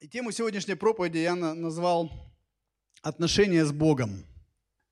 И 0.00 0.08
тему 0.08 0.32
сегодняшней 0.32 0.76
проповеди 0.76 1.18
я 1.18 1.34
назвал 1.34 2.10
«Отношения 3.02 3.66
с 3.66 3.70
Богом». 3.70 4.24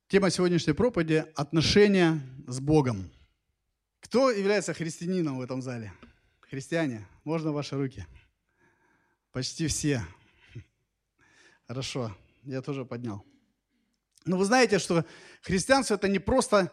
Тема 0.06 0.28
сегодняшней 0.28 0.74
проповеди– 0.74 1.24
«Отношения 1.34 2.20
с 2.46 2.60
Богом». 2.60 3.10
Кто 4.00 4.30
является 4.30 4.74
христианином 4.74 5.38
в 5.38 5.40
этом 5.40 5.62
зале? 5.62 5.94
Христиане? 6.40 7.08
Можно 7.24 7.52
ваши 7.52 7.74
руки? 7.74 8.04
Почти 9.32 9.66
все. 9.66 10.04
Хорошо, 11.66 12.14
я 12.42 12.60
тоже 12.60 12.84
поднял. 12.84 13.24
Но 14.26 14.36
вы 14.36 14.44
знаете, 14.44 14.78
что 14.78 15.06
христианство– 15.40 15.94
это 15.94 16.08
не 16.08 16.18
просто 16.18 16.70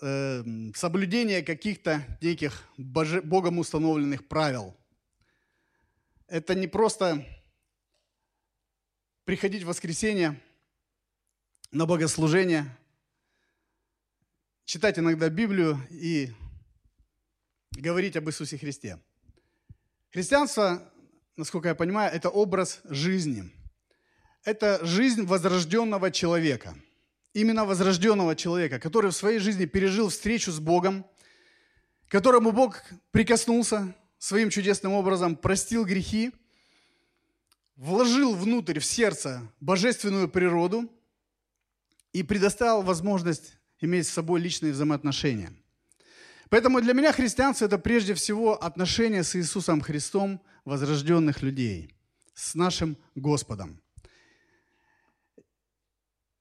э, 0.00 0.42
соблюдение 0.74 1.42
каких-то 1.42 2.02
неких 2.22 2.66
Богом 2.78 3.58
установленных 3.58 4.26
правил– 4.26 4.74
это 6.28 6.54
не 6.54 6.66
просто 6.66 7.24
приходить 9.24 9.62
в 9.62 9.66
воскресенье 9.66 10.40
на 11.70 11.86
богослужение, 11.86 12.76
читать 14.64 14.98
иногда 14.98 15.28
Библию 15.28 15.78
и 15.90 16.30
говорить 17.72 18.16
об 18.16 18.28
Иисусе 18.28 18.56
Христе. 18.58 18.98
Христианство, 20.10 20.90
насколько 21.36 21.68
я 21.68 21.74
понимаю, 21.74 22.14
это 22.14 22.28
образ 22.28 22.80
жизни. 22.84 23.50
Это 24.44 24.84
жизнь 24.84 25.24
возрожденного 25.24 26.10
человека. 26.10 26.76
Именно 27.32 27.64
возрожденного 27.64 28.36
человека, 28.36 28.78
который 28.78 29.10
в 29.10 29.16
своей 29.16 29.40
жизни 29.40 29.64
пережил 29.64 30.08
встречу 30.08 30.52
с 30.52 30.60
Богом, 30.60 31.04
которому 32.08 32.52
Бог 32.52 32.84
прикоснулся, 33.10 33.94
своим 34.24 34.48
чудесным 34.48 34.94
образом 34.94 35.36
простил 35.36 35.84
грехи, 35.84 36.32
вложил 37.76 38.34
внутрь, 38.34 38.78
в 38.78 38.84
сердце 38.86 39.42
божественную 39.60 40.30
природу 40.30 40.90
и 42.14 42.22
предоставил 42.22 42.80
возможность 42.80 43.58
иметь 43.80 44.06
с 44.06 44.12
собой 44.12 44.40
личные 44.40 44.72
взаимоотношения. 44.72 45.52
Поэтому 46.48 46.80
для 46.80 46.94
меня 46.94 47.12
христианство– 47.12 47.64
это 47.66 47.76
прежде 47.76 48.14
всего 48.14 48.54
отношения 48.54 49.24
с 49.24 49.36
Иисусом 49.36 49.82
Христом 49.82 50.40
возрожденных 50.64 51.42
людей, 51.42 51.94
с 52.32 52.54
нашим 52.54 52.96
Господом. 53.14 53.78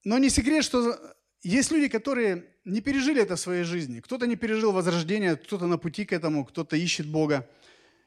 Но 0.05 0.19
не 0.19 0.29
секрет, 0.29 0.63
что 0.63 0.97
есть 1.41 1.69
люди, 1.69 1.89
которые 1.89 2.45
не 2.63 2.79
пережили 2.79 3.21
это 3.21 3.35
в 3.35 3.41
своей 3.41 3.63
жизни. 3.63 3.99
Кто-то 3.99 4.25
не 4.25 4.37
пережил 4.37 4.71
возрождение, 4.71 5.35
кто-то 5.35 5.67
на 5.67 5.77
пути 5.77 6.05
к 6.05 6.13
этому, 6.13 6.45
кто-то 6.45 6.77
ищет 6.77 7.07
Бога. 7.07 7.49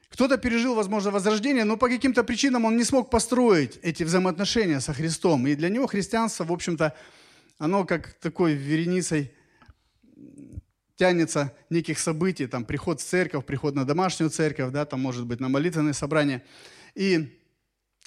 Кто-то 0.09 0.39
пережил, 0.39 0.75
возможно, 0.75 1.11
возрождение, 1.11 1.65
но 1.65 1.77
по 1.77 1.89
каким-то 1.89 2.23
причинам 2.25 2.65
он 2.65 2.77
не 2.77 2.85
смог 2.85 3.11
построить 3.11 3.79
эти 3.83 4.03
взаимоотношения 4.05 4.81
со 4.81 4.93
Христом. 4.93 5.47
И 5.47 5.55
для 5.55 5.69
него 5.69 5.87
христианство, 5.87 6.45
в 6.45 6.53
общем-то, 6.53 6.95
оно 7.59 7.85
как 7.85 8.15
такой 8.15 8.55
вереницей 8.55 9.33
тянется 10.97 11.55
неких 11.71 11.99
событий, 11.99 12.47
там 12.47 12.65
приход 12.65 13.01
в 13.01 13.05
церковь, 13.05 13.45
приход 13.45 13.75
на 13.75 13.85
домашнюю 13.85 14.31
церковь, 14.31 14.73
да, 14.73 14.85
там 14.85 15.01
может 15.01 15.27
быть 15.27 15.41
на 15.41 15.49
молитвенное 15.49 15.93
собрание. 15.93 16.43
И, 16.95 17.39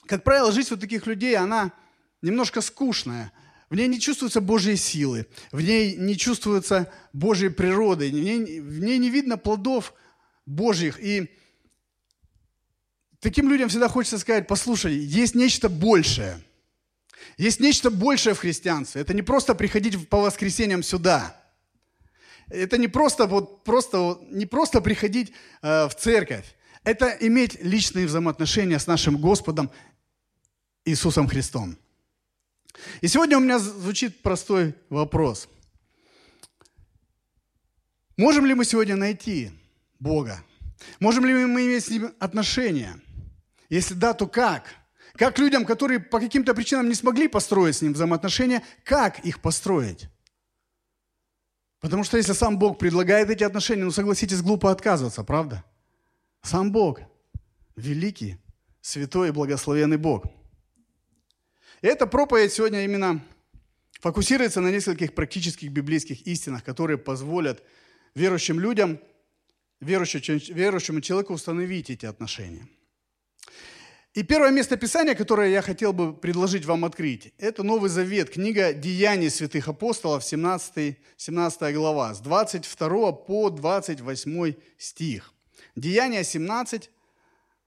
как 0.08 0.23
правило, 0.23 0.52
жизнь 0.52 0.69
вот 0.72 0.80
таких 0.80 1.06
людей, 1.06 1.36
она 1.38 1.72
немножко 2.22 2.61
скучная. 2.61 3.31
В 3.69 3.75
ней 3.75 3.88
не 3.88 4.00
чувствуются 4.00 4.41
Божьи 4.41 4.73
силы, 4.73 5.28
в 5.52 5.61
ней 5.61 5.95
не 5.95 6.17
чувствуется 6.17 6.91
Божьей 7.13 7.50
природы, 7.50 8.09
в 8.09 8.13
ней, 8.13 8.59
в 8.59 8.80
ней 8.80 8.97
не 8.97 9.11
видно 9.11 9.38
плодов 9.38 9.94
Божьих. 10.47 11.00
И 11.00 11.30
таким 13.20 13.50
людям 13.50 13.70
всегда 13.70 13.88
хочется 13.88 14.17
сказать, 14.17 14.48
послушай, 14.48 14.95
есть 14.95 15.36
нечто 15.36 15.70
большее. 15.70 16.42
Есть 17.38 17.59
нечто 17.59 17.89
большее 17.89 18.34
в 18.34 18.39
христианстве. 18.39 19.02
Это 19.02 19.14
не 19.14 19.22
просто 19.22 19.56
приходить 19.56 20.09
по 20.09 20.20
воскресеньям 20.20 20.84
сюда. 20.84 21.36
Это 22.50 22.78
не 22.78 22.88
просто, 22.88 23.28
вот, 23.28 23.63
просто, 23.63 24.19
не 24.31 24.46
просто 24.46 24.81
приходить 24.81 25.31
э, 25.62 25.88
в 25.88 25.96
церковь. 25.96 26.46
Это 26.84 27.09
иметь 27.22 27.62
личные 27.62 28.08
взаимоотношения 28.08 28.79
с 28.79 28.88
нашим 28.88 29.18
Господом 29.18 29.69
Иисусом 30.85 31.28
Христом. 31.28 31.78
И 33.02 33.08
сегодня 33.08 33.38
у 33.38 33.41
меня 33.41 33.59
звучит 33.59 34.22
простой 34.22 34.74
вопрос. 34.90 35.47
Можем 38.18 38.46
ли 38.46 38.53
мы 38.53 38.66
сегодня 38.66 38.96
найти 38.96 39.52
Бога? 40.00 40.44
Можем 41.00 41.25
ли 41.25 41.34
мы 41.34 41.68
иметь 41.68 41.85
с 41.85 41.90
Ним 41.90 42.13
отношения? 42.19 43.00
Если 43.69 43.94
да, 43.94 44.13
то 44.13 44.28
как? 44.28 44.75
Как 45.16 45.38
людям, 45.38 45.66
которые 45.66 46.00
по 46.00 46.19
каким-то 46.19 46.53
причинам 46.56 46.90
не 46.90 46.96
смогли 46.96 47.28
построить 47.28 47.75
с 47.75 47.81
ним 47.81 47.94
взаимоотношения, 47.94 48.63
как 48.84 49.19
их 49.19 49.41
построить? 49.41 50.09
Потому 51.79 52.03
что 52.03 52.18
если 52.18 52.34
сам 52.34 52.58
Бог 52.58 52.78
предлагает 52.78 53.29
эти 53.29 53.44
отношения, 53.44 53.84
ну 53.84 53.91
согласитесь, 53.91 54.41
глупо 54.41 54.72
отказываться, 54.72 55.24
правда? 55.24 55.63
Сам 56.41 56.72
Бог, 56.72 57.00
великий, 57.75 58.38
святой 58.81 59.29
и 59.29 59.31
благословенный 59.31 59.97
Бог. 59.97 60.25
И 61.81 61.88
эта 61.88 62.08
проповедь 62.08 62.52
сегодня 62.52 62.84
именно 62.84 63.24
фокусируется 64.02 64.62
на 64.62 64.69
нескольких 64.69 65.13
практических 65.13 65.72
библейских 65.72 66.25
истинах, 66.28 66.63
которые 66.63 66.97
позволят 66.97 67.63
верующим 68.16 68.59
людям, 68.59 69.00
верующему, 69.79 71.02
человеку 71.02 71.34
установить 71.34 71.90
эти 71.90 72.06
отношения– 72.06 72.68
и 74.16 74.24
первое 74.24 74.50
место 74.50 74.75
Писания, 74.75 75.14
которое 75.14 75.52
я 75.52 75.62
хотел 75.62 75.94
бы 75.94 76.14
предложить 76.14 76.66
вам 76.66 76.84
открыть, 76.84 77.31
это 77.38 77.62
Новый 77.62 77.92
Завет, 77.92 78.31
книга 78.31 78.74
«Деяний 78.74 79.30
святых 79.30 79.68
апостолов», 79.68 80.24
17, 80.24 80.97
17 81.16 81.75
глава, 81.75 82.16
с 82.16 82.20
22 82.20 83.12
по 83.12 83.52
28 83.52 84.53
стих. 84.80 85.31
Деяния 85.75 86.24
17, 86.24 86.90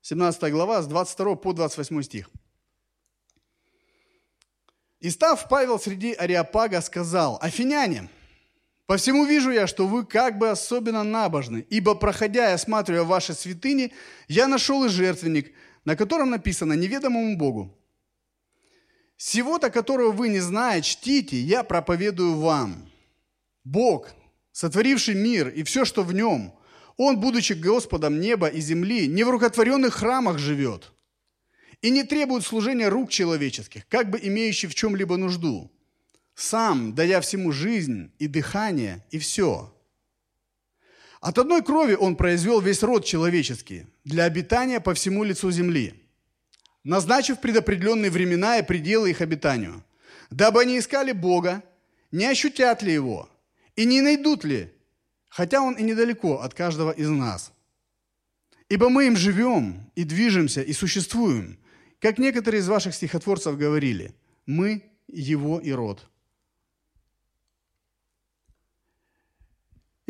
17 0.01 0.53
глава, 0.53 0.83
с 0.83 0.87
22 0.89 1.37
по 1.37 1.53
28 1.53 2.03
стих. 2.03 2.29
«И 4.99 5.11
став 5.11 5.49
Павел 5.49 5.79
среди 5.79 6.13
Ариапага, 6.13 6.81
сказал, 6.81 7.39
«Афиняне, 7.41 8.09
по 8.87 8.97
всему 8.97 9.25
вижу 9.27 9.53
я, 9.53 9.69
что 9.69 9.87
вы 9.87 10.05
как 10.05 10.39
бы 10.39 10.51
особенно 10.51 11.05
набожны, 11.05 11.65
ибо, 11.71 11.95
проходя 11.95 12.51
и 12.51 12.55
осматривая 12.55 13.05
ваши 13.05 13.33
святыни, 13.33 13.93
я 14.27 14.49
нашел 14.49 14.85
и 14.85 14.89
жертвенник– 14.89 15.53
на 15.85 15.97
котором 15.97 16.31
написано 16.31 16.75
«неведомому 16.75 17.37
Богу». 17.37 17.79
Сего-то, 19.17 19.71
которого 19.71 20.11
вы 20.11 20.29
не 20.29 20.41
знаете, 20.41 20.91
чтите, 20.91 21.41
я 21.41 21.63
проповедую 21.63 22.37
вам. 22.39 22.91
Бог, 23.63 24.11
сотворивший 24.51 25.15
мир 25.15 25.49
и 25.49 25.63
все, 25.63 25.85
что 25.85 26.03
в 26.03 26.13
нем, 26.13 26.55
Он, 26.97 27.21
будучи 27.21 27.53
Господом 27.53 28.21
неба 28.21 28.49
и 28.49 28.61
земли, 28.61 29.07
не 29.07 29.23
в 29.25 29.31
рукотворенных 29.31 29.95
храмах 29.95 30.39
живет 30.39 30.93
и 31.83 31.91
не 31.91 32.05
требует 32.05 32.45
служения 32.45 32.89
рук 32.89 33.11
человеческих, 33.11 33.87
как 33.89 34.11
бы 34.11 34.19
имеющий 34.23 34.69
в 34.69 34.75
чем-либо 34.75 35.17
нужду. 35.17 35.71
Сам, 36.35 36.95
дая 36.95 37.21
всему 37.21 37.53
жизнь 37.53 38.13
и 38.19 38.27
дыхание, 38.27 39.05
и 39.11 39.19
все– 39.19 39.73
от 41.23 41.39
одной 41.39 41.63
крови 41.63 41.95
он 41.95 42.17
произвел 42.17 42.61
весь 42.61 42.83
род 42.83 43.05
человеческий 43.05 43.87
для 44.05 44.25
обитания 44.25 44.81
по 44.81 44.93
всему 44.93 45.23
лицу 45.23 45.53
земли, 45.53 45.95
назначив 46.83 47.41
предопределенные 47.41 48.11
времена 48.11 48.59
и 48.59 48.67
пределы 48.67 49.11
их 49.11 49.21
обитанию, 49.21 49.85
дабы 50.31 50.63
они 50.63 50.81
искали 50.81 51.13
Бога, 51.13 51.63
не 52.11 52.27
ощутят 52.27 52.83
ли 52.83 52.93
Его 52.93 53.29
и 53.77 53.85
не 53.85 54.01
найдут 54.01 54.43
ли, 54.43 54.73
хотя 55.29 55.63
Он 55.63 55.75
и 55.75 55.85
недалеко 55.85 56.41
от 56.41 56.55
каждого 56.55 56.91
из 56.91 57.09
нас. 57.09 57.53
Ибо 58.69 58.89
мы 58.89 59.07
им 59.07 59.17
живем 59.17 59.93
и 59.95 60.03
движемся 60.03 60.61
и 60.61 60.73
существуем, 60.73 61.57
как 62.01 62.19
некоторые 62.19 62.63
из 62.63 62.69
ваших 62.69 62.97
стихотворцев 62.97 63.57
говорили, 63.57 64.13
мы 64.45 64.91
Его 65.07 65.61
и 65.61 65.71
род– 65.71 66.09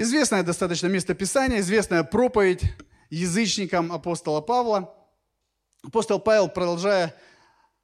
Известное 0.02 0.42
достаточно 0.42 0.88
место 0.88 1.14
Писания, 1.14 1.60
известная 1.60 2.02
проповедь 2.02 2.62
язычникам 3.08 3.92
апостола 3.92 4.40
Павла. 4.40 4.92
Апостол 5.84 6.18
Павел, 6.18 6.48
продолжая 6.48 7.14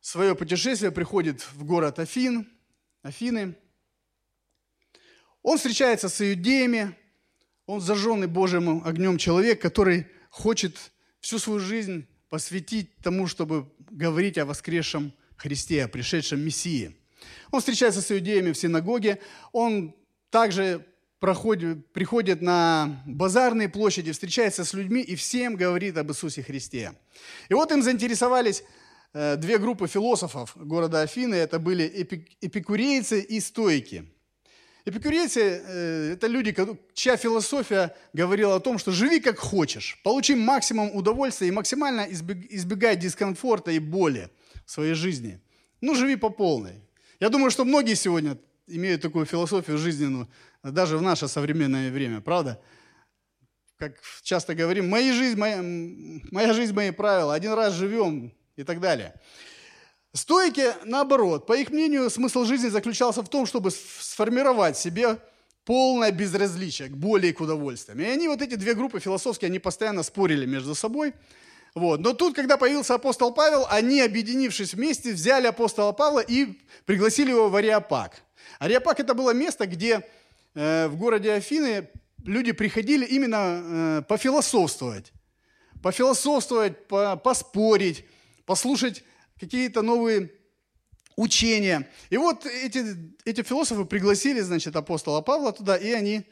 свое 0.00 0.34
путешествие, 0.34 0.90
приходит 0.90 1.42
в 1.52 1.62
город 1.62 2.00
Афин, 2.00 2.48
Афины. 3.02 3.54
Он 5.44 5.58
встречается 5.58 6.08
с 6.08 6.20
иудеями, 6.20 6.96
он 7.66 7.80
зажженный 7.80 8.26
Божьим 8.26 8.84
огнем 8.84 9.16
человек, 9.16 9.62
который 9.62 10.08
хочет 10.28 10.90
всю 11.20 11.38
свою 11.38 11.60
жизнь 11.60 12.08
посвятить 12.30 12.96
тому, 12.96 13.28
чтобы 13.28 13.72
говорить 13.78 14.38
о 14.38 14.44
воскресшем 14.44 15.12
Христе, 15.36 15.84
о 15.84 15.88
пришедшем 15.88 16.40
Мессии. 16.40 16.96
Он 17.52 17.60
встречается 17.60 18.02
с 18.02 18.10
иудеями 18.10 18.50
в 18.50 18.58
синагоге, 18.58 19.20
он 19.52 19.94
также 20.30 20.84
проходит, 21.20 21.92
приходит 21.92 22.42
на 22.42 23.02
базарные 23.06 23.68
площади, 23.68 24.12
встречается 24.12 24.64
с 24.64 24.72
людьми 24.72 25.02
и 25.02 25.14
всем 25.16 25.56
говорит 25.56 25.96
об 25.96 26.10
Иисусе 26.10 26.42
Христе. 26.42 26.92
И 27.48 27.54
вот 27.54 27.72
им 27.72 27.82
заинтересовались 27.82 28.62
э, 29.12 29.36
две 29.36 29.58
группы 29.58 29.88
философов 29.88 30.52
города 30.56 31.02
Афины. 31.02 31.34
Это 31.34 31.58
были 31.58 31.84
эпикурейцы 32.40 33.20
и 33.20 33.40
стойки. 33.40 34.04
Эпикурейцы 34.84 35.40
э,– 35.40 36.12
это 36.14 36.28
люди, 36.28 36.56
чья 36.94 37.16
философия 37.16 37.94
говорила 38.12 38.56
о 38.56 38.60
том, 38.60 38.78
что 38.78 38.92
живи 38.92 39.20
как 39.20 39.38
хочешь, 39.38 40.00
получи 40.02 40.34
максимум 40.34 40.94
удовольствия 40.94 41.48
и 41.48 41.52
максимально 41.52 42.06
избегай 42.10 42.96
дискомфорта 42.96 43.70
и 43.72 43.80
боли 43.80 44.30
в 44.64 44.70
своей 44.70 44.94
жизни. 44.94 45.40
Ну, 45.80 45.94
живи 45.94 46.16
по 46.16 46.30
полной. 46.30 46.80
Я 47.20 47.28
думаю, 47.28 47.50
что 47.50 47.64
многие 47.64 47.94
сегодня 47.94 48.38
имеют 48.66 49.02
такую 49.02 49.26
философию 49.26 49.78
жизненную, 49.78 50.28
даже 50.72 50.98
в 50.98 51.02
наше 51.02 51.28
современное 51.28 51.90
время, 51.90 52.20
правда? 52.20 52.60
Как 53.76 53.94
часто 54.22 54.54
говорим, 54.54 54.88
моя 54.88 55.12
жизнь, 55.12 55.38
моя, 55.38 55.62
моя 56.32 56.52
жизнь, 56.52 56.74
мои 56.74 56.90
правила, 56.90 57.34
один 57.34 57.52
раз 57.52 57.74
живем 57.74 58.32
и 58.56 58.64
так 58.64 58.80
далее. 58.80 59.14
Стойки, 60.12 60.74
наоборот, 60.84 61.46
по 61.46 61.52
их 61.52 61.70
мнению, 61.70 62.10
смысл 62.10 62.44
жизни 62.44 62.68
заключался 62.68 63.22
в 63.22 63.28
том, 63.28 63.46
чтобы 63.46 63.70
сформировать 63.70 64.76
себе 64.76 65.18
полное 65.64 66.10
безразличие 66.10 66.88
к 66.88 66.96
боли 66.96 67.26
и 67.28 67.32
к 67.32 67.40
удовольствиям. 67.40 68.00
И 68.00 68.04
они, 68.04 68.26
вот 68.26 68.40
эти 68.40 68.54
две 68.54 68.74
группы 68.74 69.00
философские, 69.00 69.48
они 69.48 69.58
постоянно 69.58 70.02
спорили 70.02 70.46
между 70.46 70.74
собой. 70.74 71.12
Вот. 71.74 72.00
Но 72.00 72.14
тут, 72.14 72.34
когда 72.34 72.56
появился 72.56 72.94
апостол 72.94 73.34
Павел, 73.34 73.66
они, 73.68 74.00
объединившись 74.00 74.72
вместе, 74.72 75.12
взяли 75.12 75.46
апостола 75.46 75.92
Павла 75.92 76.20
и 76.20 76.58
пригласили 76.86 77.30
его 77.30 77.50
в 77.50 77.56
Ариапак. 77.56 78.22
Ариапак– 78.58 78.98
это 79.00 79.12
было 79.12 79.32
место, 79.32 79.66
где 79.66 80.08
в 80.54 80.96
городе 80.96 81.32
Афины 81.32 81.88
люди 82.24 82.52
приходили 82.52 83.04
именно 83.04 83.36
э, 83.36 84.02
пофилософствовать. 84.08 85.12
Пофилософствовать, 85.82 86.88
по, 86.88 87.16
поспорить, 87.16 88.04
послушать 88.44 89.04
какие-то 89.38 89.82
новые 89.82 90.32
учения. 91.16 91.88
И 92.10 92.16
вот 92.16 92.46
эти, 92.46 93.14
эти 93.24 93.42
философы 93.42 93.84
пригласили, 93.84 94.40
значит, 94.40 94.74
апостола 94.76 95.20
Павла 95.20 95.52
туда, 95.52 95.76
и 95.76 95.92
они 95.92 96.24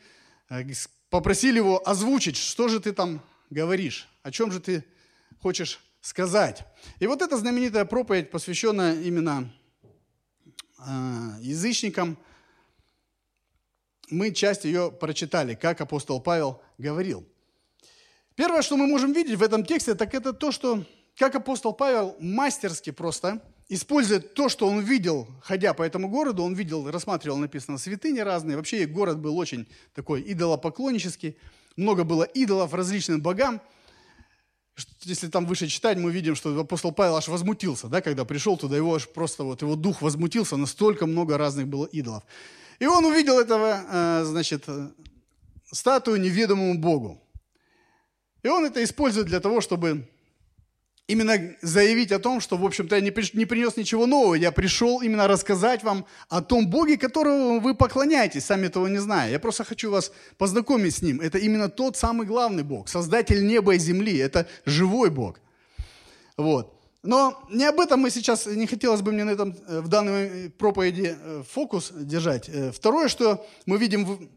э, 0.51 0.65
попросили 1.11 1.59
его 1.59 1.87
озвучить, 1.89 2.37
что 2.37 2.69
же 2.69 2.81
ты 2.81 2.93
там 2.93 3.23
говоришь, 3.51 4.09
о 4.23 4.31
чем 4.31 4.51
же 4.51 4.61
ты 4.61 4.85
хочешь 5.41 5.81
сказать. 6.01 6.65
И 6.99 7.07
вот 7.07 7.23
эта 7.23 7.37
знаменитая 7.37 7.85
проповедь, 7.85 8.31
посвященная 8.31 9.01
именно 9.03 9.53
Э, 10.79 11.39
язычникам. 11.41 12.19
Мы 14.11 14.32
часть 14.32 14.64
ее 14.64 14.93
прочитали, 14.93 15.55
как 15.55 15.81
апостол 15.81 16.20
Павел 16.20 16.61
говорил. 16.79 17.26
Первое, 18.35 18.62
что 18.62 18.76
мы 18.76 18.87
можем 18.87 19.12
видеть 19.12 19.38
в 19.38 19.43
этом 19.43 19.64
тексте, 19.64 19.94
так 19.94 20.14
это 20.14 20.32
то, 20.32 20.53
что 20.53 20.85
как 21.17 21.35
апостол 21.35 21.73
Павел 21.73 22.17
мастерски 22.20 22.91
просто 22.91 23.43
использует 23.69 24.35
то, 24.35 24.49
что 24.49 24.69
он 24.69 24.81
видел, 24.81 25.26
ходя 25.43 25.75
по 25.75 25.82
этому 25.82 26.08
городу, 26.08 26.43
он 26.43 26.55
видел, 26.55 26.91
рассматривал, 26.91 27.38
написано, 27.38 27.79
святыни 27.79 28.20
разные. 28.20 28.56
Вообще 28.56 28.87
город 28.87 29.19
был 29.19 29.37
очень 29.37 29.67
такой 29.94 30.23
идолопоклоннический. 30.26 31.37
Много 31.76 32.05
было 32.05 32.25
идолов 32.25 32.75
различным 32.75 33.20
богам– 33.20 33.61
если 35.02 35.29
там 35.29 35.47
выше 35.47 35.69
читать, 35.69 35.97
мы 35.97 36.11
видим, 36.11 36.35
что 36.35 36.59
апостол 36.59 36.93
Павел 36.93 37.17
аж 37.17 37.29
возмутился, 37.29 37.88
да, 37.88 38.00
когда 38.00 38.25
пришел 38.25 38.56
туда, 38.56 38.76
его 38.76 38.94
аж 38.94 39.09
просто 39.09 39.44
вот, 39.44 39.62
его 39.62 39.75
дух 39.75 40.02
возмутился, 40.02 40.56
настолько 40.56 41.06
много 41.06 41.38
разных 41.38 41.67
было 41.67 41.87
идолов. 41.87 42.25
И 42.78 42.87
он 42.87 43.05
увидел 43.05 43.38
этого, 43.38 43.84
э, 43.90 44.25
значит, 44.25 44.64
э, 44.69 44.90
статую 45.73 46.20
неведомому 46.20 46.78
Богу. 46.78 47.23
И 48.43 48.49
он 48.49 48.64
это 48.64 48.82
использует 48.84 49.26
для 49.26 49.40
того, 49.40 49.61
чтобы 49.61 50.08
именно 51.08 51.56
заявить 51.62 52.12
о 52.12 52.19
том, 52.19 52.40
что, 52.40 52.56
в 52.56 52.64
общем-то, 52.64 52.96
я 52.96 53.00
не, 53.00 53.12
не 53.34 53.46
принес 53.46 53.76
ничего 53.76 54.06
нового. 54.06 54.34
Я 54.34 54.52
пришел 54.52 55.00
именно 55.00 55.28
рассказать 55.28 55.82
вам 55.82 56.06
о 56.28 56.43
том 56.43 56.69
Боге, 56.69 56.96
которого 56.96 57.61
вы 57.61 57.75
поклоняетесь, 57.75 58.44
сами 58.44 58.67
этого 58.67 58.87
не 58.88 58.99
зная. 58.99 59.31
Я 59.31 59.38
просто 59.38 59.64
хочу 59.64 59.90
вас 59.90 60.12
познакомить 60.37 60.96
с 60.96 61.02
Ним. 61.02 61.20
Это 61.20 61.38
именно 61.38 61.69
тот 61.69 61.96
самый 61.96 62.26
главный 62.26 62.62
Бог, 62.62 62.88
Создатель 62.88 63.46
неба 63.46 63.75
и 63.75 63.78
земли. 63.78 64.17
Это 64.19 64.46
живой 64.64 65.11
Бог. 65.11 65.40
Вот. 66.37 66.75
Но 67.06 67.41
не 67.50 67.64
об 67.64 67.81
этом 67.81 68.00
мы 68.00 68.11
сейчас, 68.11 68.47
не 68.47 68.67
хотелось 68.67 69.00
бы 69.00 69.12
мне 69.12 69.25
на 69.25 69.31
этом, 69.31 69.56
э, 69.69 69.81
в 69.81 69.88
данной 69.88 70.50
проповеди 70.50 71.17
э, 71.19 71.43
фокус 71.49 71.93
держать. 71.94 72.49
Э, 72.49 72.73
второе, 72.73 73.08
что 73.08 73.47
мы 73.64 73.79
видим 73.79 74.05
в, 74.05 74.29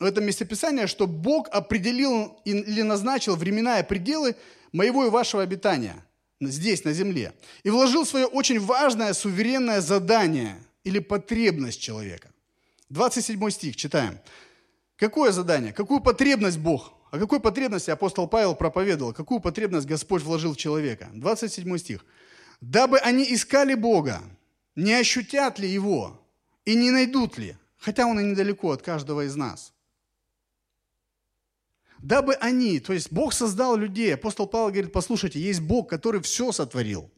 в 0.00 0.04
этом 0.04 0.24
месте 0.24 0.44
Писания, 0.44 0.86
что 0.86 1.06
Бог 1.06 1.48
определил 1.52 2.40
или 2.44 2.82
назначил 2.82 3.36
времена 3.36 3.80
и 3.80 3.86
пределы 3.86 4.34
моего 4.72 5.06
и 5.06 5.10
вашего 5.10 5.42
обитания 5.42 6.04
здесь, 6.40 6.84
на 6.84 6.92
земле, 6.92 7.32
и 7.62 7.70
вложил 7.70 8.04
свое 8.06 8.26
очень 8.26 8.58
важное 8.58 9.12
суверенное 9.12 9.80
задание 9.80 10.56
или 10.84 10.98
потребность 10.98 11.80
человека. 11.80 12.30
27 12.88 13.50
стих 13.50 13.76
читаем. 13.76 14.18
Какое 14.96 15.32
задание? 15.32 15.72
Какую 15.72 16.00
потребность 16.00 16.58
Бог? 16.58 16.92
О 17.10 17.18
какой 17.18 17.40
потребности 17.40 17.90
апостол 17.90 18.28
Павел 18.28 18.54
проповедовал? 18.54 19.12
Какую 19.12 19.40
потребность 19.40 19.86
Господь 19.86 20.22
вложил 20.22 20.54
в 20.54 20.56
человека? 20.56 21.10
27 21.12 21.78
стих. 21.78 22.04
«Дабы 22.60 22.98
они 22.98 23.24
искали 23.34 23.74
Бога, 23.74 24.20
не 24.76 24.92
ощутят 24.92 25.58
ли 25.58 25.68
Его 25.68 26.20
и 26.64 26.74
не 26.74 26.90
найдут 26.90 27.38
ли, 27.38 27.56
хотя 27.78 28.06
Он 28.06 28.20
и 28.20 28.24
недалеко 28.24 28.70
от 28.72 28.82
каждого 28.82 29.24
из 29.24 29.36
нас» 29.36 29.72
дабы 32.02 32.34
они, 32.34 32.80
то 32.80 32.92
есть 32.92 33.12
Бог 33.12 33.32
создал 33.32 33.76
людей. 33.76 34.14
Апостол 34.14 34.46
Павел 34.46 34.70
говорит, 34.70 34.92
послушайте, 34.92 35.40
есть 35.40 35.60
Бог, 35.60 35.88
который 35.88 36.20
все 36.20 36.52
сотворил. 36.52 37.10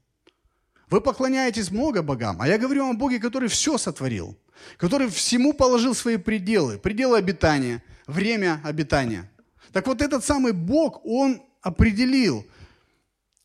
Вы 0.91 1.01
поклоняетесь 1.01 1.71
много 1.71 2.03
богам, 2.03 2.37
а 2.41 2.49
я 2.49 2.59
говорю 2.59 2.91
о 2.91 2.93
Боге, 2.93 3.19
который 3.19 3.49
все 3.49 3.79
сотворил, 3.79 4.37
который 4.77 5.09
всему 5.09 5.55
положил 5.55 5.95
свои 5.95 6.19
пределы, 6.19 6.79
пределы 6.79 7.17
обитания, 7.17 7.83
время 8.07 8.61
обитания. 8.63 9.31
Так 9.73 9.87
вот 9.87 10.03
этот 10.03 10.25
самый 10.25 10.53
Бог, 10.53 11.05
Он 11.05 11.43
определил, 11.63 12.47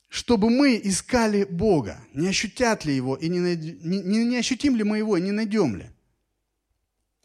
чтобы 0.09 0.50
мы 0.50 0.79
искали 0.83 1.45
Бога. 1.45 2.00
Не 2.13 2.27
ощутят 2.27 2.85
ли 2.85 2.95
Его, 2.95 3.15
и 3.15 3.29
не, 3.29 3.39
найд... 3.39 3.83
не, 3.83 4.25
не, 4.25 4.38
ощутим 4.38 4.75
ли 4.75 4.83
мы 4.83 4.97
Его, 4.97 5.18
и 5.18 5.21
не 5.21 5.31
найдем 5.31 5.75
ли. 5.75 5.89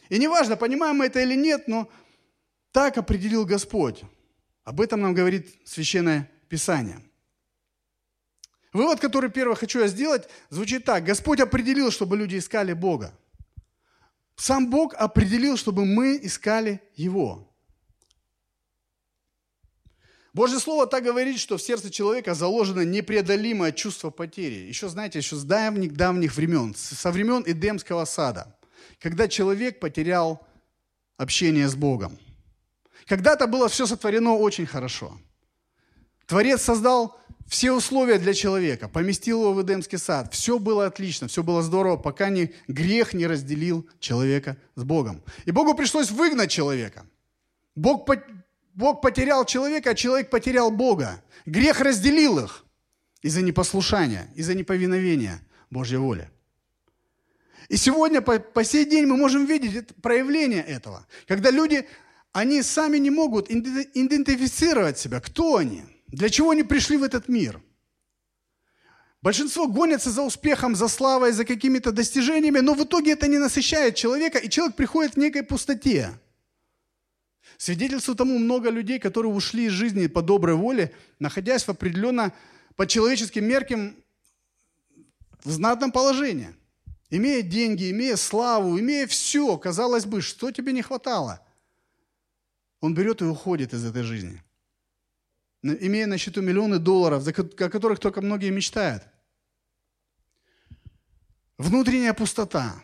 И 0.08 0.18
неважно, 0.18 0.56
понимаем 0.56 0.96
мы 0.96 1.06
это 1.06 1.20
или 1.20 1.34
нет, 1.34 1.68
но 1.68 1.90
так 2.70 2.98
определил 2.98 3.44
Господь. 3.44 4.02
Об 4.64 4.80
этом 4.80 5.00
нам 5.00 5.14
говорит 5.14 5.48
Священное 5.64 6.30
Писание. 6.48 7.00
Вывод, 8.72 9.00
который 9.00 9.30
первый 9.30 9.56
хочу 9.56 9.80
я 9.80 9.88
сделать, 9.88 10.28
звучит 10.48 10.84
так. 10.84 11.04
Господь 11.04 11.40
определил, 11.40 11.90
чтобы 11.90 12.16
люди 12.16 12.38
искали 12.38 12.72
Бога. 12.72 13.18
Сам 14.36 14.70
Бог 14.70 14.94
определил, 14.94 15.56
чтобы 15.56 15.84
мы 15.84 16.18
искали 16.22 16.80
Его. 16.94 17.51
Божье 20.34 20.58
Слово 20.58 20.86
так 20.86 21.04
говорит, 21.04 21.38
что 21.38 21.58
в 21.58 21.62
сердце 21.62 21.90
человека 21.90 22.34
заложено 22.34 22.80
непреодолимое 22.80 23.70
чувство 23.72 24.10
потери. 24.10 24.66
Еще, 24.66 24.88
знаете, 24.88 25.18
еще 25.18 25.36
с 25.36 25.44
давних-давних 25.44 26.34
времен, 26.36 26.74
со 26.74 27.10
времен 27.10 27.42
Эдемского 27.46 28.06
сада, 28.06 28.56
когда 28.98 29.28
человек 29.28 29.78
потерял 29.78 30.46
общение 31.18 31.68
с 31.68 31.74
Богом. 31.74 32.18
Когда-то 33.06 33.46
было 33.46 33.68
все 33.68 33.86
сотворено 33.86 34.34
очень 34.34 34.64
хорошо. 34.64 35.18
Творец 36.26 36.62
создал 36.62 37.18
все 37.46 37.72
условия 37.72 38.18
для 38.18 38.32
человека, 38.32 38.88
поместил 38.88 39.42
его 39.42 39.52
в 39.52 39.62
Эдемский 39.62 39.98
сад. 39.98 40.32
Все 40.32 40.58
было 40.58 40.86
отлично, 40.86 41.28
все 41.28 41.42
было 41.42 41.62
здорово, 41.62 41.98
пока 41.98 42.30
не, 42.30 42.54
грех 42.68 43.12
не 43.12 43.26
разделил 43.26 43.86
человека 44.00 44.56
с 44.76 44.82
Богом. 44.82 45.22
И 45.44 45.50
Богу 45.50 45.74
пришлось 45.74 46.10
выгнать 46.10 46.50
человека. 46.50 47.04
Бог, 47.74 48.08
Бог 48.74 49.00
потерял 49.00 49.44
человека, 49.44 49.90
а 49.90 49.94
человек 49.94 50.30
потерял 50.30 50.70
Бога. 50.70 51.22
Грех 51.46 51.80
разделил 51.80 52.38
их 52.38 52.64
из-за 53.20 53.42
непослушания, 53.42 54.30
из-за 54.34 54.54
неповиновения 54.54 55.40
Божьей 55.70 55.98
воли. 55.98 56.30
И 57.68 57.76
сегодня, 57.76 58.20
по, 58.20 58.38
по 58.38 58.64
сей 58.64 58.84
день, 58.84 59.06
мы 59.06 59.16
можем 59.16 59.46
видеть 59.46 59.74
это, 59.74 59.94
проявление 59.94 60.62
этого. 60.62 61.06
Когда 61.26 61.50
люди 61.50 61.86
они 62.32 62.62
сами 62.62 62.98
не 62.98 63.10
могут 63.10 63.50
идентифицировать 63.50 64.98
себя, 64.98 65.20
кто 65.20 65.56
они, 65.56 65.84
для 66.08 66.30
чего 66.30 66.50
они 66.50 66.62
пришли 66.62 66.96
в 66.96 67.02
этот 67.02 67.28
мир. 67.28 67.62
Большинство 69.20 69.68
гонятся 69.68 70.10
за 70.10 70.22
успехом, 70.22 70.74
за 70.74 70.88
славой, 70.88 71.32
за 71.32 71.44
какими-то 71.44 71.92
достижениями, 71.92 72.58
но 72.58 72.74
в 72.74 72.82
итоге 72.84 73.12
это 73.12 73.28
не 73.28 73.38
насыщает 73.38 73.94
человека, 73.94 74.38
и 74.38 74.48
человек 74.48 74.76
приходит 74.76 75.14
к 75.14 75.16
некой 75.16 75.42
пустоте. 75.42 76.10
Свидетельство 77.62 78.16
тому 78.16 78.38
много 78.38 78.70
людей, 78.70 78.98
которые 78.98 79.32
ушли 79.32 79.66
из 79.66 79.72
жизни 79.72 80.08
по 80.08 80.20
доброй 80.20 80.56
воле, 80.56 80.92
находясь 81.20 81.62
в 81.62 81.68
определенно 81.68 82.32
по 82.74 82.88
человеческим 82.88 83.44
меркам 83.44 83.94
в 85.44 85.50
знатном 85.50 85.92
положении. 85.92 86.54
Имея 87.10 87.42
деньги, 87.42 87.90
имея 87.92 88.16
славу, 88.16 88.80
имея 88.80 89.06
все, 89.06 89.56
казалось 89.58 90.06
бы, 90.06 90.22
что 90.22 90.50
тебе 90.50 90.72
не 90.72 90.82
хватало– 90.82 91.40
он 92.82 92.94
берет 92.94 93.22
и 93.22 93.24
уходит 93.24 93.72
из 93.72 93.84
этой 93.84 94.02
жизни, 94.02 94.42
имея 95.62 96.06
на 96.08 96.18
счету 96.18 96.42
миллионы 96.42 96.80
долларов, 96.80 97.24
о 97.26 97.68
которых 97.68 98.00
только 98.00 98.20
многие 98.20 98.50
мечтают. 98.50 99.04
Внутренняя 101.58 102.12
пустота. 102.12 102.82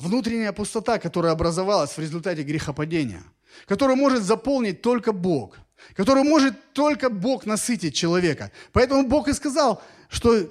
Внутренняя 0.00 0.52
пустота, 0.52 0.98
которая 0.98 1.32
образовалась 1.32 1.92
в 1.92 1.98
результате 2.00 2.42
грехопадения, 2.42 3.22
которую 3.66 3.96
может 3.96 4.22
заполнить 4.22 4.82
только 4.82 5.12
Бог, 5.12 5.58
которую 5.94 6.24
может 6.24 6.72
только 6.72 7.10
Бог 7.10 7.46
насытить 7.46 7.94
человека. 7.94 8.50
Поэтому 8.72 9.06
Бог 9.06 9.28
и 9.28 9.32
сказал, 9.32 9.82
что 10.08 10.48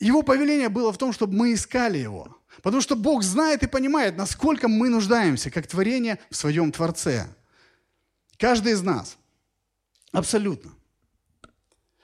его 0.00 0.22
повеление 0.22 0.68
было 0.68 0.92
в 0.92 0.98
том, 0.98 1.12
чтобы 1.12 1.34
мы 1.34 1.54
искали 1.54 1.98
Его. 1.98 2.36
Потому 2.62 2.82
что 2.82 2.96
Бог 2.96 3.22
знает 3.22 3.62
и 3.62 3.66
понимает, 3.66 4.16
насколько 4.16 4.68
мы 4.68 4.88
нуждаемся, 4.88 5.50
как 5.50 5.66
творение 5.66 6.18
в 6.30 6.36
своем 6.36 6.72
Творце. 6.72 7.26
Каждый 8.36 8.72
из 8.72 8.82
нас. 8.82 9.16
Абсолютно. 10.12 10.72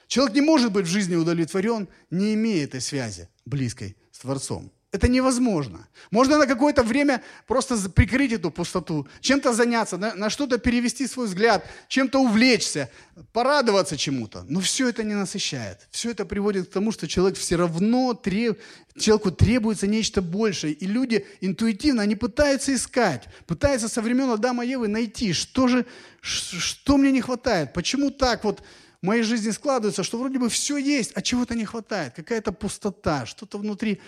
Человек 0.07 0.35
не 0.35 0.41
может 0.41 0.73
быть 0.73 0.87
в 0.87 0.91
жизни 0.91 1.17
удовлетворен, 1.17 1.89
не 2.11 2.35
имея 2.35 2.65
этой 2.65 2.81
связи 2.81 3.29
близкой 3.45 3.97
с 4.11 4.21
Творцом. 4.21 4.73
Это 4.91 5.07
невозможно. 5.07 5.87
Можно 6.11 6.39
на 6.39 6.47
какое-то 6.47 6.83
время 6.83 7.23
просто 7.47 7.77
прикрыть 7.91 8.33
эту 8.33 8.51
пустоту, 8.51 9.07
чем-то 9.21 9.53
заняться, 9.53 9.99
на, 9.99 10.15
на 10.15 10.31
что-то 10.31 10.57
перевести 10.57 11.07
свой 11.07 11.27
взгляд, 11.27 11.63
чем-то 11.89 12.19
увлечься, 12.19 12.91
порадоваться 13.35 13.99
чему-то. 13.99 14.47
Но 14.49 14.61
все 14.61 14.89
это 14.89 15.05
не 15.05 15.15
насыщает. 15.15 15.87
Все 15.91 16.13
это 16.13 16.25
приводит 16.25 16.69
к 16.69 16.73
тому, 16.73 16.91
что 16.91 17.07
человек 17.07 17.37
все 17.37 17.57
равно 17.57 18.15
треб... 18.15 18.59
человеку 18.99 19.31
требуется 19.31 19.87
нечто 19.87 20.23
большее. 20.23 20.73
И 20.73 20.87
люди 20.87 21.27
интуитивно, 21.43 22.01
они 22.01 22.17
пытаются 22.17 22.75
искать, 22.75 23.25
пытаются 23.47 23.89
со 23.89 24.01
времен 24.01 24.31
Адама 24.31 24.65
и 24.65 24.71
Евы 24.71 24.89
найти, 24.89 25.35
что 25.35 25.69
же, 25.69 25.85
что 26.23 26.97
мне 26.97 27.13
не 27.13 27.21
хватает, 27.21 27.75
почему 27.75 28.11
так 28.11 28.43
вот 28.43 28.63
в 29.03 29.07
моей 29.07 29.23
жизни 29.23 29.51
складывается, 29.51 30.03
что 30.03 30.19
вроде 30.19 30.39
бы 30.39 30.49
все 30.49 30.79
есть, 30.79 31.13
а 31.15 31.21
чего-то 31.21 31.55
не 31.55 31.67
хватает, 31.67 32.15
какая-то 32.15 32.53
пустота, 32.53 33.27
что-то 33.27 33.59
внутри 33.59 34.01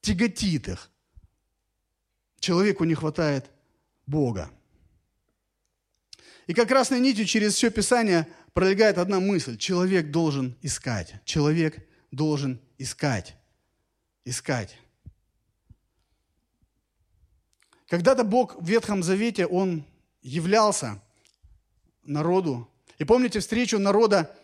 тяготит 0.00 0.68
их. 0.68 0.90
Человеку 2.38 2.84
не 2.84 2.94
хватает 2.94 3.50
Бога. 4.06 4.50
И 6.46 6.54
как 6.54 6.68
красной 6.68 7.00
нитью 7.00 7.26
через 7.26 7.54
все 7.54 7.70
Писание 7.70 8.26
пролегает 8.54 8.98
одна 8.98 9.20
мысль. 9.20 9.56
Человек 9.56 10.10
должен 10.10 10.56
искать. 10.62 11.14
Человек 11.24 11.86
должен 12.10 12.60
искать. 12.78 13.36
Искать. 14.24 14.76
Когда-то 17.88 18.24
Бог 18.24 18.60
в 18.60 18.66
Ветхом 18.66 19.02
Завете, 19.02 19.46
Он 19.46 19.84
являлся 20.22 21.02
народу. 22.04 22.68
И 22.98 23.04
помните 23.04 23.40
встречу 23.40 23.78
народа 23.78 24.36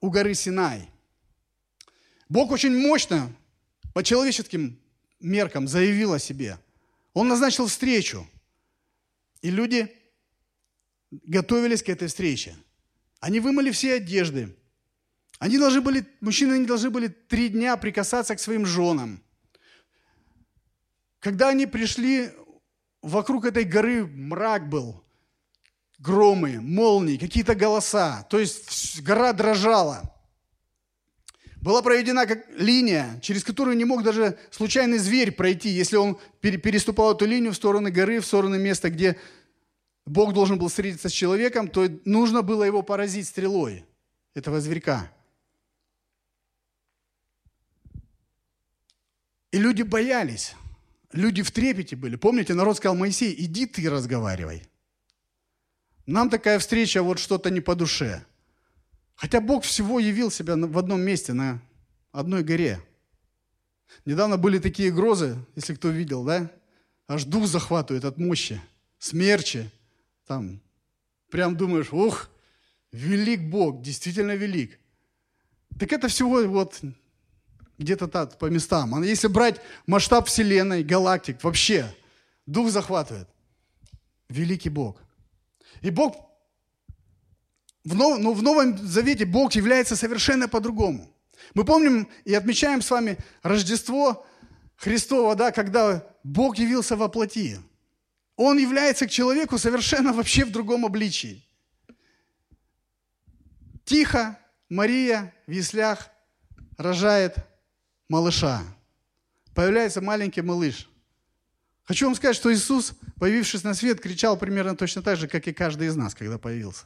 у 0.00 0.10
горы 0.10 0.34
Синай. 0.34 0.90
Бог 2.28 2.50
очень 2.50 2.76
мощно 2.76 3.32
по 3.98 4.04
человеческим 4.04 4.78
меркам 5.18 5.66
заявил 5.66 6.12
о 6.12 6.20
себе. 6.20 6.60
Он 7.14 7.26
назначил 7.26 7.66
встречу. 7.66 8.28
И 9.42 9.50
люди 9.50 9.92
готовились 11.10 11.82
к 11.82 11.88
этой 11.88 12.06
встрече. 12.06 12.56
Они 13.18 13.40
вымыли 13.40 13.72
все 13.72 13.94
одежды. 13.94 14.56
Они 15.40 15.58
должны 15.58 15.80
были, 15.80 16.06
мужчины 16.20 16.60
не 16.60 16.64
должны 16.64 16.90
были 16.90 17.08
три 17.08 17.48
дня 17.48 17.76
прикасаться 17.76 18.36
к 18.36 18.40
своим 18.40 18.66
женам. 18.66 19.20
Когда 21.18 21.48
они 21.48 21.66
пришли, 21.66 22.30
вокруг 23.02 23.46
этой 23.46 23.64
горы 23.64 24.06
мрак 24.06 24.68
был, 24.68 25.04
громы, 25.98 26.60
молнии, 26.60 27.16
какие-то 27.16 27.56
голоса. 27.56 28.24
То 28.30 28.38
есть 28.38 29.02
гора 29.02 29.32
дрожала 29.32 30.14
была 31.60 31.82
проведена 31.82 32.26
как 32.26 32.48
линия, 32.56 33.18
через 33.20 33.42
которую 33.42 33.76
не 33.76 33.84
мог 33.84 34.02
даже 34.02 34.38
случайный 34.50 34.98
зверь 34.98 35.32
пройти, 35.32 35.68
если 35.70 35.96
он 35.96 36.18
переступал 36.40 37.14
эту 37.14 37.26
линию 37.26 37.52
в 37.52 37.56
стороны 37.56 37.90
горы, 37.90 38.20
в 38.20 38.26
стороны 38.26 38.58
места, 38.58 38.90
где 38.90 39.18
Бог 40.06 40.32
должен 40.32 40.58
был 40.58 40.68
встретиться 40.68 41.08
с 41.08 41.12
человеком, 41.12 41.68
то 41.68 41.88
нужно 42.04 42.42
было 42.42 42.62
его 42.64 42.82
поразить 42.82 43.26
стрелой, 43.26 43.84
этого 44.34 44.60
зверька. 44.60 45.10
И 49.50 49.58
люди 49.58 49.82
боялись, 49.82 50.54
люди 51.12 51.42
в 51.42 51.50
трепете 51.50 51.96
были. 51.96 52.16
Помните, 52.16 52.54
народ 52.54 52.76
сказал, 52.76 52.96
Моисей, 52.96 53.34
иди 53.36 53.66
ты 53.66 53.88
разговаривай. 53.90 54.62
Нам 56.06 56.30
такая 56.30 56.58
встреча 56.58 57.02
вот 57.02 57.18
что-то 57.18 57.50
не 57.50 57.60
по 57.60 57.74
душе– 57.74 58.24
Хотя 59.18 59.40
Бог 59.40 59.64
всего 59.64 59.98
явил 59.98 60.30
себя 60.30 60.54
в 60.56 60.78
одном 60.78 61.00
месте, 61.00 61.32
на 61.32 61.60
одной 62.12 62.44
горе. 62.44 62.80
Недавно 64.04 64.36
были 64.36 64.60
такие 64.60 64.92
грозы, 64.92 65.36
если 65.56 65.74
кто 65.74 65.88
видел, 65.88 66.22
да? 66.22 66.48
Аж 67.08 67.24
дух 67.24 67.48
захватывает 67.48 68.04
от 68.04 68.16
мощи, 68.16 68.62
смерчи. 69.00 69.68
Там 70.24 70.60
прям 71.30 71.56
думаешь, 71.56 71.92
ух, 71.92 72.30
велик 72.92 73.40
Бог, 73.40 73.82
действительно 73.82 74.36
велик. 74.36 74.78
Так 75.80 75.92
это 75.92 76.06
всего 76.06 76.44
вот 76.44 76.80
где-то 77.76 78.06
так, 78.06 78.38
по 78.38 78.46
местам. 78.46 78.94
А 78.94 79.04
если 79.04 79.26
брать 79.26 79.60
масштаб 79.88 80.28
Вселенной, 80.28 80.84
галактик, 80.84 81.42
вообще, 81.42 81.92
дух 82.46 82.70
захватывает. 82.70 83.28
Великий 84.28 84.70
Бог. 84.70 85.02
И 85.80 85.90
Бог 85.90 86.27
в, 87.88 87.94
нов, 87.94 88.18
но 88.18 88.32
в 88.34 88.42
Новом 88.42 88.76
Завете 88.86 89.24
Бог 89.24 89.54
является 89.54 89.96
совершенно 89.96 90.46
по-другому. 90.46 91.10
Мы 91.54 91.64
помним 91.64 92.08
и 92.24 92.34
отмечаем 92.34 92.82
с 92.82 92.90
вами 92.90 93.16
Рождество 93.42 94.26
Христово, 94.76 95.34
да, 95.34 95.52
когда 95.52 96.06
Бог 96.22 96.58
явился 96.58 96.96
во 96.96 97.08
плоти. 97.08 97.58
Он 98.36 98.58
является 98.58 99.06
к 99.06 99.10
человеку 99.10 99.56
совершенно 99.56 100.12
вообще 100.12 100.44
в 100.44 100.52
другом 100.52 100.84
обличии. 100.84 101.42
Тихо 103.84 104.38
Мария 104.68 105.32
в 105.46 105.50
яслях 105.50 106.10
рожает 106.76 107.36
малыша. 108.08 108.62
Появляется 109.54 110.02
маленький 110.02 110.42
малыш. 110.42 110.90
Хочу 111.84 112.04
вам 112.04 112.14
сказать, 112.14 112.36
что 112.36 112.52
Иисус, 112.52 112.92
появившись 113.18 113.64
на 113.64 113.72
свет, 113.72 113.98
кричал 114.00 114.36
примерно 114.36 114.76
точно 114.76 115.00
так 115.00 115.16
же, 115.16 115.26
как 115.26 115.48
и 115.48 115.54
каждый 115.54 115.88
из 115.88 115.96
нас, 115.96 116.14
когда 116.14 116.36
появился. 116.36 116.84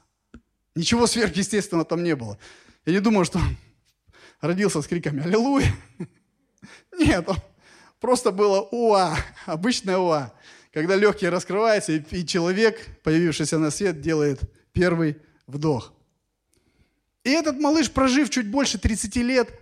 Ничего 0.75 1.07
сверхъестественного 1.07 1.85
там 1.85 2.03
не 2.03 2.17
было. 2.17 2.39
Я 2.87 2.95
не 2.95 3.01
думаю, 3.01 3.25
что 3.25 3.39
он 3.39 3.57
родился 4.41 4.81
с 4.81 4.87
криками 4.87 5.23
«Аллилуйя!». 5.23 5.75
Нет, 6.99 7.29
он 7.29 7.37
просто 8.01 8.33
было 8.33 8.69
«Уа!», 8.71 9.17
обычное 9.47 9.99
«Уа!», 9.99 10.33
когда 10.73 10.97
легкие 10.97 11.31
раскрываются, 11.31 11.93
и 11.93 12.27
человек, 12.27 13.01
появившийся 13.03 13.59
на 13.59 13.71
свет, 13.71 14.01
делает 14.01 14.41
первый 14.73 15.19
вдох. 15.47 15.93
И 17.25 17.31
этот 17.31 17.59
малыш, 17.59 17.91
прожив 17.91 18.31
чуть 18.31 18.51
больше 18.51 18.79
30 18.79 19.17
лет, 19.17 19.61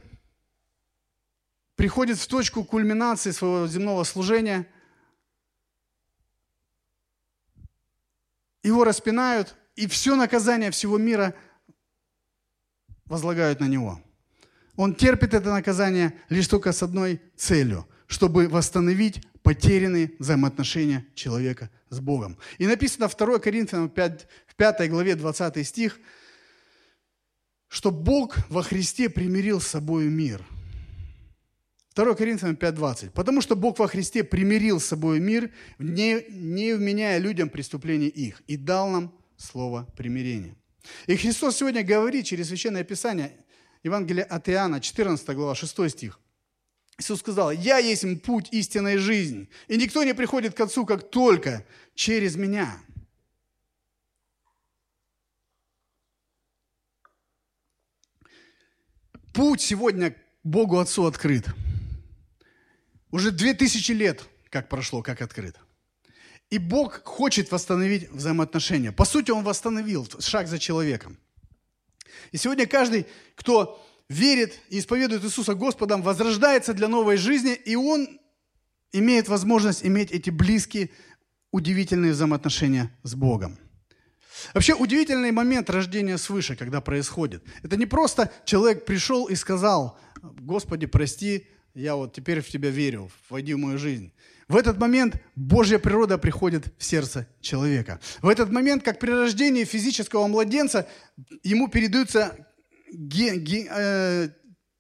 приходит 1.75 2.19
в 2.19 2.27
точку 2.27 2.65
кульминации 2.65 3.33
своего 3.33 3.67
земного 3.67 4.05
служения. 4.05 4.67
Его 8.63 8.85
распинают, 8.85 9.57
и 9.81 9.87
все 9.87 10.15
наказание 10.15 10.71
всего 10.71 10.99
мира 10.99 11.35
возлагают 13.07 13.61
на 13.61 13.67
него. 13.67 14.03
Он 14.77 14.95
терпит 14.95 15.33
это 15.33 15.51
наказание 15.51 16.13
лишь 16.29 16.49
только 16.49 16.73
с 16.73 16.83
одной 16.83 17.21
целью, 17.35 17.89
чтобы 18.07 18.49
восстановить 18.49 19.23
потерянные 19.43 20.13
взаимоотношения 20.19 21.07
человека 21.15 21.71
с 21.89 21.99
Богом. 21.99 22.37
И 22.59 22.67
написано 22.67 23.09
2 23.09 23.39
Коринфянам 23.39 23.89
5, 23.89 24.27
в 24.49 24.55
5 24.55 24.91
главе 24.91 25.15
20 25.15 25.67
стих, 25.67 25.99
что 27.69 27.91
Бог 27.91 28.37
во 28.51 28.63
Христе 28.63 29.09
примирил 29.09 29.63
с 29.63 29.67
собой 29.67 30.09
мир. 30.09 30.45
2 31.95 32.15
Коринфянам 32.15 32.57
5.20. 32.57 33.11
Потому 33.13 33.41
что 33.41 33.57
Бог 33.57 33.79
во 33.79 33.89
Христе 33.89 34.25
примирил 34.25 34.79
с 34.79 34.85
собой 34.85 35.21
мир, 35.21 35.51
не, 35.79 36.23
не 36.29 36.75
вменяя 36.75 37.19
людям 37.19 37.49
преступления 37.49 38.09
их, 38.09 38.43
и 38.47 38.59
дал 38.59 38.91
нам 38.91 39.20
слово 39.41 39.87
примирения. 39.97 40.55
И 41.07 41.17
Христос 41.17 41.57
сегодня 41.57 41.83
говорит 41.83 42.27
через 42.27 42.49
Священное 42.49 42.85
Писание, 42.85 43.33
Евангелие 43.83 44.25
от 44.25 44.49
Иоанна, 44.49 44.81
14 44.81 45.29
глава, 45.31 45.55
6 45.55 45.91
стих. 45.91 46.21
Иисус 46.99 47.21
сказал, 47.21 47.51
«Я 47.51 47.79
есть 47.79 48.05
путь 48.23 48.49
истинной 48.53 48.99
жизни, 48.99 49.49
и 49.69 49.77
никто 49.77 50.05
не 50.05 50.15
приходит 50.15 50.55
к 50.55 50.61
Отцу, 50.61 50.85
как 50.85 51.11
только 51.11 51.67
через 51.95 52.37
Меня». 52.37 52.79
Путь 59.33 59.61
сегодня 59.61 60.15
Богу 60.43 60.79
Отцу 60.79 61.07
открыт. 61.07 61.47
Уже 63.11 63.31
две 63.31 63.55
тысячи 63.55 63.93
лет 63.93 64.25
как 64.51 64.69
прошло, 64.69 65.03
как 65.03 65.23
открыт. 65.23 65.57
И 66.51 66.59
Бог 66.59 67.03
хочет 67.05 67.53
восстановить 67.53 68.11
взаимоотношения. 68.11 68.93
По 68.93 69.05
сути, 69.05 69.31
Он 69.31 69.45
восстановил 69.45 70.07
шаг 70.19 70.49
за 70.49 70.59
человеком. 70.59 71.17
И 72.33 72.37
сегодня 72.37 72.67
каждый, 72.67 73.07
кто 73.37 73.81
верит 74.09 74.59
и 74.69 74.79
исповедует 74.81 75.25
Иисуса 75.25 75.55
Господом, 75.55 76.03
возрождается 76.03 76.75
для 76.75 76.89
новой 76.89 77.17
жизни, 77.17 77.55
и 77.55 77.77
он 77.77 78.21
имеет 78.93 79.29
возможность 79.29 79.85
иметь 79.87 80.11
эти 80.11 80.31
близкие, 80.31 80.91
удивительные 81.53 82.13
взаимоотношения 82.13 82.91
с 83.05 83.15
Богом. 83.15 83.57
Вообще 84.55 84.75
удивительный 84.75 85.33
момент 85.33 85.71
рождения 85.71 86.19
свыше, 86.19 86.57
когда 86.57 86.81
происходит. 86.81 87.45
Это 87.63 87.77
не 87.77 87.87
просто 87.87 88.33
человек 88.45 88.85
пришел 88.85 89.27
и 89.27 89.37
сказал, 89.37 89.99
Господи, 90.23 90.87
прости, 90.87 91.47
я 91.75 91.95
вот 91.95 92.15
теперь 92.15 92.41
в 92.41 92.49
Тебя 92.49 92.71
верю, 92.71 93.11
войди 93.29 93.55
в 93.55 93.59
мою 93.59 93.79
жизнь. 93.79 94.13
В 94.51 94.57
этот 94.57 94.79
момент 94.79 95.23
Божья 95.37 95.79
природа 95.79 96.19
приходит 96.19 96.75
в 96.77 96.83
сердце 96.83 97.29
человека. 97.41 98.01
В 98.21 98.29
этот 98.29 98.51
момент, 98.51 98.83
как 98.83 98.99
при 98.99 99.13
рождении 99.13 99.63
физического 99.63 100.27
младенца, 100.27 100.89
ему 101.45 101.69
передаются 101.69 102.49
ген, 102.93 103.45
ген, 103.45 103.69
э, 103.71 104.31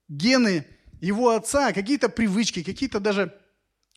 гены 0.08 0.66
его 1.00 1.30
отца, 1.36 1.72
какие-то 1.72 2.08
привычки, 2.08 2.64
какие-то 2.64 2.98
даже... 2.98 3.32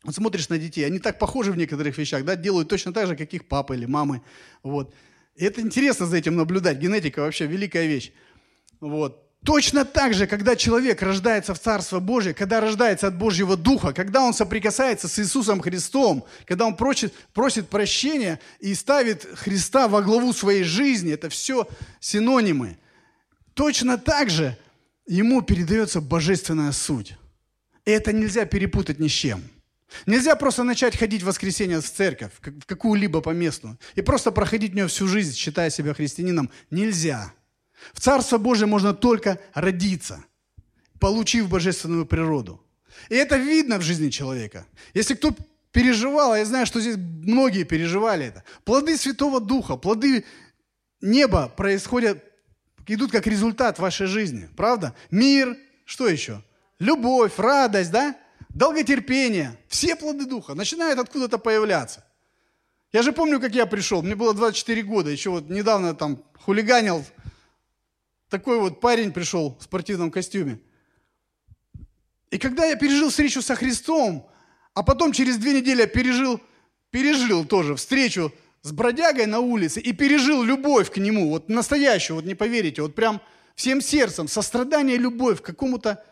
Вот 0.04 0.14
смотришь 0.14 0.48
на 0.48 0.58
детей, 0.58 0.86
они 0.86 1.00
так 1.00 1.18
похожи 1.18 1.50
в 1.50 1.56
некоторых 1.56 1.98
вещах, 1.98 2.24
да, 2.24 2.36
делают 2.36 2.68
точно 2.68 2.92
так 2.92 3.08
же, 3.08 3.16
как 3.16 3.34
их 3.34 3.48
папа 3.48 3.72
или 3.72 3.86
мамы. 3.86 4.22
Вот. 4.62 4.94
И 5.34 5.44
это 5.44 5.60
интересно 5.60 6.06
за 6.06 6.18
этим 6.18 6.36
наблюдать. 6.36 6.78
Генетика 6.78 7.18
вообще 7.18 7.46
великая 7.46 7.88
вещь. 7.88 8.12
Вот. 8.78 9.23
Точно 9.44 9.84
так 9.84 10.14
же, 10.14 10.26
когда 10.26 10.56
человек 10.56 11.02
рождается 11.02 11.52
в 11.52 11.60
Царство 11.60 12.00
Божие, 12.00 12.32
когда 12.32 12.60
рождается 12.60 13.08
от 13.08 13.18
Божьего 13.18 13.58
Духа, 13.58 13.92
когда 13.92 14.22
он 14.22 14.32
соприкасается 14.32 15.06
с 15.06 15.18
Иисусом 15.18 15.60
Христом, 15.60 16.24
когда 16.46 16.64
он 16.64 16.76
просит, 16.76 17.12
просит 17.34 17.68
прощения 17.68 18.40
и 18.58 18.74
ставит 18.74 19.26
Христа 19.34 19.86
во 19.86 20.00
главу 20.00 20.32
своей 20.32 20.64
жизни, 20.64 21.12
это 21.12 21.28
все 21.28 21.68
синонимы. 22.00 22.78
Точно 23.52 23.98
так 23.98 24.30
же 24.30 24.56
ему 25.06 25.42
передается 25.42 26.00
божественная 26.00 26.72
суть. 26.72 27.14
И 27.84 27.90
это 27.90 28.14
нельзя 28.14 28.46
перепутать 28.46 28.98
ни 28.98 29.08
с 29.08 29.12
чем. 29.12 29.42
Нельзя 30.06 30.36
просто 30.36 30.64
начать 30.64 30.96
ходить 30.96 31.22
в 31.22 31.26
воскресенье 31.26 31.82
в 31.82 31.90
церковь, 31.90 32.32
в 32.40 32.64
какую-либо 32.64 33.20
поместную, 33.20 33.78
и 33.94 34.00
просто 34.00 34.30
проходить 34.30 34.72
в 34.72 34.74
нее 34.74 34.86
всю 34.86 35.06
жизнь, 35.06 35.34
считая 35.36 35.68
себя 35.68 35.92
христианином. 35.92 36.50
Нельзя. 36.70 37.34
В 37.92 38.00
Царство 38.00 38.38
Божие 38.38 38.66
можно 38.66 38.94
только 38.94 39.38
родиться, 39.52 40.24
получив 40.98 41.48
божественную 41.48 42.06
природу. 42.06 42.60
И 43.08 43.14
это 43.14 43.36
видно 43.36 43.78
в 43.78 43.82
жизни 43.82 44.10
человека. 44.10 44.66
Если 44.94 45.14
кто 45.14 45.34
переживал, 45.72 46.36
я 46.36 46.44
знаю, 46.44 46.66
что 46.66 46.80
здесь 46.80 46.96
многие 46.96 47.64
переживали 47.64 48.26
это, 48.26 48.44
плоды 48.64 48.96
Святого 48.96 49.40
Духа, 49.40 49.76
плоды 49.76 50.24
неба 51.00 51.48
происходят, 51.48 52.24
идут 52.86 53.10
как 53.10 53.26
результат 53.26 53.78
вашей 53.78 54.06
жизни. 54.06 54.48
Правда? 54.56 54.94
Мир, 55.10 55.56
что 55.84 56.08
еще? 56.08 56.42
Любовь, 56.78 57.32
радость, 57.38 57.90
да? 57.90 58.16
Долготерпение. 58.50 59.58
Все 59.68 59.96
плоды 59.96 60.26
Духа 60.26 60.54
начинают 60.54 60.98
откуда-то 60.98 61.38
появляться. 61.38 62.04
Я 62.92 63.02
же 63.02 63.12
помню, 63.12 63.40
как 63.40 63.54
я 63.54 63.66
пришел. 63.66 64.02
Мне 64.02 64.14
было 64.14 64.32
24 64.32 64.82
года. 64.82 65.10
Еще 65.10 65.30
вот 65.30 65.50
недавно 65.50 65.94
там 65.94 66.22
хулиганил 66.38 67.04
такой 68.38 68.58
вот 68.58 68.80
парень 68.80 69.12
пришел 69.12 69.56
в 69.60 69.62
спортивном 69.62 70.10
костюме. 70.10 70.58
И 72.32 72.38
когда 72.38 72.66
я 72.66 72.74
пережил 72.74 73.10
встречу 73.10 73.42
со 73.42 73.54
Христом, 73.54 74.28
а 74.74 74.82
потом 74.82 75.12
через 75.12 75.36
две 75.36 75.52
недели 75.52 75.86
пережил, 75.86 76.40
пережил 76.90 77.44
тоже 77.44 77.76
встречу 77.76 78.32
с 78.62 78.72
бродягой 78.72 79.26
на 79.26 79.38
улице 79.38 79.80
и 79.80 79.92
пережил 79.92 80.42
любовь 80.42 80.90
к 80.90 80.96
нему, 80.96 81.28
вот 81.30 81.48
настоящую, 81.48 82.16
вот 82.16 82.24
не 82.24 82.34
поверите, 82.34 82.82
вот 82.82 82.96
прям 82.96 83.20
всем 83.54 83.80
сердцем, 83.80 84.26
сострадание, 84.26 84.96
любовь 84.96 85.40
к 85.40 85.44
какому-то, 85.44 86.02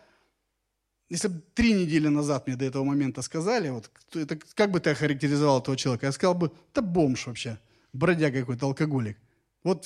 если 1.09 1.27
бы 1.27 1.41
три 1.53 1.73
недели 1.73 2.07
назад 2.07 2.47
мне 2.47 2.55
до 2.55 2.63
этого 2.63 2.85
момента 2.85 3.21
сказали, 3.21 3.69
вот, 3.69 3.91
это, 4.13 4.39
как 4.55 4.71
бы 4.71 4.79
ты 4.79 4.91
охарактеризовал 4.91 5.59
этого 5.59 5.75
человека? 5.75 6.05
Я 6.05 6.13
сказал 6.13 6.35
бы, 6.35 6.51
это 6.71 6.81
бомж 6.81 7.27
вообще, 7.27 7.57
бродяга 7.91 8.39
какой-то, 8.39 8.65
алкоголик. 8.67 9.17
Вот 9.65 9.85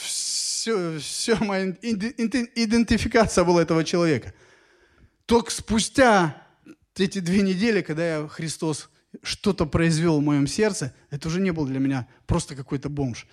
все, 0.67 0.99
все 0.99 1.35
моя 1.35 1.69
идентификация 1.71 3.43
была 3.43 3.61
этого 3.61 3.83
человека. 3.83 4.33
Только 5.25 5.51
спустя 5.51 6.41
эти 6.95 7.19
две 7.19 7.41
недели, 7.41 7.81
когда 7.81 8.17
я 8.17 8.27
Христос 8.27 8.89
что-то 9.23 9.65
произвел 9.65 10.19
в 10.19 10.23
моем 10.23 10.47
сердце, 10.47 10.93
это 11.09 11.29
уже 11.29 11.39
не 11.39 11.51
был 11.51 11.65
для 11.65 11.79
меня 11.79 12.07
просто 12.25 12.55
какой-то 12.55 12.89
бомж. 12.89 13.27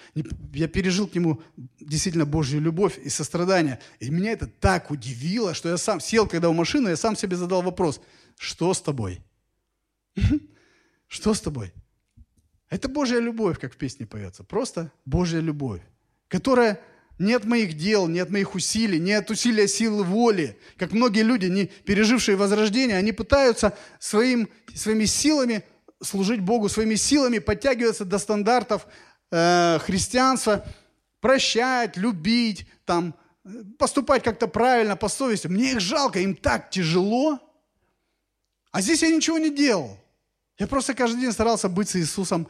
Я 0.53 0.69
пережил 0.69 1.09
к 1.09 1.15
нему 1.15 1.43
действительно 1.81 2.25
Божью 2.25 2.61
любовь 2.61 2.99
и 3.03 3.09
сострадание. 3.09 3.81
И 3.99 4.11
меня 4.11 4.33
это 4.33 4.47
так 4.47 4.91
удивило, 4.91 5.55
что 5.55 5.69
я 5.69 5.77
сам 5.77 6.01
сел, 6.01 6.29
когда 6.29 6.49
в 6.51 6.55
машину, 6.55 6.89
я 6.89 6.97
сам 6.97 7.17
себе 7.17 7.37
задал 7.37 7.63
вопрос, 7.63 8.01
что 8.39 8.73
с 8.73 8.81
тобой? 8.81 9.21
Что 11.09 11.35
с 11.35 11.41
тобой? 11.41 11.73
Это 12.71 12.89
Божья 12.89 13.19
любовь, 13.19 13.59
как 13.59 13.73
в 13.73 13.77
песне 13.77 14.07
поется. 14.07 14.43
Просто 14.45 14.93
Божья 15.05 15.41
любовь, 15.41 15.83
которая 16.29 16.81
не 17.19 17.35
от 17.35 17.45
моих 17.45 17.75
дел, 17.75 18.09
не 18.09 18.21
от 18.21 18.31
моих 18.31 18.55
усилий, 18.55 18.99
не 18.99 19.13
от 19.13 19.31
усилия 19.31 19.69
силы 19.69 20.03
воли. 20.03 20.59
Как 20.77 20.93
многие 20.93 21.23
люди, 21.23 21.47
не 21.47 21.67
пережившие 21.67 22.37
возрождение, 22.37 22.97
они 22.97 23.13
пытаются 23.13 23.77
своим, 24.01 24.49
своими 24.75 25.05
силами 25.05 25.65
служить 26.03 26.41
Богу, 26.41 26.69
своими 26.69 26.97
силами 26.97 27.39
подтягиваться 27.39 28.05
до 28.05 28.19
стандартов 28.19 28.87
э, 29.31 29.79
христианства, 29.81 30.67
прощать, 31.21 31.97
любить, 31.97 32.67
там, 32.85 33.15
поступать 33.79 34.23
как-то 34.23 34.49
правильно, 34.49 34.97
по 34.97 35.09
совести. 35.09 35.47
Мне 35.47 35.73
их 35.73 35.81
жалко, 35.81 36.19
им 36.19 36.35
так 36.35 36.71
тяжело. 36.71 37.39
А 38.73 38.81
здесь 38.81 39.03
я 39.03 39.15
ничего 39.15 39.39
не 39.39 39.55
делал. 39.55 39.99
Я 40.59 40.67
просто 40.67 40.95
каждый 40.95 41.21
день 41.21 41.33
старался 41.33 41.69
быть 41.69 41.89
с 41.89 41.97
Иисусом, 41.97 42.49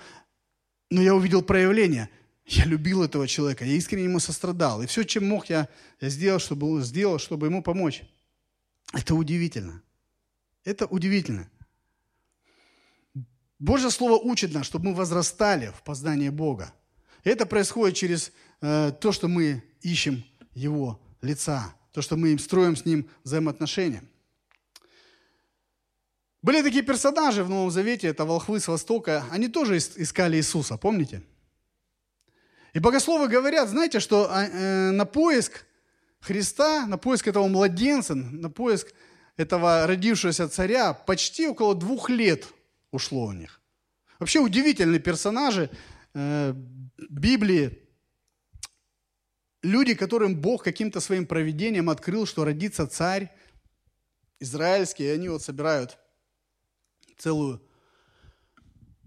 но 0.90 1.02
я 1.02 1.14
увидел 1.14 1.42
проявление– 1.42 2.08
я 2.46 2.64
любил 2.66 3.02
этого 3.02 3.26
человека, 3.26 3.64
я 3.64 3.72
искренне 3.72 4.04
ему 4.04 4.18
сострадал. 4.18 4.82
И 4.82 4.86
все, 4.86 5.04
чем 5.04 5.26
мог, 5.26 5.48
я, 5.48 5.68
я 6.00 6.08
сделал, 6.10 6.38
чтобы, 6.38 6.82
сделал, 6.82 7.18
чтобы 7.18 7.46
ему 7.46 7.62
помочь. 7.62 8.02
Это 8.92 9.14
удивительно. 9.14 9.82
Это 10.64 10.86
удивительно. 10.86 11.48
Божье 13.58 13.90
Слово 13.90 14.18
учит 14.18 14.52
нас, 14.52 14.66
чтобы 14.66 14.90
мы 14.90 14.94
возрастали 14.94 15.72
в 15.74 15.82
познании 15.82 16.28
Бога. 16.28 16.74
Это 17.22 17.46
происходит 17.46 17.96
через 17.96 18.32
э, 18.60 18.92
то, 19.00 19.12
что 19.12 19.28
мы 19.28 19.64
ищем 19.80 20.22
Его 20.52 21.00
лица, 21.22 21.74
то, 21.92 22.02
что 22.02 22.16
мы 22.16 22.38
строим 22.38 22.76
с 22.76 22.84
Ним 22.84 23.08
взаимоотношения. 23.22 24.02
Были 26.42 26.60
такие 26.60 26.82
персонажи 26.82 27.42
в 27.42 27.48
Новом 27.48 27.70
Завете, 27.70 28.08
это 28.08 28.26
волхвы 28.26 28.60
с 28.60 28.68
Востока, 28.68 29.24
они 29.30 29.48
тоже 29.48 29.78
искали 29.78 30.36
Иисуса, 30.36 30.76
помните? 30.76 31.22
И 32.74 32.80
богословы 32.80 33.28
говорят, 33.28 33.68
знаете, 33.68 34.00
что 34.00 34.28
а, 34.28 34.44
э, 34.44 34.90
на 34.90 35.06
поиск 35.06 35.64
Христа, 36.20 36.86
на 36.86 36.98
поиск 36.98 37.28
этого 37.28 37.46
младенца, 37.46 38.16
на 38.16 38.50
поиск 38.50 38.92
этого 39.36 39.86
родившегося 39.86 40.48
царя 40.48 40.92
почти 40.92 41.46
около 41.46 41.76
двух 41.76 42.10
лет 42.10 42.52
ушло 42.90 43.26
у 43.26 43.32
них. 43.32 43.60
Вообще 44.18 44.40
удивительные 44.40 44.98
персонажи 44.98 45.70
э, 46.14 46.52
Библии. 47.08 47.78
Люди, 49.62 49.94
которым 49.94 50.40
Бог 50.40 50.64
каким-то 50.64 51.00
своим 51.00 51.26
проведением 51.26 51.88
открыл, 51.88 52.26
что 52.26 52.44
родится 52.44 52.88
царь 52.88 53.32
израильский, 54.40 55.04
и 55.04 55.10
они 55.10 55.28
вот 55.28 55.42
собирают 55.42 55.96
целую 57.18 57.62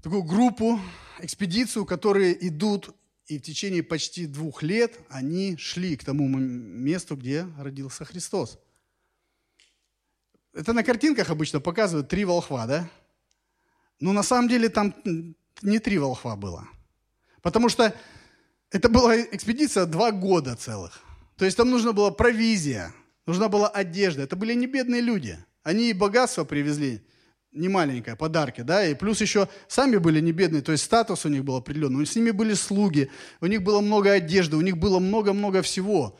такую 0.01 0.23
группу, 0.23 0.79
экспедицию, 1.19 1.85
которые 1.85 2.47
идут 2.47 2.95
и 3.27 3.37
в 3.37 3.41
течение 3.41 3.83
почти 3.83 4.25
двух 4.25 4.63
лет 4.63 4.97
они 5.09 5.57
шли 5.57 5.97
к 5.97 6.03
тому 6.03 6.27
месту, 6.27 7.15
где 7.15 7.45
родился 7.57 8.05
Христос. 8.05 8.57
Это 10.53 10.73
на 10.73 10.83
картинках 10.83 11.29
обычно 11.29 11.59
показывают 11.59 12.07
три 12.07 12.25
волхва, 12.25 12.65
да? 12.65 12.89
Но 13.99 14.13
на 14.13 14.23
самом 14.23 14.47
деле 14.47 14.69
там 14.69 14.95
не 15.61 15.79
три 15.79 15.97
волхва 15.97 16.35
было. 16.35 16.67
Потому 17.41 17.69
что 17.69 17.93
это 18.71 18.89
была 18.89 19.19
экспедиция 19.21 19.85
два 19.85 20.11
года 20.11 20.55
целых. 20.55 21.01
То 21.35 21.45
есть 21.45 21.57
там 21.57 21.69
нужна 21.69 21.93
была 21.93 22.11
провизия, 22.11 22.93
нужна 23.25 23.49
была 23.49 23.67
одежда. 23.67 24.23
Это 24.23 24.35
были 24.35 24.53
не 24.53 24.67
бедные 24.67 25.01
люди. 25.01 25.37
Они 25.63 25.89
и 25.89 25.93
богатство 25.93 26.45
привезли, 26.45 27.05
не 27.57 27.69
маленькое, 27.69 28.15
подарки, 28.15 28.61
да, 28.61 28.85
и 28.85 28.93
плюс 28.93 29.21
еще 29.21 29.49
сами 29.67 29.97
были 29.97 30.19
не 30.19 30.31
бедные, 30.31 30.61
то 30.61 30.71
есть 30.71 30.83
статус 30.83 31.25
у 31.25 31.29
них 31.29 31.43
был 31.43 31.55
определенный, 31.55 32.05
с 32.05 32.15
ними 32.15 32.31
были 32.31 32.53
слуги, 32.53 33.09
у 33.41 33.47
них 33.47 33.63
было 33.63 33.81
много 33.81 34.11
одежды, 34.11 34.55
у 34.55 34.61
них 34.61 34.77
было 34.77 34.99
много-много 34.99 35.61
всего. 35.61 36.17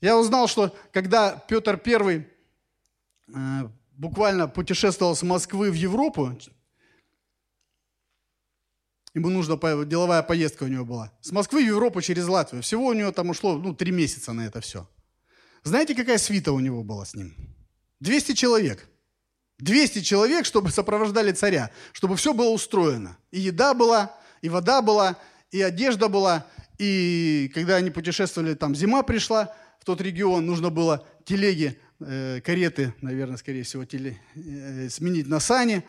Я 0.00 0.16
узнал, 0.16 0.46
что 0.46 0.76
когда 0.92 1.32
Петр 1.48 1.80
I 1.84 2.26
э, 3.34 3.68
буквально 3.96 4.46
путешествовал 4.48 5.16
с 5.16 5.22
Москвы 5.22 5.70
в 5.70 5.74
Европу, 5.74 6.38
Ему 9.14 9.30
нужна 9.30 9.56
деловая 9.84 10.22
поездка 10.22 10.64
у 10.64 10.68
него 10.68 10.84
была. 10.84 11.12
С 11.22 11.32
Москвы 11.32 11.64
в 11.64 11.66
Европу 11.66 12.00
через 12.00 12.28
Латвию. 12.28 12.62
Всего 12.62 12.86
у 12.86 12.92
него 12.92 13.10
там 13.10 13.30
ушло, 13.30 13.58
ну, 13.58 13.74
три 13.74 13.90
месяца 13.90 14.32
на 14.32 14.46
это 14.46 14.60
все. 14.60 14.88
Знаете, 15.64 15.94
какая 15.94 16.18
свита 16.18 16.52
у 16.52 16.60
него 16.60 16.84
была 16.84 17.04
с 17.04 17.14
ним? 17.14 17.34
200 18.00 18.34
человек. 18.34 18.88
200 19.58 20.02
человек, 20.02 20.44
чтобы 20.46 20.70
сопровождали 20.70 21.32
царя, 21.32 21.70
чтобы 21.92 22.16
все 22.16 22.32
было 22.32 22.50
устроено. 22.50 23.16
И 23.30 23.40
еда 23.40 23.74
была, 23.74 24.14
и 24.40 24.48
вода 24.48 24.82
была, 24.82 25.16
и 25.50 25.60
одежда 25.60 26.08
была, 26.08 26.46
и 26.78 27.50
когда 27.54 27.76
они 27.76 27.90
путешествовали, 27.90 28.54
там 28.54 28.74
зима 28.74 29.02
пришла 29.02 29.54
в 29.80 29.84
тот 29.84 30.00
регион, 30.00 30.46
нужно 30.46 30.70
было 30.70 31.06
телеги, 31.24 31.78
э, 32.00 32.40
кареты, 32.40 32.94
наверное, 33.00 33.36
скорее 33.36 33.64
всего, 33.64 33.84
теле, 33.84 34.20
э, 34.36 34.88
сменить 34.88 35.26
на 35.26 35.40
сани. 35.40 35.82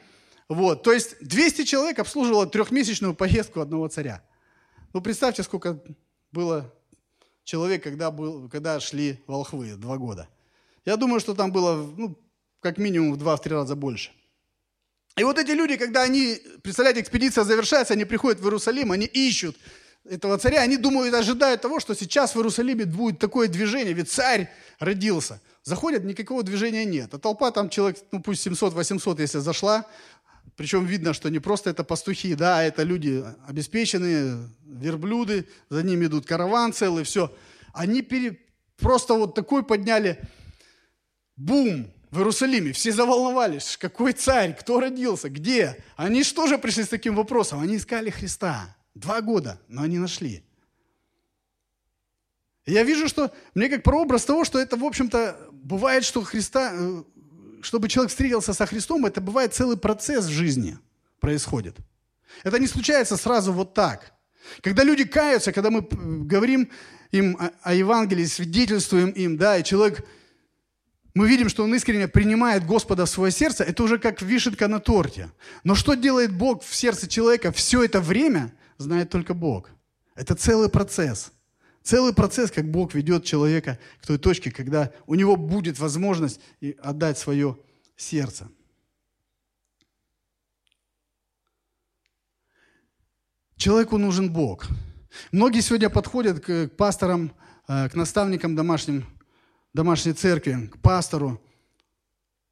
Вот. 0.47 0.81
То 0.81 0.91
есть 0.91 1.17
200 1.21 1.63
человек 1.63 1.99
обслуживало 1.99 2.47
трехмесячную 2.47 3.13
поездку 3.13 3.61
одного 3.61 3.87
царя. 3.87 4.23
Ну, 4.93 5.01
представьте, 5.01 5.43
сколько 5.43 5.79
было 6.31 6.73
человек, 7.43 7.83
когда, 7.83 8.09
был, 8.09 8.49
когда 8.49 8.79
шли 8.79 9.23
волхвы, 9.27 9.75
два 9.75 9.97
года. 9.97 10.27
Я 10.85 10.97
думаю, 10.97 11.19
что 11.19 11.35
там 11.35 11.51
было, 11.51 11.75
ну, 11.97 12.17
как 12.59 12.77
минимум 12.77 13.13
в 13.13 13.17
два-три 13.17 13.53
раза 13.53 13.75
больше. 13.75 14.11
И 15.17 15.23
вот 15.23 15.37
эти 15.37 15.51
люди, 15.51 15.75
когда 15.75 16.03
они, 16.03 16.37
представляете, 16.63 17.01
экспедиция 17.01 17.43
завершается, 17.43 17.93
они 17.93 18.05
приходят 18.05 18.39
в 18.39 18.45
Иерусалим, 18.45 18.91
они 18.91 19.05
ищут 19.05 19.57
этого 20.05 20.37
царя, 20.37 20.61
они 20.61 20.77
думают, 20.77 21.13
ожидают 21.13 21.61
того, 21.61 21.79
что 21.79 21.93
сейчас 21.93 22.33
в 22.33 22.37
Иерусалиме 22.37 22.85
будет 22.85 23.19
такое 23.19 23.47
движение, 23.47 23.93
ведь 23.93 24.09
царь 24.09 24.49
родился. 24.79 25.41
Заходят, 25.63 26.03
никакого 26.03 26.41
движения 26.41 26.85
нет. 26.85 27.13
А 27.13 27.19
толпа 27.19 27.51
там 27.51 27.69
человек, 27.69 27.99
ну 28.11 28.21
пусть 28.21 28.47
700-800, 28.47 29.21
если 29.21 29.39
зашла, 29.39 29.85
причем 30.55 30.85
видно, 30.85 31.13
что 31.13 31.29
не 31.29 31.39
просто 31.39 31.69
это 31.69 31.83
пастухи, 31.83 32.35
да, 32.35 32.63
это 32.63 32.83
люди 32.83 33.23
обеспеченные, 33.47 34.49
верблюды, 34.65 35.47
за 35.69 35.83
ними 35.83 36.05
идут 36.05 36.25
караван 36.25 36.73
целый, 36.73 37.03
все. 37.03 37.33
Они 37.73 38.01
пере... 38.01 38.39
просто 38.77 39.13
вот 39.13 39.35
такой 39.35 39.63
подняли 39.63 40.19
бум, 41.35 41.91
в 42.11 42.17
Иерусалиме. 42.17 42.73
Все 42.73 42.91
заволновались. 42.91 43.77
Какой 43.77 44.13
царь? 44.13 44.55
Кто 44.55 44.79
родился? 44.79 45.29
Где? 45.29 45.83
Они 45.95 46.23
что 46.23 46.47
же 46.47 46.57
пришли 46.57 46.83
с 46.83 46.89
таким 46.89 47.15
вопросом? 47.15 47.59
Они 47.59 47.77
искали 47.77 48.09
Христа. 48.09 48.75
Два 48.95 49.21
года, 49.21 49.61
но 49.67 49.83
они 49.83 49.97
нашли. 49.97 50.43
я 52.65 52.83
вижу, 52.83 53.07
что 53.07 53.31
мне 53.53 53.69
как 53.69 53.83
прообраз 53.83 54.25
того, 54.25 54.43
что 54.43 54.59
это, 54.59 54.75
в 54.77 54.83
общем-то, 54.83 55.49
бывает, 55.51 56.03
что 56.03 56.23
Христа, 56.23 56.71
э, 56.73 57.03
чтобы 57.61 57.87
человек 57.87 58.09
встретился 58.09 58.53
со 58.53 58.65
Христом, 58.65 59.05
это 59.05 59.21
бывает 59.21 59.53
целый 59.53 59.77
процесс 59.77 60.25
в 60.25 60.31
жизни 60.31 60.77
происходит. 61.19 61.77
Это 62.43 62.59
не 62.59 62.67
случается 62.67 63.17
сразу 63.17 63.53
вот 63.53 63.73
так. 63.73 64.13
Когда 64.61 64.83
люди 64.83 65.03
каются, 65.05 65.51
когда 65.51 65.69
мы 65.69 65.81
говорим 65.91 66.69
им 67.11 67.37
о 67.61 67.73
Евангелии, 67.73 68.25
свидетельствуем 68.25 69.09
им, 69.09 69.37
да, 69.37 69.57
и 69.57 69.63
человек 69.63 70.05
мы 71.13 71.27
видим, 71.27 71.49
что 71.49 71.63
он 71.63 71.73
искренне 71.73 72.07
принимает 72.07 72.65
Господа 72.65 73.05
в 73.05 73.09
свое 73.09 73.31
сердце, 73.31 73.63
это 73.63 73.83
уже 73.83 73.97
как 73.97 74.21
вишенка 74.21 74.67
на 74.67 74.79
торте. 74.79 75.31
Но 75.63 75.75
что 75.75 75.95
делает 75.95 76.35
Бог 76.35 76.63
в 76.63 76.75
сердце 76.75 77.07
человека 77.07 77.51
все 77.51 77.83
это 77.83 77.99
время, 77.99 78.53
знает 78.77 79.09
только 79.09 79.33
Бог. 79.33 79.69
Это 80.15 80.35
целый 80.35 80.69
процесс. 80.69 81.31
Целый 81.81 82.13
процесс, 82.13 82.51
как 82.51 82.69
Бог 82.69 82.93
ведет 82.93 83.23
человека 83.23 83.79
к 84.01 84.07
той 84.07 84.17
точке, 84.17 84.51
когда 84.51 84.91
у 85.07 85.15
него 85.15 85.35
будет 85.35 85.79
возможность 85.79 86.39
отдать 86.81 87.17
свое 87.17 87.57
сердце. 87.95 88.47
Человеку 93.57 93.97
нужен 93.97 94.31
Бог. 94.31 94.67
Многие 95.31 95.61
сегодня 95.61 95.89
подходят 95.89 96.39
к 96.39 96.69
пасторам, 96.69 97.33
э, 97.67 97.89
к 97.89 97.95
наставникам 97.95 98.55
домашним 98.55 99.05
домашней 99.73 100.13
церкви, 100.13 100.67
к 100.67 100.77
пастору. 100.79 101.41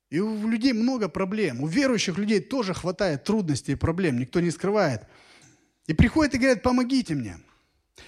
И 0.10 0.20
у 0.20 0.48
людей 0.48 0.74
много 0.74 1.10
проблем. 1.10 1.62
У 1.62 1.68
верующих 1.68 2.18
людей 2.18 2.40
тоже 2.40 2.74
хватает 2.74 3.24
трудностей 3.24 3.74
и 3.74 3.76
проблем, 3.76 4.20
никто 4.20 4.40
не 4.40 4.52
скрывает. 4.52 5.04
И 5.88 5.94
приходят 5.94 6.34
и 6.34 6.38
говорят, 6.38 6.64
помогите 6.64 7.16
мне, 7.16 7.38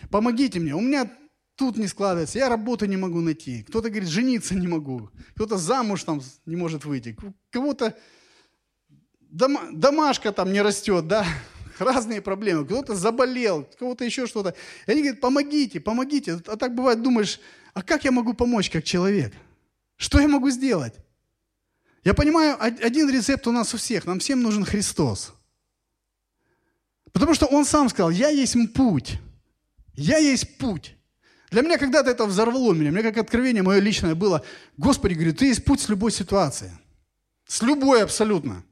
помогите 0.10 0.60
мне, 0.60 0.76
у 0.76 0.82
меня 0.82 1.12
тут 1.56 1.78
не 1.78 1.88
складывается, 1.88 2.40
я 2.40 2.50
работу 2.50 2.86
не 2.86 2.98
могу 2.98 3.20
найти. 3.20 3.64
Кто-то 3.64 3.90
говорит, 3.90 4.10
жениться 4.10 4.56
не 4.56 4.68
могу, 4.68 5.10
кто-то 5.36 5.58
замуж 5.58 6.04
там 6.04 6.22
не 6.46 6.56
может 6.56 6.86
выйти, 6.86 7.18
кого-то 7.50 7.98
дома, 9.30 9.70
домашка 9.72 10.32
там 10.32 10.52
не 10.52 10.62
растет, 10.62 11.08
да, 11.08 11.26
разные 11.80 12.22
проблемы. 12.22 12.66
Кто-то 12.66 12.96
заболел, 12.96 13.68
кого-то 13.78 14.04
еще 14.04 14.28
что-то. 14.28 14.56
И 14.88 14.92
они 14.92 15.02
говорят, 15.02 15.22
помогите, 15.22 15.80
помогите. 15.80 16.40
А 16.48 16.58
так 16.58 16.76
бывает, 16.76 17.02
думаешь, 17.02 17.40
а 17.74 17.82
как 17.82 18.06
я 18.06 18.12
могу 18.12 18.34
помочь 18.34 18.70
как 18.70 18.84
человек? 18.84 19.34
Что 19.96 20.20
я 20.20 20.28
могу 20.28 20.50
сделать? 20.50 20.94
Я 22.04 22.14
понимаю, 22.14 22.58
один 22.60 23.10
рецепт 23.10 23.46
у 23.48 23.52
нас 23.52 23.74
у 23.74 23.78
всех. 23.78 24.06
Нам 24.06 24.20
всем 24.20 24.42
нужен 24.42 24.66
Христос. 24.66 25.34
Потому 27.12 27.34
что 27.34 27.46
Он 27.46 27.66
сам 27.66 27.90
сказал, 27.90 28.10
я 28.10 28.30
есть 28.30 28.56
путь. 28.74 29.20
Я 29.96 30.18
есть 30.18 30.58
путь. 30.58 30.96
Для 31.52 31.62
меня 31.62 31.78
когда-то 31.78 32.12
это 32.12 32.26
взорвало 32.26 32.74
меня. 32.74 32.92
Мне 32.92 33.04
как 33.04 33.18
откровение 33.18 33.64
мое 33.64 33.80
личное 33.80 34.16
было. 34.16 34.44
Господи, 34.78 35.16
говорю, 35.16 35.34
ты 35.34 35.48
есть 35.48 35.66
путь 35.66 35.82
с 35.82 35.90
любой 35.90 36.12
ситуации. 36.12 36.72
С 37.46 37.62
любой 37.62 38.04
абсолютно. 38.04 38.64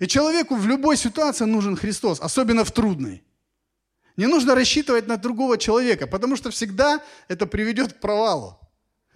И 0.00 0.06
человеку 0.06 0.56
в 0.56 0.66
любой 0.66 0.96
ситуации 0.96 1.44
нужен 1.44 1.76
Христос, 1.76 2.20
особенно 2.20 2.64
в 2.64 2.72
трудной. 2.72 3.22
Не 4.18 4.26
нужно 4.26 4.56
рассчитывать 4.56 5.06
на 5.06 5.16
другого 5.16 5.56
человека, 5.56 6.08
потому 6.08 6.36
что 6.36 6.50
всегда 6.50 7.00
это 7.28 7.46
приведет 7.46 7.92
к 7.92 8.00
провалу. 8.00 8.58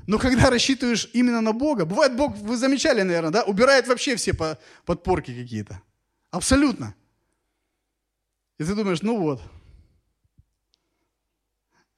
Но 0.06 0.16
когда 0.16 0.48
рассчитываешь 0.48 1.10
именно 1.12 1.40
на 1.40 1.52
Бога, 1.52 1.84
бывает 1.84 2.16
Бог, 2.16 2.36
вы 2.36 2.56
замечали, 2.56 3.02
наверное, 3.02 3.32
да, 3.32 3.42
убирает 3.42 3.88
вообще 3.88 4.14
все 4.14 4.32
подпорки 4.86 5.34
какие-то. 5.34 5.82
Абсолютно. 6.30 6.94
И 8.58 8.64
ты 8.64 8.76
думаешь, 8.76 9.02
ну 9.02 9.20
вот. 9.20 9.42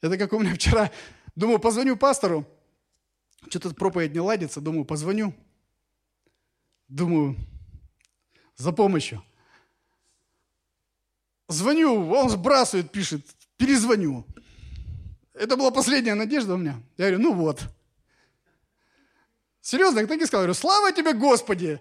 Это 0.00 0.16
как 0.16 0.32
у 0.32 0.38
меня 0.38 0.54
вчера, 0.54 0.90
думаю, 1.36 1.58
позвоню 1.58 1.98
пастору, 1.98 2.46
что-то 3.50 3.74
проповедь 3.74 4.14
не 4.14 4.20
ладится, 4.20 4.62
думаю, 4.62 4.86
позвоню. 4.86 5.34
Думаю, 6.88 7.36
за 8.56 8.72
помощью. 8.72 9.22
Звоню, 11.54 12.10
он 12.10 12.28
сбрасывает, 12.30 12.90
пишет, 12.90 13.24
перезвоню. 13.56 14.26
Это 15.32 15.56
была 15.56 15.70
последняя 15.70 16.14
надежда 16.14 16.54
у 16.54 16.56
меня. 16.56 16.80
Я 16.96 17.10
говорю, 17.10 17.22
ну 17.22 17.34
вот. 17.34 17.62
Серьезно, 19.60 20.00
я 20.00 20.06
так 20.06 20.20
и 20.20 20.26
сказал, 20.26 20.42
говорю, 20.42 20.54
слава 20.54 20.92
тебе, 20.92 21.12
Господи! 21.14 21.80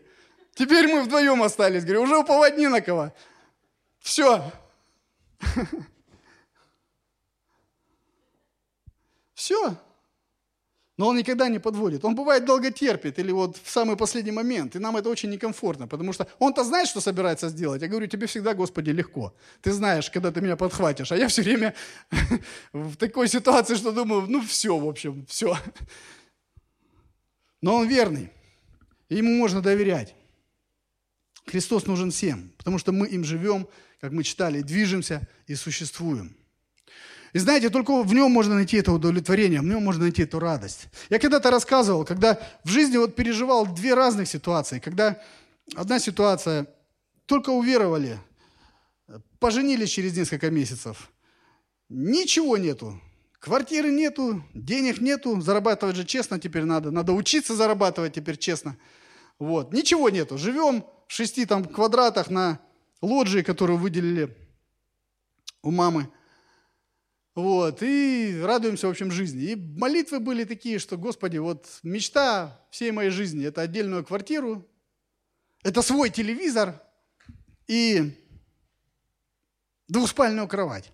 Теперь 0.56 0.88
мы 0.88 1.02
вдвоем 1.02 1.42
остались. 1.42 1.84
Говорю, 1.84 2.04
уже 2.04 2.18
уповать 2.18 2.58
не 2.58 2.68
на 2.68 2.82
кого. 2.82 3.12
Все. 4.00 4.52
Все. 9.34 9.78
Но 10.97 11.08
он 11.08 11.17
никогда 11.17 11.49
не 11.49 11.60
подводит. 11.60 12.06
Он 12.06 12.13
бывает 12.13 12.45
долго 12.45 12.71
терпит 12.71 13.17
или 13.17 13.32
вот 13.32 13.58
в 13.58 13.69
самый 13.69 13.97
последний 13.97 14.32
момент. 14.32 14.75
И 14.75 14.79
нам 14.79 14.95
это 14.95 15.10
очень 15.10 15.32
некомфортно, 15.32 15.88
потому 15.88 16.13
что 16.13 16.27
он-то 16.38 16.63
знает, 16.63 16.88
что 16.88 17.01
собирается 17.01 17.49
сделать. 17.49 17.82
Я 17.82 17.88
говорю, 17.88 18.06
тебе 18.06 18.27
всегда, 18.27 18.53
Господи, 18.53 18.91
легко. 18.91 19.34
Ты 19.62 19.71
знаешь, 19.71 20.12
когда 20.12 20.32
ты 20.32 20.41
меня 20.41 20.56
подхватишь. 20.56 21.12
А 21.12 21.17
я 21.17 21.27
все 21.27 21.41
время 21.41 21.73
в 22.73 22.95
такой 22.95 23.27
ситуации, 23.27 23.75
что 23.75 23.91
думаю, 23.91 24.27
ну 24.27 24.41
все, 24.41 24.77
в 24.77 24.88
общем, 24.88 25.25
все. 25.27 25.58
Но 27.62 27.77
он 27.77 27.88
верный. 27.88 28.29
Ему 29.10 29.36
можно 29.38 29.62
доверять. 29.62 30.13
Христос 31.47 31.88
нужен 31.88 32.12
всем, 32.12 32.51
потому 32.58 32.77
что 32.77 32.91
мы 32.91 33.08
им 33.08 33.23
живем, 33.23 33.67
как 33.99 34.12
мы 34.12 34.23
читали, 34.23 34.62
движемся 34.62 35.27
и 35.47 35.56
существуем. 35.56 36.36
И 37.34 37.39
знаете, 37.39 37.72
только 37.72 38.04
в 38.04 38.13
нем 38.13 38.32
можно 38.32 38.54
найти 38.54 38.78
это 38.78 38.91
удовлетворение, 38.91 39.60
в 39.60 39.65
нем 39.65 39.84
можно 39.84 40.04
найти 40.04 40.22
эту 40.22 40.39
радость. 40.39 40.86
Я 41.10 41.17
когда-то 41.17 41.50
рассказывал, 41.50 42.06
когда 42.06 42.39
в 42.63 42.69
жизни 42.69 42.98
вот 42.98 43.15
переживал 43.15 43.65
две 43.65 43.96
разных 43.96 44.28
ситуации. 44.28 44.78
Когда 44.78 45.19
одна 45.76 45.98
ситуация, 46.00 46.67
только 47.26 47.50
уверовали, 47.50 48.19
поженились 49.39 49.89
через 49.89 50.15
несколько 50.15 50.52
месяцев, 50.52 51.10
ничего 51.89 52.58
нету, 52.58 53.02
квартиры 53.39 53.91
нету, 53.91 54.43
денег 54.54 55.02
нету, 55.02 55.41
зарабатывать 55.41 55.96
же 55.96 56.06
честно 56.06 56.39
теперь 56.39 56.65
надо, 56.65 56.91
надо 56.91 57.13
учиться 57.13 57.56
зарабатывать 57.56 58.13
теперь 58.13 58.38
честно. 58.38 58.78
Вот, 59.39 59.74
ничего 59.74 60.12
нету, 60.12 60.38
живем 60.38 60.86
в 61.08 61.13
шести 61.13 61.48
там 61.48 61.65
квадратах 61.65 62.30
на 62.30 62.60
лоджии, 63.02 63.41
которую 63.41 63.80
выделили 63.80 64.38
у 65.63 65.72
мамы– 65.72 66.10
вот, 67.36 67.82
и 67.82 68.39
радуемся, 68.43 68.88
в 68.88 68.91
общем, 68.91 69.12
жизни. 69.12 69.43
И 69.43 69.56
молитвы 69.56 70.19
были 70.19 70.43
такие, 70.43 70.80
что, 70.80 70.98
Господи, 70.98 71.38
вот 71.38 71.67
мечта 71.82 72.62
всей 72.69 72.91
моей 72.91 73.10
жизни– 73.10 73.46
это 73.48 73.62
отдельную 73.62 74.06
квартиру, 74.06 74.67
это 75.63 75.82
свой 75.82 76.10
телевизор 76.10 76.82
и 77.67 78.12
двухспальную 79.88 80.48
кровать. 80.48 80.91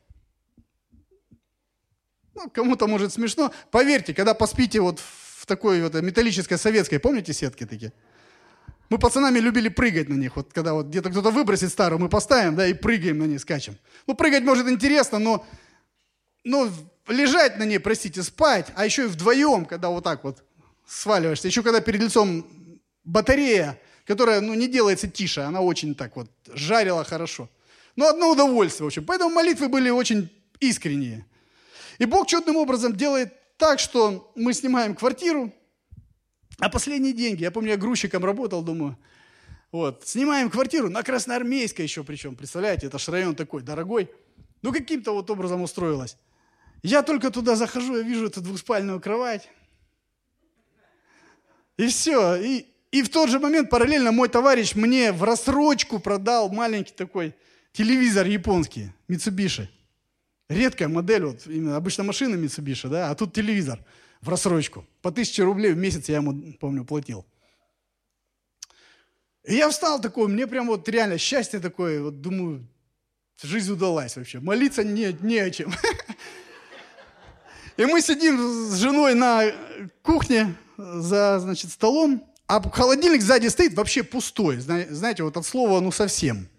Ну, 2.36 2.50
кому-то 2.50 2.88
может 2.88 3.12
смешно. 3.12 3.52
Поверьте, 3.70 4.14
когда 4.14 4.34
поспите 4.34 4.80
вот 4.80 5.00
в 5.00 5.46
такой 5.46 5.82
вот 5.82 5.94
металлической 5.96 6.58
советской, 6.58 7.00
помните 7.00 7.34
сетки 7.34 7.66
такие? 7.66 7.92
Мы 8.90 8.98
пацанами 8.98 9.40
любили 9.40 9.70
прыгать 9.70 10.10
на 10.10 10.14
них. 10.14 10.36
Вот 10.36 10.54
когда 10.54 10.74
вот 10.74 10.88
где-то 10.88 11.10
кто-то 11.10 11.32
выбросит 11.32 11.70
старую, 11.72 12.00
мы 12.00 12.10
поставим, 12.10 12.56
да, 12.56 12.66
и 12.66 12.74
прыгаем 12.74 13.20
на 13.20 13.26
ней, 13.26 13.40
скачем. 13.40 13.76
Ну, 14.08 14.16
прыгать 14.16 14.44
может 14.44 14.68
интересно, 14.68 15.20
но, 15.20 15.46
но 16.44 16.70
лежать 17.08 17.58
на 17.58 17.64
ней, 17.64 17.80
простите, 17.80 18.24
спать, 18.24 18.68
а 18.76 18.86
еще 18.86 19.06
и 19.06 19.08
вдвоем, 19.08 19.66
когда 19.66 19.90
вот 19.90 20.04
так 20.04 20.24
вот 20.24 20.44
сваливаешься. 20.88 21.48
Еще 21.48 21.64
когда 21.64 21.82
перед 21.82 22.02
лицом 22.02 22.46
батарея, 23.04 23.80
которая, 24.06 24.42
ну, 24.42 24.54
не 24.54 24.68
делается 24.68 25.08
тише, 25.08 25.42
она 25.42 25.62
очень 25.62 25.96
так 25.96 26.16
вот 26.16 26.30
жарила 26.48 27.04
хорошо. 27.04 27.50
Ну, 27.96 28.08
одно 28.08 28.32
удовольствие, 28.32 28.86
в 28.86 28.88
общем. 28.88 29.06
Поэтому 29.06 29.30
молитвы 29.30 29.68
были 29.68 29.90
очень 29.90 30.30
искренние. 30.60 31.26
И 31.98 32.06
Бог 32.06 32.28
чудным 32.28 32.56
образом 32.56 32.96
делает 32.96 33.34
так, 33.58 33.80
что 33.80 34.32
мы 34.36 34.54
снимаем 34.54 34.96
квартиру, 34.96 35.54
а 36.60 36.70
последние 36.70 37.14
деньги, 37.14 37.44
я 37.44 37.52
помню, 37.52 37.72
я 37.72 37.78
грузчиком 37.78 38.24
работал, 38.24 38.62
думаю, 38.62 38.98
вот, 39.72 40.04
снимаем 40.06 40.50
квартиру 40.50 40.90
на 40.90 41.04
Красноармейской 41.04 41.84
еще 41.84 42.04
причем, 42.04 42.36
представляете, 42.36 42.88
это 42.88 42.98
ж 42.98 43.10
район 43.10 43.36
такой 43.36 43.62
дорогой. 43.62 44.10
Ну, 44.62 44.74
каким-то 44.74 45.12
вот 45.12 45.30
образом 45.30 45.62
устроилась. 45.62 46.18
Я 46.82 47.04
только 47.04 47.30
туда 47.30 47.56
захожу, 47.56 47.98
я 47.98 48.04
вижу 48.04 48.28
эту 48.28 48.42
двухспальную 48.42 49.00
кровать. 49.02 49.50
И 51.78 51.88
все. 51.88 52.36
И, 52.36 52.66
и 52.92 53.04
в 53.04 53.10
тот 53.10 53.30
же 53.30 53.40
момент 53.40 53.70
параллельно 53.70 54.12
мой 54.12 54.30
товарищ 54.30 54.76
мне 54.76 55.12
в 55.12 55.24
рассрочку 55.24 56.00
продал 56.00 56.50
маленький 56.50 56.94
такой 56.94 57.36
телевизор 57.74 58.26
японский, 58.28 58.92
Mitsubishi. 59.08 59.68
Редкая 60.48 60.88
модель, 60.88 61.26
вот 61.26 61.46
именно 61.46 61.76
обычно 61.76 62.04
машина 62.04 62.36
Mitsubishi, 62.36 62.90
да, 62.90 63.12
а 63.12 63.16
тут 63.16 63.34
телевизор 63.34 63.84
в 64.22 64.30
рассрочку. 64.30 64.86
По 65.02 65.12
тысяче 65.12 65.44
рублей 65.44 65.74
в 65.74 65.78
месяц 65.78 66.10
я 66.10 66.18
ему, 66.18 66.54
помню, 66.60 66.86
платил. 66.86 67.26
И 69.46 69.56
я 69.56 69.70
встал 69.70 70.02
такой, 70.02 70.28
мне 70.28 70.48
прям 70.48 70.68
вот 70.68 70.88
реально 70.90 71.18
счастье 71.18 71.60
такое, 71.60 72.02
вот 72.02 72.22
думаю, 72.22 72.68
жизнь 73.42 73.72
удалась 73.72 74.16
вообще. 74.16 74.40
Молиться 74.40 74.84
не, 74.84 75.16
не 75.22 75.38
о 75.38 75.50
чем. 75.50 75.72
И 77.80 77.86
мы 77.86 78.02
сидим 78.02 78.38
с 78.38 78.76
женой 78.76 79.16
на 79.16 79.54
кухне 80.04 80.54
за, 80.76 81.40
значит, 81.40 81.72
столом, 81.72 82.22
а 82.46 82.62
холодильник 82.70 83.22
сзади 83.22 83.48
стоит 83.48 83.74
вообще 83.74 84.04
пустой. 84.04 84.58
Знаете, 84.58 85.24
вот 85.24 85.38
от 85.38 85.46
слова 85.46 85.80
ну 85.80 85.90
совсем. 85.90 86.50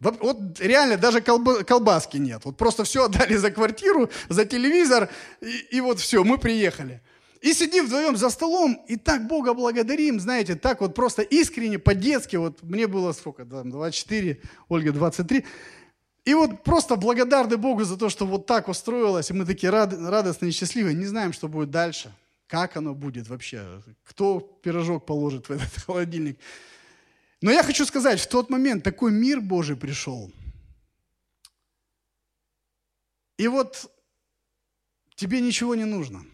Вот 0.00 0.60
реально 0.60 0.98
даже 0.98 1.22
колбаски 1.22 2.18
нет. 2.18 2.42
Вот 2.44 2.58
просто 2.58 2.84
все 2.84 3.06
отдали 3.06 3.36
за 3.36 3.50
квартиру, 3.50 4.10
за 4.28 4.44
телевизор, 4.44 5.08
и, 5.40 5.76
и 5.76 5.80
вот 5.80 5.98
все, 5.98 6.22
мы 6.24 6.36
приехали. 6.36 7.00
И 7.40 7.54
сидим 7.54 7.86
вдвоем 7.86 8.14
за 8.14 8.28
столом, 8.28 8.84
и 8.88 8.96
так 8.96 9.26
Бога 9.26 9.54
благодарим, 9.54 10.20
знаете, 10.20 10.56
так 10.56 10.82
вот 10.82 10.94
просто 10.94 11.22
искренне, 11.22 11.78
по-детски, 11.78 12.36
вот 12.36 12.62
мне 12.62 12.86
было 12.86 13.12
сколько, 13.12 13.46
24, 13.46 14.40
Ольга 14.68 14.92
23, 14.92 15.44
и 16.24 16.34
вот 16.34 16.62
просто 16.62 16.96
благодарны 16.96 17.56
Богу 17.56 17.84
за 17.84 17.96
то, 17.96 18.08
что 18.08 18.26
вот 18.26 18.46
так 18.46 18.68
устроилось, 18.68 19.30
и 19.30 19.32
мы 19.32 19.44
такие 19.44 19.70
рад, 19.70 19.92
радостные 19.92 20.50
и 20.50 20.52
счастливые, 20.52 20.94
не 20.94 21.06
знаем, 21.06 21.32
что 21.32 21.48
будет 21.48 21.70
дальше, 21.70 22.12
как 22.46 22.76
оно 22.76 22.94
будет 22.94 23.28
вообще, 23.28 23.82
кто 24.04 24.40
пирожок 24.62 25.04
положит 25.04 25.48
в 25.48 25.52
этот 25.52 25.72
холодильник. 25.86 26.38
Но 27.40 27.50
я 27.50 27.64
хочу 27.64 27.84
сказать, 27.84 28.20
в 28.20 28.28
тот 28.28 28.50
момент 28.50 28.84
такой 28.84 29.10
мир 29.10 29.40
Божий 29.40 29.76
пришел. 29.76 30.30
И 33.36 33.48
вот 33.48 33.90
тебе 35.16 35.40
ничего 35.40 35.74
не 35.74 35.84
нужно. 35.84 36.24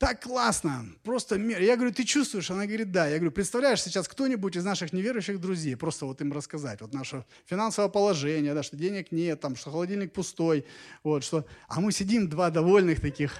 Так 0.00 0.22
классно, 0.22 0.86
просто 1.02 1.36
мир. 1.36 1.60
Я 1.60 1.76
говорю, 1.76 1.92
ты 1.92 2.04
чувствуешь? 2.04 2.50
Она 2.50 2.64
говорит, 2.64 2.90
да. 2.90 3.06
Я 3.06 3.16
говорю, 3.16 3.32
представляешь, 3.32 3.82
сейчас 3.82 4.08
кто-нибудь 4.08 4.56
из 4.56 4.64
наших 4.64 4.94
неверующих 4.94 5.38
друзей, 5.38 5.76
просто 5.76 6.06
вот 6.06 6.22
им 6.22 6.32
рассказать, 6.32 6.80
вот 6.80 6.94
наше 6.94 7.26
финансовое 7.44 7.90
положение, 7.90 8.54
да, 8.54 8.62
что 8.62 8.78
денег 8.78 9.12
нет, 9.12 9.38
там, 9.40 9.56
что 9.56 9.70
холодильник 9.70 10.14
пустой, 10.14 10.64
вот, 11.04 11.22
что... 11.22 11.44
А 11.68 11.82
мы 11.82 11.92
сидим, 11.92 12.30
два 12.30 12.48
довольных 12.48 13.02
таких, 13.02 13.34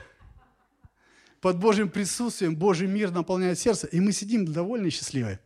под 1.40 1.58
Божьим 1.58 1.88
присутствием, 1.88 2.54
Божий 2.54 2.88
мир 2.88 3.10
наполняет 3.10 3.58
сердце, 3.58 3.86
и 3.86 3.98
мы 3.98 4.12
сидим 4.12 4.44
довольны 4.44 4.88
и 4.88 4.90
счастливые. 4.90 5.40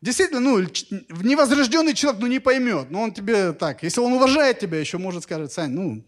Действительно, 0.00 0.40
ну, 0.40 0.58
невозрожденный 0.58 1.94
человек, 1.94 2.20
ну, 2.20 2.26
не 2.26 2.40
поймет. 2.40 2.90
Но 2.90 3.02
он 3.02 3.12
тебе 3.12 3.52
так, 3.52 3.84
если 3.84 4.00
он 4.00 4.12
уважает 4.14 4.58
тебя, 4.58 4.80
еще 4.80 4.98
может 4.98 5.22
сказать, 5.22 5.52
Сань, 5.52 5.70
ну, 5.70 6.04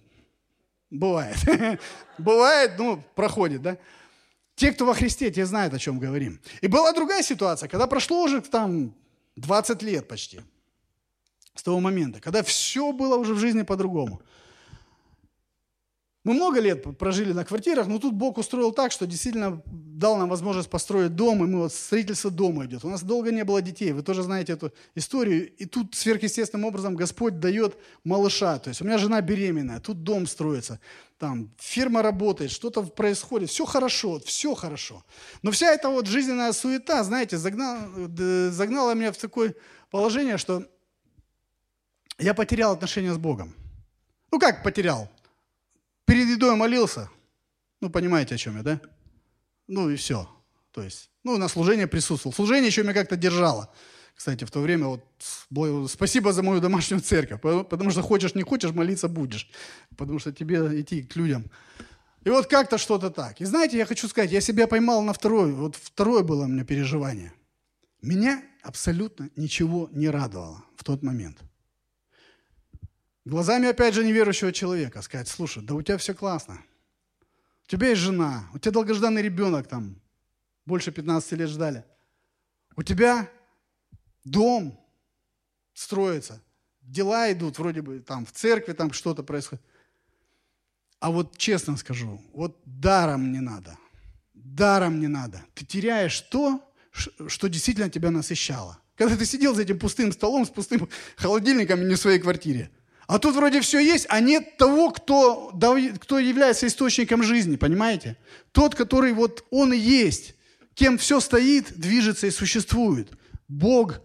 бывает. 0.91 1.37
бывает, 2.19 2.73
ну, 2.79 3.01
проходит, 3.15 3.63
да. 3.63 3.79
Те, 4.59 4.73
кто 4.73 4.85
во 4.85 4.95
Христе, 4.95 5.31
те 5.31 5.47
знают, 5.47 5.73
о 5.73 5.79
чем 5.79 6.01
говорим. 6.01 6.41
И 6.61 6.67
была 6.67 6.93
другая 6.93 7.23
ситуация, 7.23 7.69
когда 7.69 7.87
прошло 7.87 8.25
уже 8.25 8.41
там 8.41 8.93
20 9.37 9.83
лет 9.83 10.09
почти 10.09 10.41
с 11.55 11.63
того 11.63 11.79
момента, 11.79 12.21
когда 12.21 12.43
все 12.43 12.93
было 12.93 13.17
уже 13.17 13.35
в 13.35 13.39
жизни 13.39 13.63
по-другому. 13.63 14.21
Мы 16.29 16.35
много 16.35 16.61
лет 16.61 16.85
прожили 16.99 17.33
на 17.33 17.43
квартирах, 17.43 17.87
но 17.87 17.99
тут 17.99 18.13
Бог 18.13 18.37
устроил 18.37 18.71
так, 18.71 18.93
что 18.93 19.07
действительно 19.07 19.63
дал 19.65 20.19
нам 20.19 20.29
возможность 20.29 20.69
построить 20.69 21.15
дом, 21.17 21.43
и 21.43 21.47
мы 21.47 21.61
вот 21.61 21.73
строительство 21.73 22.31
дома 22.31 22.67
идет. 22.67 22.85
У 22.85 22.91
нас 22.91 23.03
долго 23.03 23.33
не 23.33 23.45
было 23.45 23.63
детей, 23.63 23.93
вы 23.93 24.03
тоже 24.03 24.23
знаете 24.23 24.53
эту 24.53 24.71
историю. 24.95 25.51
И 25.57 25.65
тут 25.65 25.95
сверхъестественным 25.95 26.67
образом 26.67 26.97
Господь 26.97 27.41
дает 27.41 27.79
малыша. 28.05 28.59
То 28.59 28.69
есть 28.69 28.83
у 28.83 28.85
меня 28.85 28.99
жена 28.99 29.23
беременная, 29.23 29.81
тут 29.81 30.03
дом 30.03 30.27
строится, 30.27 30.81
там 31.19 31.51
фирма 31.57 32.03
работает, 32.03 32.51
что-то 32.51 32.83
происходит, 32.83 33.49
все 33.49 33.65
хорошо, 33.65 34.21
все 34.21 34.55
хорошо. 34.55 35.07
Но 35.41 35.51
вся 35.51 35.73
эта 35.73 35.89
вот 35.89 36.07
жизненная 36.07 36.53
суета, 36.53 37.03
знаете, 37.05 37.39
загнала, 37.39 37.89
загнала 38.51 38.93
меня 38.93 39.13
в 39.13 39.17
такое 39.17 39.55
положение, 39.91 40.37
что 40.37 40.67
я 42.19 42.35
потерял 42.35 42.73
отношения 42.73 43.15
с 43.15 43.19
Богом. 43.19 43.55
Ну 44.31 44.39
как 44.39 44.63
потерял? 44.63 45.09
Перед 46.09 46.29
едой 46.29 46.57
молился. 46.57 47.11
Ну, 47.83 47.91
понимаете, 47.91 48.35
о 48.35 48.39
чем 48.39 48.57
я, 48.57 48.63
да? 48.63 48.81
Ну 49.67 49.91
и 49.91 49.97
все. 49.97 50.27
То 50.73 50.83
есть, 50.83 51.11
ну, 51.23 51.37
на 51.37 51.49
служение 51.49 51.87
присутствовал. 51.87 52.35
Служение 52.35 52.69
еще 52.69 52.83
меня 52.83 52.95
как-то 52.95 53.17
держало. 53.17 53.71
Кстати, 54.15 54.45
в 54.45 54.51
то 54.51 54.61
время 54.61 54.87
вот 54.87 55.05
спасибо 55.91 56.33
за 56.33 56.43
мою 56.43 56.61
домашнюю 56.61 57.03
церковь, 57.03 57.43
потому 57.43 57.91
что 57.91 58.01
хочешь, 58.01 58.35
не 58.35 58.43
хочешь, 58.43 58.73
молиться 58.73 59.07
будешь, 59.09 59.51
потому 59.99 60.19
что 60.19 60.33
тебе 60.33 60.81
идти 60.81 61.03
к 61.03 61.15
людям. 61.15 61.45
И 62.25 62.31
вот 62.31 62.47
как-то 62.47 62.79
что-то 62.79 63.11
так. 63.11 63.41
И 63.43 63.45
знаете, 63.45 63.77
я 63.77 63.85
хочу 63.85 64.09
сказать, 64.09 64.33
я 64.33 64.41
себя 64.41 64.67
поймал 64.67 65.03
на 65.03 65.13
второе, 65.13 65.53
вот 65.53 65.77
второе 65.77 66.23
было 66.23 66.45
у 66.45 66.49
меня 66.49 66.65
переживание. 66.65 67.33
Меня 68.01 68.43
абсолютно 68.63 69.29
ничего 69.37 69.91
не 69.93 70.09
радовало 70.09 70.65
в 70.75 70.85
тот 70.85 71.03
момент. 71.03 71.39
Глазами, 73.29 73.69
опять 73.69 73.93
же, 73.93 74.05
неверующего 74.05 74.55
человека 74.55 75.03
сказать, 75.03 75.29
слушай, 75.29 75.63
да 75.63 75.75
у 75.75 75.83
тебя 75.83 75.99
все 75.99 76.15
классно. 76.15 76.63
У 77.67 77.69
тебя 77.69 77.91
есть 77.91 78.01
жена, 78.01 78.49
у 78.55 78.59
тебя 78.59 78.73
долгожданный 78.73 79.21
ребенок 79.21 79.69
там, 79.69 80.01
больше 80.65 80.93
15 80.93 81.33
лет 81.33 81.51
ждали. 81.51 81.85
У 82.75 82.83
тебя 82.83 83.29
дом 84.25 84.83
строится, 85.75 86.43
дела 86.81 87.31
идут, 87.31 87.59
вроде 87.59 87.83
бы 87.83 88.01
там 88.01 88.25
в 88.25 88.33
церкви 88.33 88.73
там 88.73 88.95
что-то 88.95 89.23
происходит. 89.23 89.63
А 90.99 91.11
вот 91.11 91.37
честно 91.37 91.77
скажу, 91.77 92.23
вот 92.33 92.59
даром 92.65 93.31
не 93.31 93.41
надо. 93.41 93.77
Даром 94.33 95.01
не 95.01 95.07
надо. 95.07 95.45
Ты 95.53 95.67
теряешь 95.67 96.19
то, 96.19 96.67
что 96.93 97.49
действительно 97.49 97.91
тебя 97.91 98.11
насыщало. 98.11 98.79
Когда 98.95 99.19
ты 99.19 99.27
сидел 99.27 99.55
за 99.55 99.65
этим 99.65 99.79
пустым 99.79 100.13
столом 100.13 100.47
с 100.47 100.49
пустым 100.49 100.89
холодильником 101.17 101.87
не 101.87 101.95
в 101.95 101.99
своей 101.99 102.21
квартире– 102.21 102.71
а 103.09 103.19
тут 103.19 103.37
вроде 103.37 103.63
все 103.63 103.79
есть, 103.81 104.05
а 104.11 104.21
нет 104.21 104.59
того, 104.59 104.91
кто, 104.91 105.51
кто 105.99 106.19
является 106.19 106.67
источником 106.67 107.23
жизни, 107.23 107.57
понимаете? 107.57 108.19
Тот, 108.53 108.75
который 108.75 109.15
вот 109.15 109.47
он 109.51 109.73
и 109.73 109.79
есть, 109.79 110.35
кем 110.75 110.99
все 110.99 111.19
стоит, 111.19 111.73
движется 111.73 112.27
и 112.27 112.31
существует. 112.31 113.11
Бог, 113.49 114.03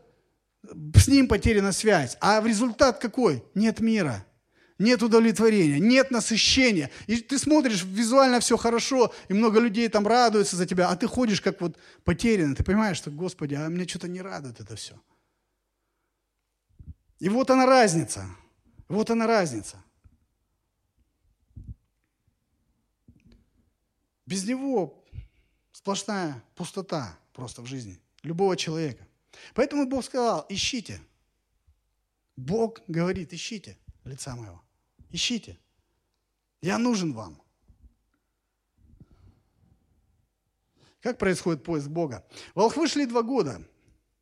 с 0.96 1.10
ним 1.10 1.28
потеряна 1.28 1.74
связь. 1.74 2.16
А 2.22 2.40
в 2.40 2.48
результат 2.48 3.00
какой? 3.00 3.44
Нет 3.56 3.82
мира, 3.82 4.26
нет 4.80 5.04
удовлетворения, 5.04 5.80
нет 5.80 6.10
насыщения. 6.10 6.90
И 7.06 7.18
ты 7.18 7.38
смотришь, 7.38 7.84
визуально 7.84 8.40
все 8.40 8.56
хорошо, 8.56 9.14
и 9.28 9.34
много 9.34 9.60
людей 9.60 9.90
там 9.90 10.08
радуются 10.08 10.56
за 10.56 10.66
тебя, 10.66 10.88
а 10.88 10.96
ты 10.96 11.08
ходишь 11.08 11.42
как 11.42 11.60
вот 11.60 11.78
потерянный. 12.06 12.56
Ты 12.56 12.64
понимаешь, 12.64 12.96
что, 12.96 13.12
Господи, 13.12 13.56
а 13.56 13.68
меня 13.68 13.86
что-то 13.86 14.08
не 14.08 14.22
радует 14.22 14.62
это 14.62 14.78
все. 14.78 14.94
И 17.20 17.28
вот 17.28 17.50
она 17.50 17.66
разница– 17.66 18.26
вот 18.88 19.10
она 19.10 19.28
разница. 19.28 19.84
Без 24.26 24.46
него 24.46 25.04
сплошная 25.72 26.44
пустота 26.56 27.18
просто 27.34 27.62
в 27.62 27.66
жизни 27.66 28.00
любого 28.24 28.56
человека. 28.56 29.06
Поэтому 29.54 29.88
Бог 29.88 30.06
сказал, 30.06 30.46
ищите. 30.50 31.02
Бог 32.36 32.82
говорит, 32.88 33.34
ищите 33.34 33.78
лица 34.04 34.36
моего. 34.36 34.64
Ищите. 35.10 35.60
Я 36.62 36.78
нужен 36.78 37.14
вам. 37.14 37.42
Как 41.02 41.18
происходит 41.18 41.64
поиск 41.64 41.88
Бога? 41.88 42.26
Волхвы 42.56 42.88
шли 42.88 43.06
два 43.06 43.24
года. 43.24 43.62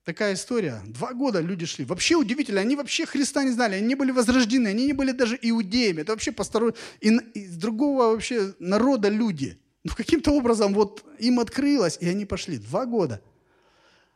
Такая 0.03 0.33
история. 0.33 0.81
Два 0.87 1.13
года 1.13 1.41
люди 1.41 1.65
шли. 1.65 1.85
Вообще 1.85 2.15
удивительно. 2.15 2.61
Они 2.61 2.75
вообще 2.75 3.05
Христа 3.05 3.43
не 3.43 3.51
знали. 3.51 3.75
Они 3.75 3.87
не 3.87 3.95
были 3.95 4.11
возрождены. 4.11 4.69
Они 4.69 4.87
не 4.87 4.93
были 4.93 5.11
даже 5.11 5.37
иудеями. 5.41 6.01
Это 6.01 6.13
вообще 6.13 6.31
посторон... 6.31 6.73
из 6.99 7.55
другого 7.55 8.11
вообще 8.11 8.53
народа 8.59 9.09
люди. 9.09 9.59
Но 9.83 9.93
каким-то 9.95 10.31
образом 10.31 10.73
вот 10.73 11.05
им 11.19 11.39
открылось, 11.39 11.97
и 12.01 12.07
они 12.07 12.25
пошли. 12.25 12.57
Два 12.57 12.85
года. 12.85 13.21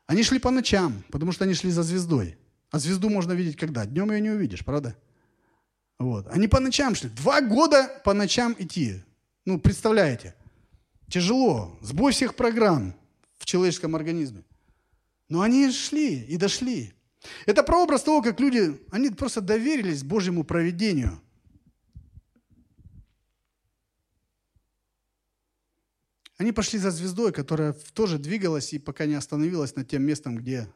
Они 0.08 0.24
шли 0.24 0.39
по 0.39 0.52
ночам, 0.52 1.04
потому 1.12 1.32
что 1.32 1.45
они 1.45 1.54
шли 1.54 1.71
за 1.71 1.84
звездой. 1.84 2.38
А 2.71 2.80
звезду 2.80 3.10
можно 3.10 3.34
видеть 3.34 3.58
когда? 3.58 3.86
Днем 3.86 4.12
ее 4.12 4.21
не 4.21 4.30
увидишь, 4.32 4.65
правда? 4.65 4.95
Вот. 6.00 6.28
Они 6.28 6.48
по 6.48 6.60
ночам 6.60 6.95
шли. 6.95 7.10
Два 7.10 7.41
года 7.41 8.02
по 8.04 8.13
ночам 8.13 8.56
идти. 8.58 9.04
Ну, 9.45 9.60
представляете? 9.60 10.36
Тяжело. 11.10 11.78
Сбой 11.82 12.12
всех 12.12 12.36
программ 12.36 12.95
в 13.38 13.45
человеческом 13.45 13.95
организме. 13.95 14.43
Но 15.28 15.42
они 15.42 15.72
шли 15.72 16.22
и 16.22 16.38
дошли. 16.38 16.94
Это 17.46 17.64
прообраз 17.64 18.04
того, 18.04 18.22
как 18.22 18.40
люди, 18.40 18.80
они 18.92 19.10
просто 19.10 19.42
доверились 19.42 20.04
Божьему 20.04 20.44
проведению. 20.44 21.22
Они 26.38 26.52
пошли 26.52 26.80
за 26.80 26.92
звездой, 26.92 27.32
которая 27.32 27.74
тоже 27.94 28.20
двигалась 28.20 28.74
и 28.74 28.80
пока 28.80 29.06
не 29.06 29.16
остановилась 29.16 29.76
над 29.76 29.88
тем 29.88 30.04
местом, 30.04 30.36
где 30.36 30.70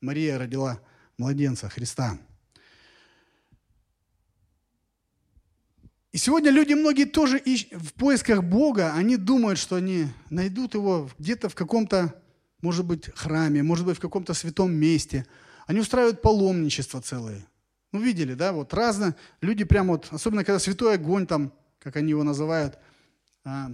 Мария 0.00 0.38
родила 0.38 0.80
младенца 1.18 1.68
Христа. 1.68 2.18
И 6.12 6.16
сегодня 6.16 6.50
люди 6.50 6.74
многие 6.74 7.06
тоже 7.06 7.42
в 7.72 7.92
поисках 7.94 8.42
Бога, 8.44 8.94
они 8.94 9.16
думают, 9.16 9.58
что 9.58 9.76
они 9.76 10.06
найдут 10.30 10.74
его 10.74 11.10
где-то 11.18 11.48
в 11.48 11.54
каком-то, 11.54 12.22
может 12.64 12.86
быть, 12.86 13.10
храме, 13.14 13.62
может 13.62 13.84
быть, 13.84 13.98
в 13.98 14.00
каком-то 14.00 14.32
святом 14.32 14.72
месте. 14.72 15.26
Они 15.66 15.80
устраивают 15.80 16.22
паломничество 16.22 17.02
целые. 17.02 17.46
Ну, 17.92 18.00
видели, 18.00 18.32
да, 18.32 18.54
вот 18.54 18.72
разно. 18.72 19.14
Люди 19.42 19.64
прямо 19.64 19.92
вот, 19.92 20.08
особенно 20.10 20.44
когда 20.44 20.58
святой 20.58 20.94
огонь 20.94 21.26
там, 21.26 21.52
как 21.78 21.96
они 21.96 22.10
его 22.10 22.22
называют, 22.22 22.78
а, 23.44 23.70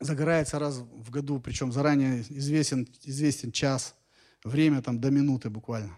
загорается 0.00 0.58
раз 0.58 0.78
в 0.78 1.10
году, 1.10 1.40
причем 1.40 1.72
заранее 1.72 2.22
известен, 2.22 2.88
известен 3.04 3.52
час, 3.52 3.94
время 4.44 4.80
там 4.80 4.98
до 4.98 5.10
минуты 5.10 5.50
буквально. 5.50 5.94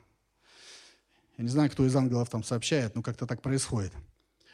Я 1.38 1.44
не 1.44 1.50
знаю, 1.50 1.70
кто 1.70 1.86
из 1.86 1.94
ангелов 1.94 2.28
там 2.28 2.42
сообщает, 2.42 2.96
но 2.96 3.02
как-то 3.02 3.26
так 3.26 3.42
происходит. 3.42 3.92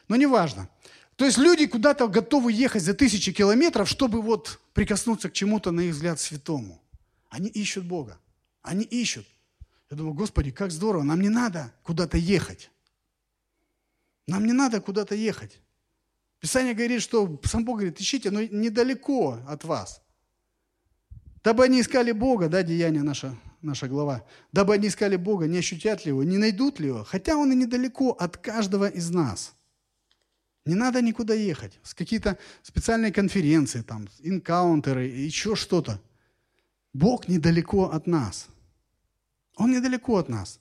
Но 0.06 0.16
неважно. 0.16 0.68
То 1.16 1.24
есть 1.24 1.38
люди 1.38 1.66
куда-то 1.66 2.08
готовы 2.08 2.52
ехать 2.52 2.82
за 2.82 2.92
тысячи 2.92 3.32
километров, 3.32 3.88
чтобы 3.88 4.20
вот 4.20 4.60
прикоснуться 4.74 5.30
к 5.30 5.32
чему-то, 5.32 5.70
на 5.70 5.80
их 5.80 5.94
взгляд, 5.94 6.20
святому. 6.20 6.82
Они 7.28 7.48
ищут 7.48 7.84
Бога. 7.84 8.18
Они 8.62 8.84
ищут. 8.84 9.26
Я 9.90 9.96
думаю, 9.96 10.14
Господи, 10.14 10.50
как 10.50 10.70
здорово, 10.70 11.02
нам 11.02 11.20
не 11.20 11.28
надо 11.28 11.72
куда-то 11.82 12.18
ехать. 12.18 12.70
Нам 14.26 14.46
не 14.46 14.52
надо 14.52 14.80
куда-то 14.80 15.14
ехать. 15.14 15.60
Писание 16.40 16.74
говорит, 16.74 17.02
что 17.02 17.40
сам 17.44 17.64
Бог 17.64 17.78
говорит, 17.78 18.00
ищите, 18.00 18.30
но 18.30 18.42
недалеко 18.42 19.38
от 19.46 19.64
вас. 19.64 20.02
Дабы 21.42 21.64
они 21.64 21.80
искали 21.80 22.12
Бога, 22.12 22.48
да, 22.48 22.62
деяние 22.62 23.02
наша, 23.02 23.34
наша 23.62 23.88
глава, 23.88 24.24
дабы 24.52 24.74
они 24.74 24.88
искали 24.88 25.16
Бога, 25.16 25.46
не 25.46 25.58
ощутят 25.58 26.04
ли 26.04 26.10
его, 26.10 26.22
не 26.22 26.36
найдут 26.36 26.78
ли 26.78 26.88
его, 26.88 27.04
хотя 27.04 27.36
он 27.36 27.52
и 27.52 27.56
недалеко 27.56 28.10
от 28.10 28.36
каждого 28.36 28.88
из 28.88 29.10
нас– 29.10 29.54
не 30.68 30.74
надо 30.74 31.00
никуда 31.00 31.32
ехать. 31.32 31.80
С 31.82 31.94
какие-то 31.94 32.36
специальные 32.62 33.10
конференции, 33.10 33.80
там, 33.80 34.06
инкаунтеры, 34.18 35.06
еще 35.06 35.56
что-то. 35.56 35.98
Бог 36.92 37.28
недалеко 37.28 37.90
от 37.90 38.06
нас. 38.06 38.48
Он 39.56 39.70
недалеко 39.70 40.16
от 40.16 40.28
нас. 40.28 40.60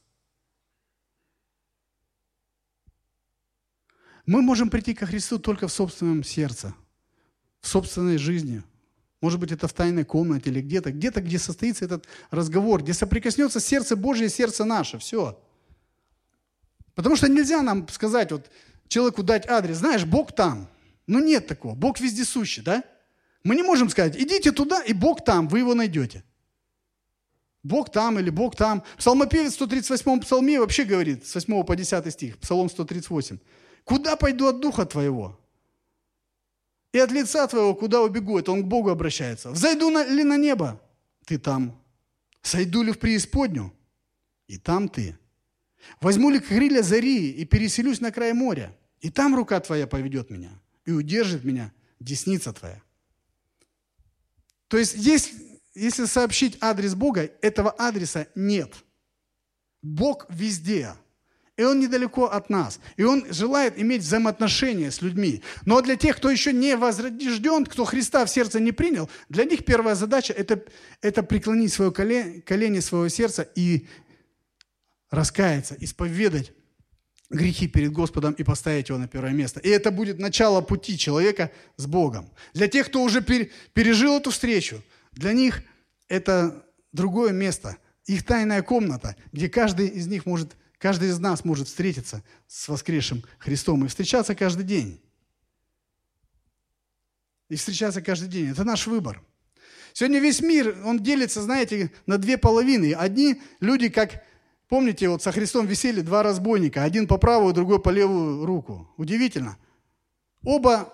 Мы 4.26 4.42
можем 4.42 4.70
прийти 4.70 4.94
ко 4.94 5.06
Христу 5.06 5.40
только 5.40 5.68
в 5.68 5.74
собственном 5.74 6.24
сердце, 6.24 6.74
в 7.62 7.68
собственной 7.68 8.18
жизни. 8.18 8.62
Может 9.22 9.40
быть, 9.40 9.52
это 9.52 9.68
в 9.68 9.74
тайной 9.74 10.04
комнате 10.04 10.50
или 10.50 10.62
где-то, 10.62 10.92
где-то, 10.92 11.22
где 11.22 11.40
состоится 11.40 11.86
этот 11.86 12.08
разговор, 12.30 12.84
где 12.84 12.94
соприкоснется 12.94 13.60
сердце 13.60 13.96
Божье 13.96 14.28
и 14.28 14.30
сердце 14.30 14.66
наше. 14.66 15.00
Все. 15.00 15.42
Потому 16.94 17.16
что 17.16 17.30
нельзя 17.30 17.62
нам 17.62 17.88
сказать, 17.88 18.32
вот 18.32 18.52
человеку 18.88 19.24
дать 19.24 19.48
адрес, 19.48 19.78
знаешь, 19.78 20.06
Бог 20.06 20.36
там. 20.36 20.68
Ну 21.08 21.24
нет 21.24 21.48
такого, 21.48 21.74
Бог 21.74 22.00
вездесущий, 22.00 22.62
да? 22.62 22.84
Мы 23.48 23.56
не 23.56 23.64
можем 23.64 23.90
сказать, 23.90 24.18
идите 24.18 24.52
туда, 24.52 24.82
и 24.82 24.92
Бог 24.92 25.24
там, 25.24 25.48
вы 25.48 25.60
его 25.60 25.74
найдете. 25.74 26.22
Бог 27.64 27.90
там 27.90 28.20
или 28.20 28.30
Бог 28.30 28.58
там. 28.58 28.84
Псалмопевец 28.98 29.54
в 29.54 29.56
138 29.56 30.20
псалме 30.20 30.60
вообще 30.60 30.84
говорит, 30.84 31.26
с 31.26 31.34
8 31.34 31.64
по 31.64 31.76
10 31.78 32.12
стих, 32.12 32.38
Псалом 32.40 32.70
138. 32.70 33.40
«Куда 33.86 34.18
пойду 34.18 34.48
от 34.48 34.60
Духа 34.60 34.86
Твоего? 34.86 35.40
И 36.92 37.00
от 37.00 37.10
лица 37.12 37.48
Твоего 37.48 37.74
куда 37.74 38.02
убегу?» 38.02 38.38
Это 38.38 38.52
он 38.52 38.64
к 38.64 38.68
Богу 38.68 38.90
обращается. 38.90 39.52
«Взойду 39.52 39.92
на, 39.92 40.06
ли 40.06 40.26
на 40.26 40.36
небо?» 40.36 40.82
Ты 41.26 41.38
там. 41.38 41.82
«Сойду 42.42 42.84
ли 42.84 42.92
в 42.92 43.00
преисподнюю?» 43.00 43.72
И 44.48 44.58
там 44.58 44.90
ты. 44.90 45.18
Возьму 46.02 46.30
ли 46.32 46.40
крылья 46.40 46.82
зари 46.82 47.32
и 47.32 47.46
переселюсь 47.46 48.02
на 48.02 48.12
край 48.12 48.34
моря, 48.34 48.76
и 49.00 49.10
там 49.10 49.36
рука 49.36 49.62
твоя 49.62 49.88
поведет 49.88 50.30
меня, 50.30 50.52
и 50.86 50.92
удержит 50.92 51.46
меня 51.46 51.72
десница 52.02 52.52
твоя. 52.52 52.82
То 54.68 54.78
есть, 54.78 54.96
если, 54.96 55.36
если 55.76 56.06
сообщить 56.06 56.58
адрес 56.62 56.96
Бога, 56.96 57.30
этого 57.42 57.72
адреса 57.72 58.28
нет. 58.36 58.74
Бог 59.82 60.26
везде. 60.30 60.94
И 61.56 61.64
Он 61.64 61.80
недалеко 61.80 62.26
от 62.26 62.50
нас. 62.50 62.80
И 62.98 63.04
Он 63.04 63.26
желает 63.32 63.80
иметь 63.80 64.02
взаимоотношения 64.02 64.92
с 64.92 65.02
людьми. 65.02 65.42
Но 65.66 65.82
для 65.82 65.96
тех, 65.96 66.18
кто 66.18 66.30
еще 66.30 66.54
не 66.54 66.76
возрожден, 66.76 67.66
кто 67.66 67.86
Христа 67.86 68.26
в 68.26 68.30
сердце 68.30 68.60
не 68.60 68.72
принял, 68.72 69.10
для 69.30 69.44
них 69.44 69.66
первая 69.66 69.96
задача 69.96 70.34
это,– 70.34 70.64
это 71.02 71.24
преклонить 71.24 71.74
свое 71.74 71.92
колени, 71.92 72.42
колени 72.42 72.80
своего 72.80 73.10
сердца 73.10 73.42
и 73.56 73.88
раскаяться, 75.10 75.76
исповедать 75.80 76.52
грехи 77.30 77.68
перед 77.68 77.92
Господом 77.92 78.34
и 78.34 78.44
поставить 78.44 78.90
его 78.90 78.98
на 78.98 79.08
первое 79.08 79.32
место. 79.32 79.60
И 79.60 79.70
это 79.70 79.92
будет 79.92 80.20
начало 80.20 80.62
пути 80.62 80.98
человека 80.98 81.52
с 81.76 81.86
Богом. 81.86 82.30
Для 82.54 82.68
тех, 82.68 82.88
кто 82.88 83.04
уже 83.04 83.22
пережил 83.22 84.18
эту 84.18 84.32
встречу, 84.32 84.82
для 85.12 85.34
них 85.34 85.62
это 86.08 86.66
другое 86.94 87.34
место, 87.34 87.78
их 88.06 88.26
тайная 88.26 88.62
комната, 88.62 89.16
где 89.34 89.50
каждый 89.50 89.88
из 89.88 90.08
них 90.08 90.26
может, 90.26 90.56
каждый 90.78 91.10
из 91.10 91.20
нас 91.20 91.44
может 91.44 91.68
встретиться 91.68 92.24
с 92.48 92.70
воскресшим 92.70 93.24
Христом 93.40 93.84
и 93.84 93.88
встречаться 93.90 94.34
каждый 94.34 94.64
день. 94.64 95.02
И 97.50 97.56
встречаться 97.56 98.02
каждый 98.02 98.30
день. 98.30 98.50
Это 98.52 98.64
наш 98.64 98.88
выбор. 98.88 99.22
Сегодня 99.94 100.20
весь 100.20 100.42
мир, 100.42 100.78
он 100.86 101.00
делится, 101.02 101.42
знаете, 101.42 101.92
на 102.06 102.18
две 102.18 102.38
половины. 102.38 102.94
Одни 102.94 103.42
люди, 103.60 103.90
как 103.90 104.24
Помните, 104.68 105.08
вот 105.08 105.24
со 105.24 105.32
Христом 105.32 105.66
висели 105.66 106.02
два 106.02 106.24
разбойника, 106.24 106.84
один 106.84 107.08
по 107.08 107.18
правую, 107.18 107.54
другой 107.54 107.82
по 107.82 107.90
левую 107.90 108.46
руку. 108.46 108.90
Удивительно. 108.98 109.58
Оба 110.44 110.94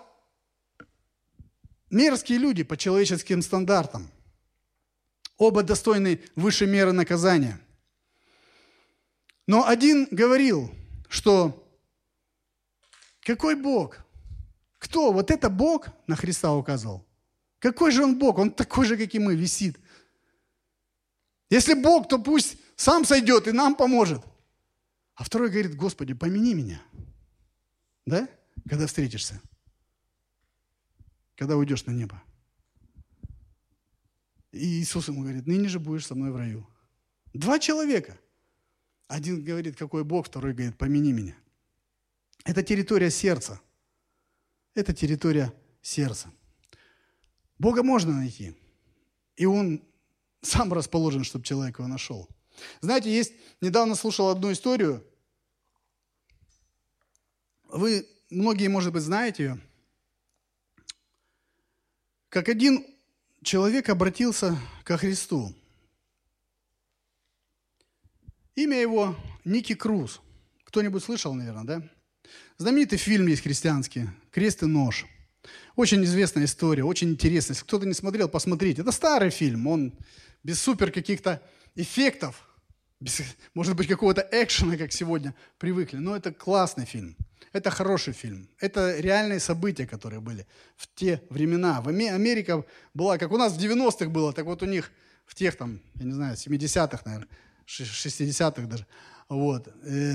мерзкие 1.90 2.38
люди 2.38 2.62
по 2.62 2.76
человеческим 2.76 3.42
стандартам. 3.42 4.08
Оба 5.36 5.64
достойны 5.64 6.20
высшей 6.36 6.68
меры 6.68 6.92
наказания. 6.92 7.60
Но 9.48 9.66
один 9.66 10.06
говорил, 10.10 10.70
что 11.08 11.60
какой 13.20 13.56
Бог? 13.56 13.98
Кто? 14.78 15.12
Вот 15.12 15.30
это 15.32 15.50
Бог 15.50 15.88
на 16.06 16.14
Христа 16.14 16.54
указывал. 16.54 17.04
Какой 17.58 17.90
же 17.90 18.04
он 18.04 18.18
Бог? 18.18 18.38
Он 18.38 18.50
такой 18.50 18.86
же, 18.86 18.96
как 18.96 19.12
и 19.14 19.18
мы, 19.18 19.34
висит. 19.34 19.78
Если 21.50 21.74
Бог, 21.74 22.08
то 22.08 22.18
пусть 22.18 22.56
сам 22.76 23.04
сойдет 23.04 23.46
и 23.48 23.52
нам 23.52 23.76
поможет. 23.76 24.22
А 25.14 25.24
второй 25.24 25.50
говорит, 25.50 25.76
Господи, 25.76 26.14
помяни 26.14 26.54
меня. 26.54 26.82
Да? 28.06 28.28
Когда 28.68 28.86
встретишься. 28.86 29.40
Когда 31.36 31.56
уйдешь 31.56 31.84
на 31.86 31.92
небо. 31.92 32.22
И 34.52 34.80
Иисус 34.80 35.08
ему 35.08 35.22
говорит, 35.22 35.46
ныне 35.46 35.68
же 35.68 35.80
будешь 35.80 36.06
со 36.06 36.14
мной 36.14 36.30
в 36.30 36.36
раю. 36.36 36.66
Два 37.32 37.58
человека. 37.58 38.18
Один 39.08 39.44
говорит, 39.44 39.76
какой 39.76 40.04
Бог, 40.04 40.26
второй 40.26 40.54
говорит, 40.54 40.78
помяни 40.78 41.12
меня. 41.12 41.36
Это 42.44 42.62
территория 42.62 43.10
сердца. 43.10 43.60
Это 44.74 44.94
территория 44.94 45.52
сердца. 45.82 46.32
Бога 47.58 47.82
можно 47.82 48.12
найти. 48.12 48.56
И 49.36 49.46
Он 49.46 49.82
сам 50.40 50.72
расположен, 50.72 51.24
чтобы 51.24 51.44
человек 51.44 51.78
его 51.78 51.88
нашел. 51.88 52.28
Знаете, 52.80 53.14
есть, 53.14 53.32
недавно 53.60 53.94
слушал 53.94 54.28
одну 54.28 54.52
историю, 54.52 55.04
вы, 57.68 58.08
многие, 58.30 58.68
может 58.68 58.92
быть, 58.92 59.02
знаете 59.02 59.42
ее, 59.42 59.60
как 62.28 62.48
один 62.48 62.84
человек 63.42 63.88
обратился 63.88 64.58
ко 64.84 64.96
Христу. 64.96 65.54
Имя 68.54 68.80
его 68.80 69.16
Ники 69.44 69.74
Круз. 69.74 70.20
Кто-нибудь 70.64 71.02
слышал, 71.02 71.34
наверное, 71.34 71.64
да? 71.64 71.90
Знаменитый 72.56 72.98
фильм 72.98 73.26
есть 73.26 73.42
христианский 73.42 74.08
«Крест 74.30 74.62
и 74.62 74.66
нож». 74.66 75.06
Очень 75.76 76.04
известная 76.04 76.44
история, 76.44 76.84
очень 76.84 77.10
интересная. 77.10 77.54
Если 77.54 77.64
кто-то 77.66 77.86
не 77.86 77.94
смотрел, 77.94 78.28
посмотрите. 78.28 78.82
Это 78.82 78.92
старый 78.92 79.30
фильм, 79.30 79.66
он 79.66 79.98
без 80.42 80.60
супер 80.60 80.90
каких-то 80.90 81.42
эффектов, 81.74 82.43
без, 83.04 83.20
может 83.52 83.76
быть, 83.76 83.86
какого-то 83.86 84.26
экшена, 84.32 84.76
как 84.78 84.90
сегодня 84.90 85.34
привыкли. 85.58 85.98
Но 85.98 86.16
это 86.16 86.32
классный 86.32 86.86
фильм. 86.86 87.16
Это 87.52 87.70
хороший 87.70 88.14
фильм. 88.14 88.48
Это 88.58 88.98
реальные 88.98 89.40
события, 89.40 89.86
которые 89.86 90.20
были 90.20 90.46
в 90.76 90.88
те 90.94 91.20
времена. 91.28 91.82
В 91.82 91.88
Америка 91.88 92.64
была, 92.94 93.18
как 93.18 93.30
у 93.30 93.36
нас 93.36 93.52
в 93.52 93.58
90-х 93.58 94.06
было, 94.06 94.32
так 94.32 94.46
вот 94.46 94.62
у 94.62 94.66
них 94.66 94.90
в 95.26 95.34
тех 95.34 95.54
там, 95.56 95.80
я 95.96 96.04
не 96.04 96.12
знаю, 96.12 96.34
70-х, 96.34 97.02
наверное, 97.04 97.28
60-х 97.66 98.62
даже. 98.62 98.86
Вот. 99.28 99.68
Э, 99.84 100.14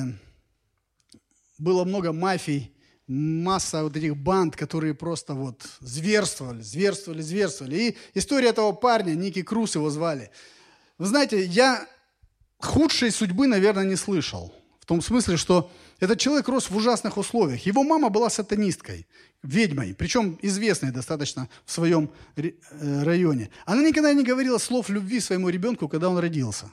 было 1.60 1.86
много 1.86 2.12
мафий, 2.12 2.74
масса 3.08 3.84
вот 3.84 3.96
этих 3.98 4.18
банд, 4.18 4.56
которые 4.56 4.96
просто 4.96 5.36
вот 5.36 5.62
зверствовали, 5.80 6.62
зверствовали, 6.62 7.22
зверствовали. 7.22 7.76
И 7.76 7.98
история 8.16 8.50
этого 8.50 8.72
парня, 8.72 9.14
Ники 9.14 9.44
Круз 9.44 9.76
его 9.76 9.92
звали. 9.92 10.32
Вы 10.98 11.06
знаете, 11.06 11.46
я 11.46 11.88
худшей 12.60 13.12
судьбы, 13.12 13.47
наверное, 13.47 13.86
не 13.86 13.95
слышал. 13.95 14.53
В 14.80 14.86
том 14.86 15.01
смысле, 15.01 15.38
что 15.38 15.72
этот 15.99 16.20
человек 16.20 16.47
рос 16.47 16.70
в 16.70 16.76
ужасных 16.76 17.18
условиях. 17.18 17.66
Его 17.66 17.84
мама 17.84 18.10
была 18.10 18.30
сатанисткой, 18.30 19.07
ведьмой, 19.43 19.93
причем 19.93 20.39
известной 20.41 20.91
достаточно 20.91 21.49
в 21.66 21.72
своем 21.72 22.10
э, 22.36 22.51
районе. 23.03 23.49
Она 23.66 23.84
никогда 23.84 24.14
не 24.14 24.24
говорила 24.24 24.57
слов 24.57 24.89
любви 24.89 25.20
своему 25.20 25.49
ребенку, 25.49 25.88
когда 25.88 26.10
он 26.10 26.18
родился. 26.18 26.72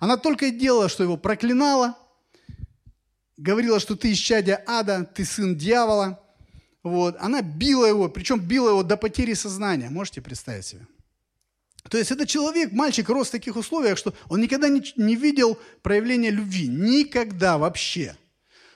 Она 0.00 0.16
только 0.16 0.46
и 0.46 0.50
делала, 0.50 0.88
что 0.88 1.04
его 1.04 1.16
проклинала, 1.16 1.96
говорила, 3.36 3.80
что 3.80 3.96
ты 3.96 4.12
исчадие 4.12 4.62
ада, 4.66 5.04
ты 5.04 5.24
сын 5.24 5.56
дьявола. 5.56 6.20
Вот. 6.82 7.16
Она 7.18 7.42
била 7.42 7.86
его, 7.86 8.08
причем 8.08 8.40
била 8.40 8.70
его 8.70 8.82
до 8.82 8.96
потери 8.96 9.34
сознания. 9.34 9.88
Можете 9.90 10.20
представить 10.20 10.66
себе? 10.66 10.86
То 11.90 11.98
есть 11.98 12.10
этот 12.10 12.28
человек, 12.28 12.72
мальчик, 12.72 13.08
рос 13.08 13.28
в 13.28 13.32
таких 13.32 13.56
условиях, 13.56 13.98
что 13.98 14.14
он 14.28 14.40
никогда 14.40 14.68
не, 14.68 14.82
не 14.96 15.16
видел 15.16 15.58
проявления 15.82 16.30
любви. 16.30 16.66
Никогда 16.66 17.58
вообще. 17.58 18.16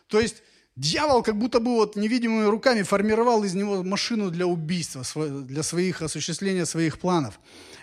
То 0.09 0.21
есть 0.21 0.43
дьявол 0.77 1.23
как 1.23 1.37
будто 1.37 1.59
бы 1.59 1.75
вот 1.75 1.97
невидимыми 1.97 2.47
руками 2.47 2.83
формировал 2.83 3.45
из 3.45 3.55
него 3.55 3.83
машину 3.83 4.31
для 4.31 4.47
убийства, 4.47 5.05
для 5.43 5.63
своих 5.63 6.03
осуществления 6.03 6.67
своих 6.67 6.99
планов. 6.99 7.41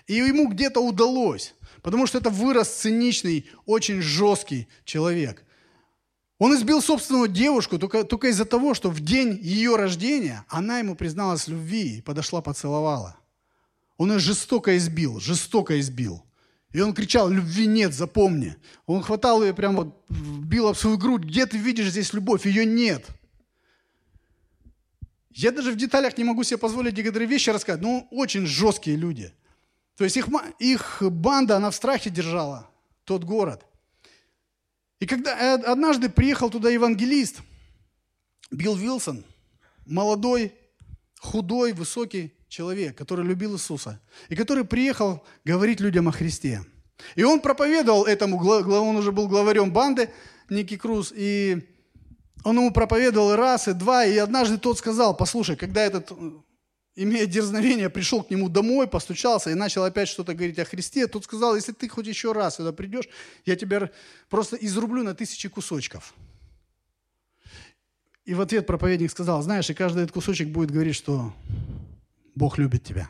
И 0.08 0.14
ему 0.14 0.48
где-то 0.48 0.80
удалось, 0.80 1.56
потому 1.82 2.06
что 2.06 2.20
это 2.20 2.30
вырос 2.30 2.70
циничный, 2.70 3.50
очень 3.66 4.02
жесткий 4.02 4.68
человек. 4.86 5.44
Он 6.38 6.54
избил 6.56 6.82
собственную 6.82 7.30
девушку 7.30 7.80
только, 7.80 8.04
только 8.04 8.28
из-за 8.28 8.46
того, 8.46 8.74
что 8.74 8.90
в 8.90 9.00
день 9.00 9.40
ее 9.42 9.76
рождения 9.76 10.46
она 10.50 10.80
ему 10.80 10.96
призналась 10.96 11.46
в 11.46 11.52
любви 11.52 11.98
и 11.98 12.02
подошла, 12.02 12.42
поцеловала. 12.42 13.18
Он 13.98 14.12
ее 14.12 14.20
жестоко 14.20 14.76
избил, 14.78 15.20
жестоко 15.20 15.80
избил. 15.80 16.24
И 16.74 16.82
он 16.82 16.94
кричал, 16.94 17.30
любви 17.30 17.68
нет, 17.68 17.94
запомни. 17.94 18.56
Он 18.86 19.02
хватал 19.02 19.42
ее 19.42 19.54
прямо, 19.54 19.94
бил 20.10 20.68
об 20.68 20.76
свою 20.76 20.98
грудь. 20.98 21.24
Где 21.24 21.46
ты 21.46 21.58
видишь 21.58 21.90
здесь 21.90 22.12
любовь? 22.12 22.46
Ее 22.46 22.66
нет. 22.66 23.06
Я 25.32 25.52
даже 25.52 25.72
в 25.72 25.78
деталях 25.78 26.18
не 26.18 26.24
могу 26.24 26.44
себе 26.44 26.58
позволить 26.58 26.98
некоторые 26.98 27.28
вещи 27.28 27.50
рассказать, 27.50 27.82
но 27.82 28.08
очень 28.12 28.46
жесткие 28.46 28.98
люди. 28.98 29.34
То 29.96 30.04
есть 30.04 30.18
их, 30.18 30.28
их 30.60 31.02
банда, 31.02 31.58
она 31.58 31.72
в 31.72 31.76
страхе 31.76 32.10
держала 32.10 32.70
тот 33.06 33.24
город– 33.24 33.66
и 35.00 35.06
когда 35.06 35.38
э, 35.38 35.62
однажды 35.64 36.10
приехал 36.10 36.50
туда 36.50 36.70
евангелист, 36.70 37.42
Билл 38.52 38.76
Вилсон, 38.76 39.26
молодой, 39.86 40.54
худой, 41.20 41.74
высокий 41.74 42.34
человек, 42.48 42.98
который 42.98 43.26
любил 43.26 43.56
Иисуса, 43.56 44.02
и 44.30 44.36
который 44.36 44.64
приехал 44.64 45.26
говорить 45.44 45.80
людям 45.80 46.08
о 46.08 46.12
Христе. 46.12 46.64
И 47.16 47.24
он 47.24 47.40
проповедовал 47.40 48.06
этому, 48.06 48.38
он 48.38 48.96
уже 48.96 49.12
был 49.12 49.28
главарем 49.28 49.72
банды, 49.72 50.10
Ники 50.50 50.78
Круз, 50.78 51.12
и 51.16 51.68
он 52.44 52.58
ему 52.58 52.72
проповедовал 52.72 53.36
раз, 53.36 53.68
и 53.68 53.74
два, 53.74 54.06
и 54.06 54.18
однажды 54.18 54.58
тот 54.58 54.78
сказал, 54.78 55.18
послушай, 55.18 55.56
когда 55.56 55.82
этот 55.82 56.12
имея 56.96 57.26
дерзновение, 57.26 57.90
пришел 57.90 58.24
к 58.24 58.30
нему 58.30 58.48
домой, 58.48 58.88
постучался 58.88 59.52
и 59.52 59.56
начал 59.56 59.84
опять 59.84 60.08
что-то 60.08 60.34
говорить 60.34 60.60
о 60.60 60.66
Христе, 60.66 61.08
тут 61.08 61.26
сказал, 61.26 61.56
если 61.56 61.74
ты 61.74 61.90
хоть 61.90 62.08
еще 62.08 62.32
раз 62.32 62.56
сюда 62.56 62.72
придешь, 62.72 63.10
я 63.46 63.56
тебя 63.56 63.92
просто 64.30 64.56
изрублю 64.56 65.04
на 65.04 65.14
тысячи 65.14 65.50
кусочков. 65.50 66.14
И 68.24 68.34
в 68.34 68.42
ответ 68.42 68.66
проповедник 68.66 69.12
сказал, 69.12 69.42
знаешь, 69.42 69.70
и 69.70 69.74
каждый 69.74 70.04
этот 70.04 70.14
кусочек 70.14 70.48
будет 70.48 70.72
говорить, 70.72 70.96
что 70.96 71.34
Бог 72.36 72.58
любит 72.58 72.84
тебя. 72.84 73.10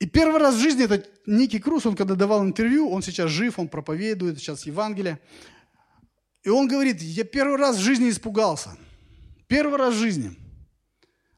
И 0.00 0.06
первый 0.06 0.40
раз 0.40 0.56
в 0.56 0.60
жизни 0.60 0.84
этот 0.84 1.08
Ники 1.26 1.58
Круз, 1.58 1.86
он 1.86 1.96
когда 1.96 2.14
давал 2.14 2.44
интервью, 2.44 2.90
он 2.90 3.02
сейчас 3.02 3.30
жив, 3.30 3.58
он 3.58 3.68
проповедует, 3.68 4.38
сейчас 4.38 4.66
Евангелие. 4.66 5.20
И 6.42 6.48
он 6.48 6.68
говорит, 6.68 7.00
я 7.00 7.24
первый 7.24 7.56
раз 7.56 7.76
в 7.76 7.80
жизни 7.80 8.10
испугался. 8.10 8.76
Первый 9.46 9.78
раз 9.78 9.94
в 9.94 9.98
жизни– 9.98 10.36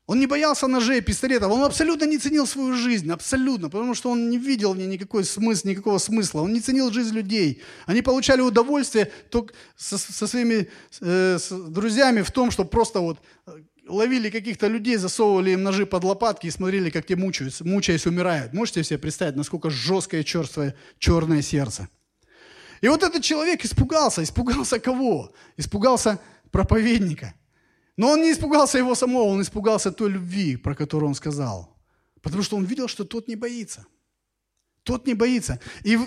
он 0.06 0.20
не 0.20 0.26
боялся 0.26 0.68
ножей, 0.68 1.00
пистолетов. 1.00 1.50
Он 1.50 1.64
абсолютно 1.64 2.04
не 2.04 2.18
ценил 2.18 2.46
свою 2.46 2.74
жизнь. 2.74 3.10
Абсолютно. 3.10 3.68
Потому 3.68 3.94
что 3.94 4.10
он 4.10 4.30
не 4.30 4.38
видел 4.38 4.72
в 4.72 4.78
ней 4.78 4.86
никакой 4.86 5.24
смысл, 5.24 5.68
никакого 5.68 5.98
смысла. 5.98 6.42
Он 6.42 6.52
не 6.52 6.60
ценил 6.60 6.92
жизнь 6.92 7.12
людей. 7.12 7.60
Они 7.86 8.02
получали 8.02 8.40
удовольствие 8.40 9.10
только 9.30 9.52
со, 9.76 9.98
со 9.98 10.26
своими 10.28 10.68
э, 11.00 11.38
с 11.38 11.50
друзьями 11.50 12.22
в 12.22 12.30
том, 12.30 12.52
что 12.52 12.64
просто 12.64 13.00
вот 13.00 13.18
э, 13.46 13.58
ловили 13.86 14.30
каких-то 14.30 14.66
людей, 14.68 14.96
засовывали 14.96 15.50
им 15.50 15.62
ножи 15.62 15.86
под 15.86 16.04
лопатки 16.04 16.46
и 16.46 16.50
смотрели, 16.50 16.90
как 16.90 17.06
те 17.06 17.16
мучаются, 17.16 17.64
мучаясь, 17.64 18.06
умирают. 18.06 18.52
Можете 18.52 18.84
себе 18.84 18.98
представить, 18.98 19.36
насколько 19.36 19.70
жесткое 19.70 20.22
черствое 20.22 20.74
черное 20.98 21.42
сердце? 21.42 21.88
И 22.80 22.88
вот 22.88 23.02
этот 23.02 23.22
человек 23.22 23.64
испугался. 23.64 24.22
Испугался 24.22 24.78
кого? 24.78 25.32
Испугался 25.56 26.18
проповедника– 26.50 27.34
но 27.96 28.10
он 28.10 28.20
не 28.20 28.32
испугался 28.32 28.78
его 28.78 28.94
самого, 28.94 29.24
он 29.24 29.40
испугался 29.40 29.90
той 29.90 30.10
любви, 30.10 30.56
про 30.56 30.74
которую 30.74 31.08
он 31.08 31.14
сказал. 31.14 31.74
Потому 32.22 32.42
что 32.42 32.56
он 32.56 32.64
видел, 32.64 32.88
что 32.88 33.04
тот 33.04 33.28
не 33.28 33.36
боится. 33.36 33.86
Тот 34.82 35.06
не 35.06 35.14
боится. 35.14 35.58
И, 35.84 35.98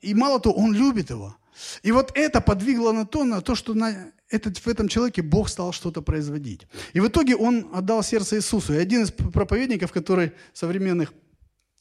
и 0.00 0.14
мало 0.14 0.40
того, 0.40 0.56
он 0.56 0.72
любит 0.72 1.10
его. 1.10 1.36
И 1.82 1.92
вот 1.92 2.12
это 2.14 2.40
подвигло 2.40 2.92
на 2.92 3.06
то, 3.06 3.24
на 3.24 3.40
то 3.40 3.54
что 3.54 3.74
на 3.74 4.12
этот, 4.30 4.58
в 4.58 4.68
этом 4.68 4.88
человеке 4.88 5.22
Бог 5.22 5.48
стал 5.48 5.72
что-то 5.72 6.02
производить. 6.02 6.66
И 6.92 7.00
в 7.00 7.08
итоге 7.08 7.36
он 7.36 7.70
отдал 7.72 8.02
сердце 8.02 8.36
Иисусу. 8.36 8.74
И 8.74 8.76
один 8.76 9.02
из 9.02 9.10
проповедников, 9.10 9.92
который 9.92 10.32
современных 10.52 11.12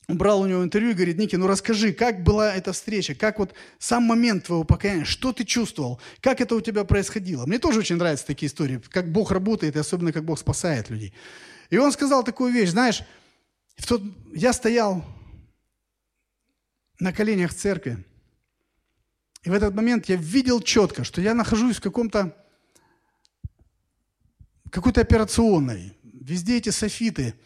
брал 0.08 0.42
у 0.42 0.48
него 0.48 0.64
интервью 0.64 0.94
говорит, 0.94 1.18
Ники, 1.18 1.36
ну 1.36 1.48
расскажи, 1.48 1.92
как 1.92 2.24
была 2.24 2.56
эта 2.56 2.72
встреча, 2.72 3.14
как 3.14 3.40
вот 3.40 3.54
сам 3.78 4.04
момент 4.04 4.46
твоего 4.46 4.64
покаяния, 4.64 5.04
что 5.04 5.34
ты 5.34 5.44
чувствовал, 5.44 6.00
как 6.22 6.40
это 6.40 6.56
у 6.56 6.62
тебя 6.62 6.86
происходило. 6.86 7.46
Мне 7.46 7.60
тоже 7.60 7.80
очень 7.80 7.98
нравятся 7.98 8.26
такие 8.26 8.48
истории, 8.48 8.82
как 8.90 9.12
Бог 9.12 9.32
работает, 9.32 9.76
и 9.76 9.80
особенно 9.80 10.14
как 10.14 10.24
Бог 10.24 10.40
спасает 10.40 10.90
людей. 10.90 11.14
И 11.70 11.78
он 11.78 11.92
сказал 11.92 12.24
такую 12.24 12.54
вещь, 12.54 12.70
знаешь, 12.70 13.04
в 13.76 13.86
тот... 13.86 14.02
я 14.34 14.54
стоял 14.54 15.04
на 17.00 17.12
коленях 17.12 17.52
в 17.52 17.56
церкви, 17.56 18.04
и 19.48 19.50
в 19.50 19.54
этот 19.54 19.74
момент 19.74 20.10
я 20.10 20.18
видел 20.18 20.62
четко, 20.62 21.04
что 21.04 21.22
я 21.22 21.34
нахожусь 21.34 21.78
в 21.78 21.82
каком-то 21.82 22.36
какой-то 24.70 25.02
операционной. 25.02 25.98
Везде 26.04 26.58
эти 26.58 26.70
софиты– 26.70 27.34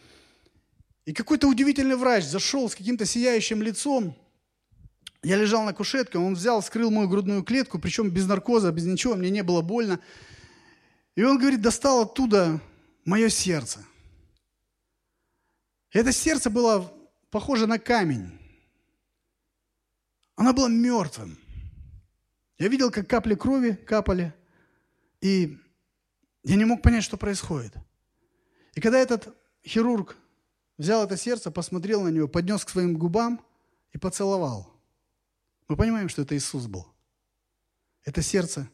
и 1.04 1.12
какой-то 1.12 1.48
удивительный 1.48 1.96
врач 1.96 2.24
зашел 2.24 2.70
с 2.70 2.76
каким-то 2.76 3.04
сияющим 3.04 3.60
лицом. 3.60 4.16
Я 5.22 5.36
лежал 5.36 5.64
на 5.64 5.72
кушетке, 5.72 6.18
он 6.18 6.34
взял, 6.34 6.60
вскрыл 6.60 6.90
мою 6.90 7.08
грудную 7.08 7.42
клетку, 7.42 7.78
причем 7.78 8.10
без 8.10 8.26
наркоза, 8.26 8.70
без 8.72 8.86
ничего, 8.86 9.16
мне 9.16 9.30
не 9.30 9.42
было 9.42 9.62
больно. 9.62 10.00
И 11.16 11.22
он 11.22 11.38
говорит, 11.38 11.60
достал 11.60 12.02
оттуда 12.02 12.60
мое 13.04 13.28
сердце. 13.28 13.84
И 15.90 15.98
это 15.98 16.12
сердце 16.12 16.50
было 16.50 16.92
похоже 17.30 17.66
на 17.66 17.78
камень. 17.78 18.38
Оно 20.36 20.52
было 20.52 20.68
мертвым. 20.68 21.36
Я 22.62 22.68
видел, 22.68 22.92
как 22.92 23.08
капли 23.08 23.34
крови 23.34 23.72
капали, 23.72 24.32
и 25.20 25.58
я 26.44 26.54
не 26.54 26.64
мог 26.64 26.80
понять, 26.80 27.02
что 27.02 27.16
происходит. 27.16 27.74
И 28.74 28.80
когда 28.80 29.00
этот 29.00 29.36
хирург 29.66 30.16
взял 30.78 31.02
это 31.02 31.16
сердце, 31.16 31.50
посмотрел 31.50 32.04
на 32.04 32.08
него, 32.10 32.28
поднес 32.28 32.64
к 32.64 32.68
своим 32.68 32.96
губам 32.96 33.44
и 33.90 33.98
поцеловал. 33.98 34.72
Мы 35.66 35.74
понимаем, 35.74 36.08
что 36.08 36.22
это 36.22 36.36
Иисус 36.36 36.68
был. 36.68 36.86
Это 38.04 38.22
сердце 38.22 38.70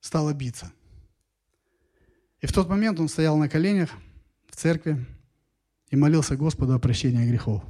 стало 0.00 0.34
биться. 0.34 0.72
И 2.40 2.48
в 2.48 2.52
тот 2.52 2.68
момент 2.68 2.98
он 2.98 3.08
стоял 3.08 3.36
на 3.36 3.48
коленях 3.48 3.92
в 4.48 4.56
церкви 4.56 5.06
и 5.90 5.94
молился 5.94 6.36
Господу 6.36 6.74
о 6.74 6.80
прощении 6.80 7.28
грехов. 7.28 7.62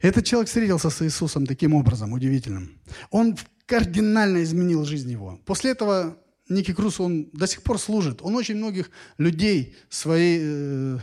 Этот 0.00 0.24
человек 0.24 0.48
встретился 0.48 0.90
с 0.90 1.02
Иисусом 1.02 1.46
таким 1.46 1.74
образом, 1.74 2.12
удивительным. 2.12 2.78
Он 3.10 3.36
кардинально 3.66 4.42
изменил 4.42 4.84
жизнь 4.84 5.10
его. 5.10 5.38
После 5.44 5.72
этого 5.72 6.16
Ники 6.48 6.72
Крус, 6.72 7.00
он 7.00 7.28
до 7.32 7.46
сих 7.46 7.62
пор 7.62 7.78
служит. 7.78 8.22
Он 8.22 8.36
очень 8.36 8.56
многих 8.56 8.90
людей 9.18 9.76
своей, 9.90 10.40
э, 10.42 10.98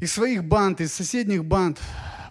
из 0.00 0.12
своих 0.12 0.44
банд, 0.44 0.80
из 0.80 0.92
соседних 0.92 1.44
банд 1.44 1.80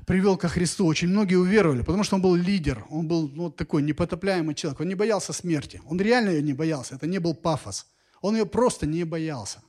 привел 0.05 0.37
ко 0.37 0.47
Христу. 0.47 0.85
Очень 0.85 1.07
многие 1.07 1.35
уверовали, 1.35 1.81
потому 1.81 2.03
что 2.03 2.15
он 2.15 2.21
был 2.21 2.35
лидер. 2.35 2.85
Он 2.89 3.07
был 3.07 3.29
ну, 3.29 3.43
вот 3.43 3.55
такой 3.55 3.81
непотопляемый 3.81 4.53
человек. 4.53 4.81
Он 4.81 4.87
не 4.87 4.95
боялся 4.95 5.33
смерти. 5.33 5.81
Он 5.85 5.99
реально 5.99 6.29
ее 6.29 6.43
не 6.43 6.53
боялся. 6.53 6.95
Это 6.95 7.07
не 7.07 7.19
был 7.19 7.33
пафос. 7.33 7.87
Он 8.21 8.35
ее 8.35 8.45
просто 8.45 8.85
не 8.85 9.05
боялся. 9.05 9.63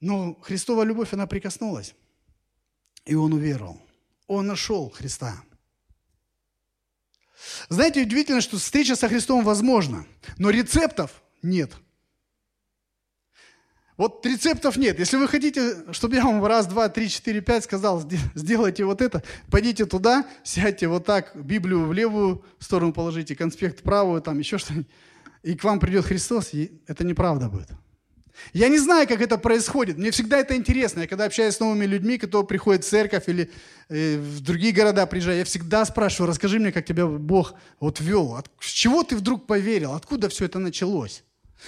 Но 0.00 0.34
Христова 0.42 0.82
любовь, 0.82 1.12
она 1.12 1.26
прикоснулась. 1.26 1.94
И 3.04 3.14
он 3.14 3.32
уверовал. 3.32 3.80
Он 4.26 4.46
нашел 4.46 4.90
Христа. 4.90 5.42
Знаете, 7.68 8.02
удивительно, 8.02 8.40
что 8.40 8.58
встреча 8.58 8.96
со 8.96 9.08
Христом 9.08 9.44
возможна, 9.44 10.06
но 10.38 10.50
рецептов 10.50 11.22
нет. 11.42 11.72
Вот 13.96 14.24
рецептов 14.24 14.76
нет. 14.76 14.98
Если 14.98 15.18
вы 15.18 15.28
хотите, 15.28 15.92
чтобы 15.92 16.14
я 16.14 16.24
вам 16.24 16.42
раз, 16.42 16.66
два, 16.66 16.88
три, 16.88 17.08
четыре, 17.10 17.42
пять 17.42 17.64
сказал, 17.64 18.02
сделайте 18.34 18.84
вот 18.84 19.02
это, 19.02 19.22
пойдите 19.50 19.84
туда, 19.84 20.26
сядьте 20.42 20.88
вот 20.88 21.04
так, 21.04 21.32
Библию 21.34 21.86
в 21.86 21.92
левую 21.92 22.42
сторону 22.58 22.94
положите, 22.94 23.36
конспект 23.36 23.80
в 23.80 23.82
правую, 23.82 24.22
там 24.22 24.38
еще 24.38 24.56
что-нибудь, 24.56 24.88
и 25.42 25.54
к 25.54 25.64
вам 25.64 25.80
придет 25.80 26.06
Христос, 26.06 26.54
и 26.54 26.80
это 26.86 27.04
неправда 27.04 27.50
будет. 27.50 27.68
Я 28.52 28.68
не 28.68 28.78
знаю, 28.78 29.06
как 29.06 29.20
это 29.20 29.38
происходит. 29.38 29.98
Мне 29.98 30.10
всегда 30.10 30.38
это 30.38 30.56
интересно. 30.56 31.00
Я 31.00 31.06
когда 31.06 31.24
общаюсь 31.24 31.54
с 31.54 31.60
новыми 31.60 31.84
людьми, 31.84 32.18
которые 32.18 32.46
приходят 32.46 32.84
в 32.84 32.88
церковь 32.88 33.28
или 33.28 33.50
э, 33.88 34.16
в 34.18 34.40
другие 34.40 34.72
города 34.72 35.06
приезжают, 35.06 35.38
я 35.38 35.44
всегда 35.44 35.84
спрашиваю, 35.84 36.28
расскажи 36.28 36.58
мне, 36.58 36.72
как 36.72 36.84
тебя 36.84 37.06
Бог 37.06 37.54
вот 37.80 38.00
вел. 38.00 38.34
От, 38.34 38.50
с 38.60 38.70
чего 38.70 39.02
ты 39.02 39.16
вдруг 39.16 39.46
поверил? 39.46 39.94
Откуда 39.94 40.28
все 40.28 40.46
это 40.46 40.58
началось? 40.58 41.22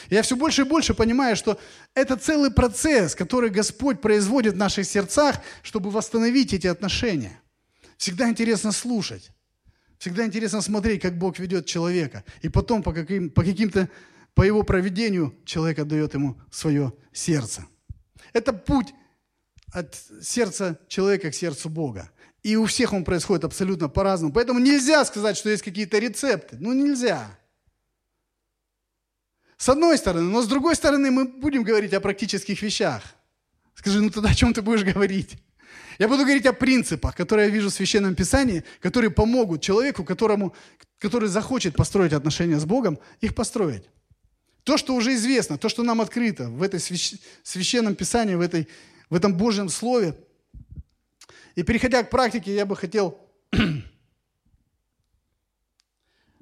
Я 0.09 0.23
все 0.23 0.37
больше 0.37 0.63
и 0.63 0.65
больше 0.65 0.95
понимаю, 0.95 1.37
что 1.37 1.59
это 1.95 2.17
целый 2.17 2.51
процесс, 2.51 3.15
который 3.15 3.51
Господь 3.51 4.01
производит 4.01 4.55
в 4.55 4.59
наших 4.59 4.87
сердцах, 4.87 5.37
чтобы 5.63 5.91
восстановить 5.91 6.55
эти 6.55 6.67
отношения. 6.67 7.41
Всегда 7.99 8.29
интересно 8.29 8.73
слушать. 8.73 9.31
Всегда 9.99 10.25
интересно 10.25 10.61
смотреть, 10.61 11.03
как 11.03 11.17
Бог 11.17 11.39
ведет 11.39 11.67
человека. 11.67 12.25
И 12.41 12.49
потом 12.49 12.83
по, 12.83 12.93
каким, 12.93 13.31
по 13.31 13.45
каким-то 13.45 13.89
по 14.35 14.43
его 14.43 14.63
проведению 14.63 15.35
человек 15.45 15.79
отдает 15.79 16.15
ему 16.15 16.41
свое 16.51 16.93
сердце. 17.13 17.67
Это 18.33 18.53
путь 18.53 18.95
от 19.73 19.95
сердца 20.23 20.79
человека 20.89 21.31
к 21.31 21.35
сердцу 21.35 21.69
Бога. 21.69 22.11
И 22.43 22.57
у 22.57 22.67
всех 22.67 22.93
он 22.93 23.05
происходит 23.05 23.45
абсолютно 23.45 23.89
по-разному. 23.89 24.33
Поэтому 24.33 24.59
нельзя 24.59 25.05
сказать, 25.05 25.37
что 25.37 25.51
есть 25.51 25.63
какие-то 25.63 25.99
рецепты. 25.99 26.57
Ну, 26.59 26.73
нельзя. 26.73 27.39
С 29.57 29.69
одной 29.69 29.97
стороны, 29.97 30.29
но 30.29 30.43
с 30.43 30.49
другой 30.49 30.75
стороны 30.75 31.11
мы 31.13 31.25
будем 31.25 31.63
говорить 31.63 31.95
о 31.95 32.01
практических 32.01 32.61
вещах. 32.63 33.03
Скажи, 33.75 34.01
ну 34.01 34.11
тогда 34.11 34.31
о 34.31 34.35
чем 34.35 34.53
ты 34.53 34.61
будешь 34.61 34.83
говорить? 34.83 35.37
Я 35.99 36.09
буду 36.09 36.25
говорить 36.25 36.47
о 36.47 36.53
принципах, 36.53 37.15
которые 37.15 37.47
я 37.47 37.55
вижу 37.55 37.71
в 37.71 37.73
Священном 37.73 38.17
Писании, 38.17 38.65
которые 38.81 39.11
помогут 39.11 39.63
человеку, 39.63 40.05
которому, 40.05 40.55
который 40.99 41.29
захочет 41.29 41.77
построить 41.77 42.13
отношения 42.13 42.59
с 42.59 42.65
Богом, 42.65 42.99
их 43.21 43.37
построить. 43.37 43.85
То, 44.65 44.77
что 44.77 44.95
уже 44.95 45.15
известно, 45.15 45.59
то, 45.59 45.69
что 45.69 45.83
нам 45.83 46.01
открыто 46.01 46.49
в 46.49 46.63
этой 46.63 46.79
священном 46.81 47.95
писании, 47.95 48.37
в, 48.37 48.41
этой, 48.41 48.69
в 49.11 49.15
этом 49.15 49.37
Божьем 49.37 49.69
Слове. 49.69 50.17
И 51.57 51.63
переходя 51.63 52.03
к 52.03 52.11
практике, 52.11 52.55
я 52.55 52.65
бы 52.65 52.77
хотел 52.77 53.19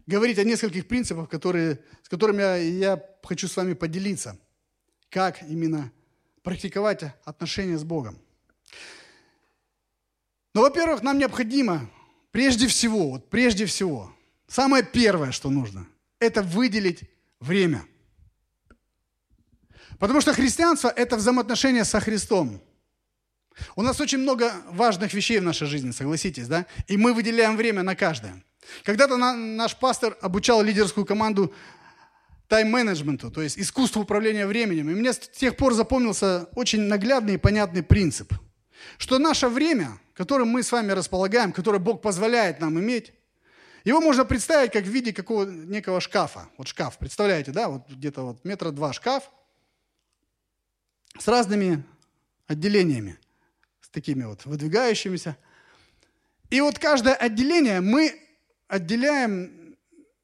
говорить 0.07 0.39
о 0.39 0.45
нескольких 0.45 0.87
принципах, 0.87 1.29
которые, 1.31 1.81
с 2.03 2.09
которыми 2.09 2.41
я, 2.41 2.57
я 2.57 3.05
хочу 3.23 3.49
с 3.49 3.57
вами 3.57 3.73
поделиться. 3.73 4.39
Как 5.09 5.43
именно 5.43 5.91
практиковать 6.43 7.05
отношения 7.25 7.79
с 7.79 7.85
Богом. 7.85 8.19
Но, 10.55 10.63
во-первых, 10.63 11.03
нам 11.03 11.19
необходимо, 11.19 11.89
прежде 12.33 12.67
всего, 12.67 13.11
вот 13.11 13.31
прежде 13.31 13.67
всего, 13.67 14.15
самое 14.47 14.85
первое, 14.85 15.33
что 15.33 15.49
нужно, 15.49 15.87
это 16.19 16.43
выделить 16.43 17.03
время. 17.41 17.85
Потому 19.99 20.21
что 20.21 20.33
христианство– 20.33 20.89
это 20.97 21.17
взаимоотношения 21.17 21.85
со 21.85 22.01
Христом. 22.01 22.61
У 23.77 23.83
нас 23.83 24.01
очень 24.01 24.19
много 24.19 24.53
важных 24.71 25.13
вещей 25.13 25.39
в 25.39 25.43
нашей 25.43 25.67
жизни, 25.67 25.91
согласитесь, 25.91 26.49
да? 26.49 26.67
И 26.87 26.97
мы 26.97 27.13
выделяем 27.13 27.57
время 27.57 27.83
на 27.83 27.95
каждое. 27.95 28.43
Когда-то 28.85 29.17
на, 29.17 29.35
наш 29.35 29.77
пастор 29.77 30.17
обучал 30.21 30.63
лидерскую 30.63 31.05
команду 31.05 31.53
тайм-менеджменту, 32.49 33.31
то 33.31 33.43
есть 33.43 33.59
искусству 33.59 34.03
управления 34.03 34.47
временем. 34.47 34.91
И 34.91 34.95
мне 34.95 35.13
с 35.13 35.19
тех 35.19 35.57
пор 35.57 35.75
запомнился 35.75 36.49
очень 36.55 36.83
наглядный 36.83 37.35
и 37.35 37.39
понятный 37.39 37.83
принцип, 37.83 38.33
что 38.99 39.19
наше 39.19 39.49
время, 39.49 39.99
которым 40.15 40.49
мы 40.49 40.63
с 40.63 40.73
вами 40.73 40.93
располагаем, 40.93 41.53
которое 41.53 41.79
Бог 41.79 42.03
позволяет 42.03 42.61
нам 42.61 42.79
иметь, 42.81 43.13
его 43.85 44.01
можно 44.01 44.25
представить 44.25 44.73
как 44.73 44.85
в 44.85 44.89
виде 44.89 45.13
какого 45.13 45.45
некого 45.45 46.01
шкафа. 46.01 46.49
Вот 46.59 46.69
шкаф, 46.69 46.99
представляете, 46.99 47.51
да? 47.51 47.69
Вот 47.69 47.89
где-то 47.89 48.23
вот 48.23 48.45
метра 48.45 48.71
два 48.71 48.93
шкаф– 48.93 49.31
с 51.19 51.29
разными 51.29 51.83
отделениями, 52.47 53.19
с 53.81 53.89
такими 53.89 54.25
вот 54.25 54.45
выдвигающимися. 54.47 55.37
И 56.51 56.61
вот 56.61 56.79
каждое 56.79 57.15
отделение 57.15 57.81
мы 57.81 58.21
отделяем 58.69 59.77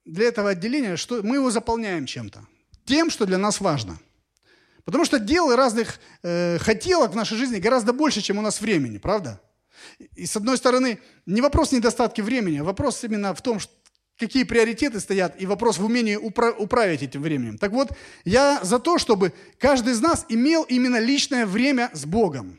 для 0.05 0.29
этого 0.29 0.51
отделения, 0.51 0.97
что 0.97 1.23
мы 1.23 1.37
его 1.37 1.51
заполняем 1.51 2.07
чем-то. 2.07 2.47
Тем, 2.85 3.11
что 3.11 3.27
для 3.27 3.39
нас 3.39 3.61
важно. 3.61 3.99
Потому 4.85 5.05
что 5.05 5.19
дел 5.19 5.51
и 5.51 5.57
разных 5.57 5.99
э, 6.23 6.59
хотелок 6.59 7.13
в 7.13 7.17
нашей 7.17 7.37
жизни 7.37 7.59
гораздо 7.59 7.93
больше, 7.93 8.21
чем 8.21 8.39
у 8.39 8.43
нас 8.43 8.61
времени, 8.61 8.99
правда? 8.99 9.41
И 10.15 10.27
с 10.27 10.37
одной 10.37 10.57
стороны, 10.57 11.01
не 11.27 11.41
вопрос 11.41 11.73
недостатки 11.73 12.21
времени, 12.21 12.59
а 12.59 12.65
вопрос 12.65 13.03
именно 13.03 13.35
в 13.35 13.43
том, 13.43 13.59
что 13.59 13.73
какие 14.19 14.45
приоритеты 14.45 15.01
стоят, 15.01 15.41
и 15.41 15.47
вопрос 15.47 15.79
в 15.79 15.85
умении 15.85 16.17
упра- 16.17 16.57
управить 16.57 17.03
этим 17.03 17.23
временем. 17.23 17.59
Так 17.59 17.73
вот, 17.73 17.91
я 18.25 18.61
за 18.63 18.79
то, 18.79 18.99
чтобы 18.99 19.33
каждый 19.59 19.93
из 19.93 20.01
нас 20.01 20.27
имел 20.29 20.63
именно 20.65 20.99
личное 20.99 21.47
время 21.47 21.91
с 21.93 22.05
Богом. 22.05 22.59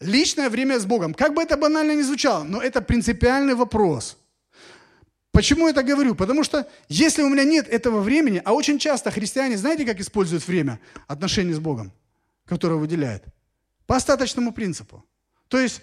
Личное 0.00 0.50
время 0.50 0.78
с 0.78 0.84
Богом. 0.84 1.14
Как 1.14 1.32
бы 1.32 1.42
это 1.42 1.56
банально 1.56 1.94
ни 1.94 2.02
звучало, 2.02 2.44
но 2.44 2.60
это 2.60 2.82
принципиальный 2.82 3.54
вопрос. 3.54 4.18
Почему 5.32 5.66
я 5.66 5.72
это 5.72 5.82
говорю? 5.82 6.14
Потому 6.14 6.44
что 6.44 6.66
если 6.88 7.22
у 7.22 7.28
меня 7.28 7.44
нет 7.44 7.68
этого 7.68 8.00
времени, 8.00 8.40
а 8.44 8.52
очень 8.52 8.78
часто 8.78 9.10
христиане, 9.10 9.56
знаете, 9.56 9.84
как 9.84 10.00
используют 10.00 10.46
время 10.46 10.80
отношений 11.06 11.52
с 11.52 11.58
Богом, 11.58 11.92
которое 12.44 12.76
выделяет? 12.76 13.24
По 13.86 13.96
остаточному 13.96 14.52
принципу. 14.52 15.04
То 15.48 15.58
есть 15.58 15.82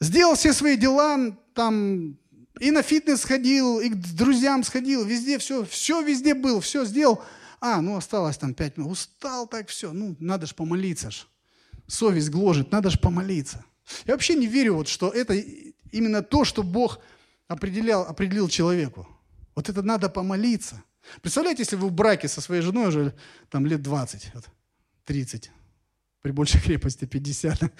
сделал 0.00 0.34
все 0.34 0.52
свои 0.52 0.76
дела, 0.76 1.36
там, 1.54 2.16
и 2.60 2.70
на 2.70 2.82
фитнес 2.82 3.22
сходил, 3.22 3.80
и 3.80 3.88
к 3.88 3.96
друзьям 3.96 4.62
сходил, 4.62 5.04
везде 5.04 5.38
все, 5.38 5.64
все 5.64 6.02
везде 6.02 6.34
был, 6.34 6.60
все 6.60 6.84
сделал. 6.84 7.24
А, 7.58 7.80
ну 7.80 7.96
осталось 7.96 8.36
там 8.36 8.54
пять 8.54 8.76
минут. 8.76 8.92
Устал 8.92 9.46
так 9.46 9.68
все. 9.68 9.92
Ну, 9.92 10.14
надо 10.20 10.46
же 10.46 10.54
помолиться 10.54 11.10
ж. 11.10 11.26
Совесть 11.86 12.28
гложет, 12.28 12.70
надо 12.70 12.90
же 12.90 12.98
помолиться. 12.98 13.64
Я 14.04 14.12
вообще 14.14 14.34
не 14.34 14.46
верю, 14.46 14.74
вот, 14.74 14.88
что 14.88 15.08
это 15.08 15.34
именно 15.90 16.22
то, 16.22 16.44
что 16.44 16.62
Бог 16.62 17.00
определял, 17.48 18.02
определил 18.02 18.48
человеку. 18.48 19.08
Вот 19.54 19.68
это 19.70 19.82
надо 19.82 20.10
помолиться. 20.10 20.82
Представляете, 21.22 21.62
если 21.62 21.76
вы 21.76 21.88
в 21.88 21.92
браке 21.92 22.28
со 22.28 22.42
своей 22.42 22.60
женой 22.60 22.88
уже 22.88 23.14
там 23.48 23.66
лет 23.66 23.82
20, 23.82 24.32
30, 25.06 25.50
при 26.20 26.30
большей 26.30 26.60
крепости 26.60 27.06
50. 27.06 27.72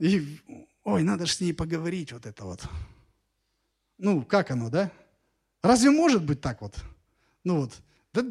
И, 0.00 0.40
ой, 0.82 1.02
надо 1.04 1.26
же 1.26 1.32
с 1.32 1.40
ней 1.40 1.54
поговорить, 1.54 2.12
вот 2.12 2.26
это 2.26 2.44
вот. 2.44 2.68
Ну, 3.98 4.22
как 4.22 4.50
оно, 4.50 4.70
да? 4.70 4.90
Разве 5.62 5.90
может 5.90 6.24
быть 6.24 6.40
так 6.40 6.60
вот? 6.60 6.76
Ну 7.44 7.60
вот, 7.60 7.72
да, 8.12 8.24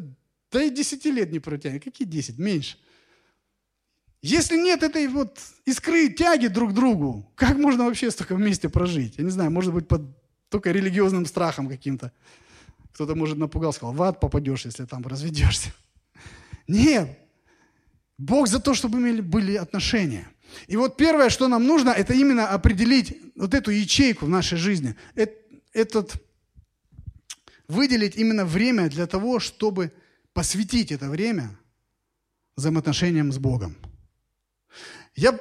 да 0.51 0.63
и 0.63 0.69
10 0.69 1.05
лет 1.05 1.31
не 1.31 1.39
протянет. 1.39 1.83
Какие 1.83 2.07
10? 2.07 2.37
Меньше. 2.37 2.77
Если 4.21 4.57
нет 4.57 4.81
этой 4.83 5.07
вот 5.07 5.39
искры, 5.65 6.09
тяги 6.09 6.47
друг 6.47 6.71
к 6.71 6.73
другу, 6.73 7.31
как 7.35 7.57
можно 7.57 7.85
вообще 7.85 8.09
столько 8.09 8.35
вместе 8.35 8.69
прожить? 8.69 9.17
Я 9.17 9.23
не 9.23 9.29
знаю, 9.29 9.51
может 9.51 9.73
быть, 9.73 9.87
под 9.87 10.01
только 10.49 10.71
религиозным 10.71 11.25
страхом 11.25 11.67
каким-то. 11.67 12.11
Кто-то, 12.93 13.15
может, 13.15 13.37
напугал, 13.37 13.73
сказал, 13.73 13.93
в 13.93 14.01
ад 14.01 14.19
попадешь, 14.19 14.65
если 14.65 14.85
там 14.85 15.05
разведешься. 15.05 15.73
Нет. 16.67 17.19
Бог 18.17 18.47
за 18.47 18.59
то, 18.59 18.73
чтобы 18.73 18.99
имели, 18.99 19.21
были 19.21 19.55
отношения. 19.55 20.27
И 20.67 20.77
вот 20.77 20.95
первое, 20.95 21.29
что 21.29 21.47
нам 21.47 21.67
нужно, 21.67 21.89
это 21.89 22.13
именно 22.13 22.47
определить 22.47 23.17
вот 23.35 23.53
эту 23.53 23.71
ячейку 23.71 24.25
в 24.25 24.29
нашей 24.29 24.57
жизни 24.57 24.95
этот 25.75 26.15
выделить 27.67 28.15
именно 28.15 28.45
время 28.45 28.89
для 28.89 29.05
того, 29.07 29.39
чтобы 29.39 29.91
посвятить 30.33 30.91
это 30.91 31.09
время 31.09 31.57
взаимоотношениям 32.55 33.31
с 33.31 33.37
Богом. 33.37 33.75
Я 35.15 35.39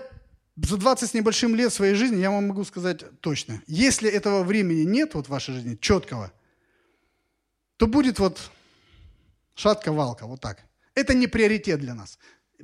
за 0.57 0.77
20 0.77 1.11
с 1.11 1.15
небольшим 1.15 1.55
лет 1.55 1.73
своей 1.73 1.95
жизни, 1.95 2.21
я 2.21 2.31
вам 2.31 2.49
могу 2.49 2.65
сказать 2.65 3.05
точно, 3.21 3.63
если 3.67 4.11
этого 4.11 4.43
времени 4.43 4.83
нет 4.83 5.15
вот 5.15 5.27
в 5.27 5.31
вашей 5.31 5.55
жизни, 5.55 5.77
четкого, 5.81 6.33
то 7.77 7.87
будет 7.87 8.19
вот 8.19 8.51
шатка-валка, 9.55 10.27
вот 10.27 10.41
так. 10.41 10.65
Это 10.95 11.15
не 11.15 11.27
приоритет 11.27 11.81
для 11.81 11.95
нас, 11.95 12.19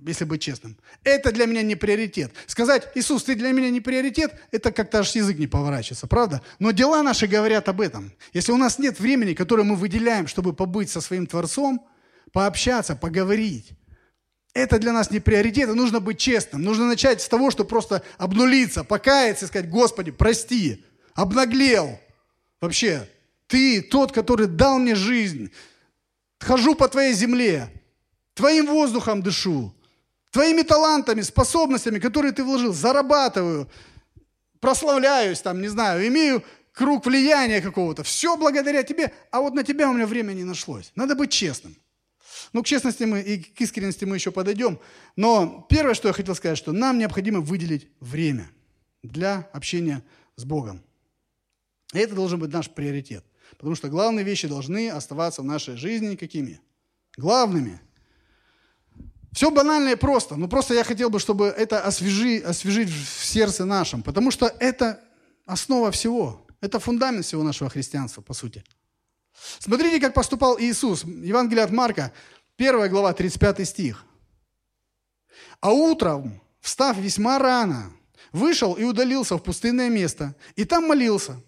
если 0.07 0.25
быть 0.25 0.43
честным. 0.43 0.77
Это 1.05 1.33
для 1.33 1.47
меня 1.47 1.63
не 1.63 1.75
приоритет. 1.75 2.33
Сказать, 2.47 2.89
Иисус, 2.95 3.25
ты 3.25 3.35
для 3.35 3.53
меня 3.53 3.71
не 3.71 3.81
приоритет, 3.81 4.35
это 4.51 4.73
как-то 4.73 5.01
аж 5.01 5.15
язык 5.15 5.39
не 5.39 5.47
поворачивается, 5.47 6.07
правда? 6.07 6.43
Но 6.59 6.71
дела 6.71 7.03
наши 7.03 7.27
говорят 7.27 7.69
об 7.69 7.81
этом. 7.81 8.13
Если 8.33 8.53
у 8.53 8.57
нас 8.57 8.79
нет 8.79 8.99
времени, 9.01 9.35
которое 9.35 9.65
мы 9.65 9.77
выделяем, 9.77 10.27
чтобы 10.27 10.53
побыть 10.53 10.91
со 10.91 11.01
своим 11.01 11.27
Творцом, 11.27 11.87
пообщаться, 12.33 12.97
поговорить, 12.97 13.73
это 14.53 14.79
для 14.79 14.93
нас 14.93 15.11
не 15.11 15.21
приоритет, 15.21 15.69
и 15.69 15.75
нужно 15.75 16.01
быть 16.01 16.19
честным. 16.19 16.63
Нужно 16.63 16.87
начать 16.87 17.23
с 17.23 17.29
того, 17.29 17.51
что 17.51 17.65
просто 17.65 18.03
обнулиться, 18.19 18.83
покаяться 18.83 19.45
и 19.45 19.49
сказать, 19.49 19.71
Господи, 19.71 20.11
прости, 20.11 20.85
обнаглел. 21.15 22.01
Вообще, 22.61 23.09
Ты 23.47 23.81
тот, 23.81 24.13
который 24.13 24.47
дал 24.47 24.79
мне 24.79 24.95
жизнь. 24.95 25.53
Хожу 26.41 26.75
по 26.75 26.89
Твоей 26.89 27.13
земле, 27.13 27.69
Твоим 28.35 28.67
воздухом 28.67 29.23
дышу, 29.23 29.75
Твоими 30.31 30.62
талантами, 30.62 31.22
способностями, 31.22 31.99
которые 31.99 32.33
Ты 32.33 32.45
вложил, 32.45 32.72
зарабатываю, 32.72 33.68
прославляюсь 34.61 35.41
там, 35.41 35.61
не 35.61 35.68
знаю, 35.68 36.07
имею 36.07 36.45
круг 36.72 37.07
влияния 37.07 37.61
какого-то. 37.61 38.03
Все 38.03 38.37
благодаря 38.37 38.83
Тебе, 38.83 39.12
а 39.31 39.41
вот 39.41 39.55
на 39.55 39.64
Тебя 39.64 39.91
у 39.91 39.93
меня 39.93 40.07
время 40.07 40.33
не 40.33 40.45
нашлось. 40.45 40.93
Надо 40.95 41.14
быть 41.14 41.33
честным. 41.33 41.76
Ну, 42.53 42.62
к 42.62 42.66
честности 42.66 43.05
мы 43.05 43.20
и 43.20 43.43
к 43.43 43.61
искренности 43.61 44.05
мы 44.05 44.16
еще 44.16 44.31
подойдем. 44.31 44.78
Но 45.16 45.66
первое, 45.68 45.95
что 45.95 46.09
я 46.09 46.14
хотел 46.14 46.35
сказать, 46.35 46.59
что 46.59 46.72
нам 46.72 46.99
необходимо 46.99 47.41
выделить 47.41 47.89
время 48.01 48.51
для 49.03 49.49
общения 49.53 50.03
с 50.37 50.45
Богом. 50.45 50.83
И 51.93 51.99
это 51.99 52.14
должен 52.14 52.39
быть 52.41 52.53
наш 52.53 52.70
приоритет. 52.70 53.24
Потому 53.57 53.74
что 53.74 53.89
главные 53.89 54.24
вещи 54.24 54.49
должны 54.49 54.91
оставаться 54.91 55.43
в 55.43 55.45
нашей 55.45 55.76
жизни 55.76 56.16
какими? 56.16 56.61
Главными. 57.16 57.81
Все 59.33 59.51
банально 59.51 59.91
и 59.91 59.97
просто. 59.97 60.37
Но 60.37 60.49
просто 60.49 60.74
я 60.74 60.85
хотел 60.85 61.11
бы, 61.11 61.18
чтобы 61.20 61.47
это 61.47 61.81
освежи, 61.81 62.39
освежить 62.39 62.91
в 62.91 63.24
сердце 63.24 63.64
нашем. 63.64 64.03
Потому 64.03 64.31
что 64.31 64.47
это 64.47 65.01
основа 65.47 65.91
всего. 65.91 66.47
Это 66.61 66.78
фундамент 66.78 67.24
всего 67.24 67.43
нашего 67.43 67.70
христианства, 67.70 68.22
по 68.22 68.35
сути. 68.35 68.64
Смотрите, 69.59 70.01
как 70.01 70.14
поступал 70.14 70.59
Иисус. 70.59 71.05
Евангелие 71.05 71.64
от 71.64 71.70
Марка, 71.70 72.12
1 72.59 72.91
глава, 72.91 73.12
35 73.12 73.68
стих. 73.68 74.05
«А 75.61 75.72
утром, 75.72 76.41
встав 76.61 76.97
весьма 76.99 77.39
рано, 77.39 77.93
вышел 78.33 78.74
и 78.74 78.85
удалился 78.85 79.37
в 79.37 79.43
пустынное 79.43 79.89
место, 79.89 80.35
и 80.57 80.64
там 80.64 80.87
молился». 80.87 81.41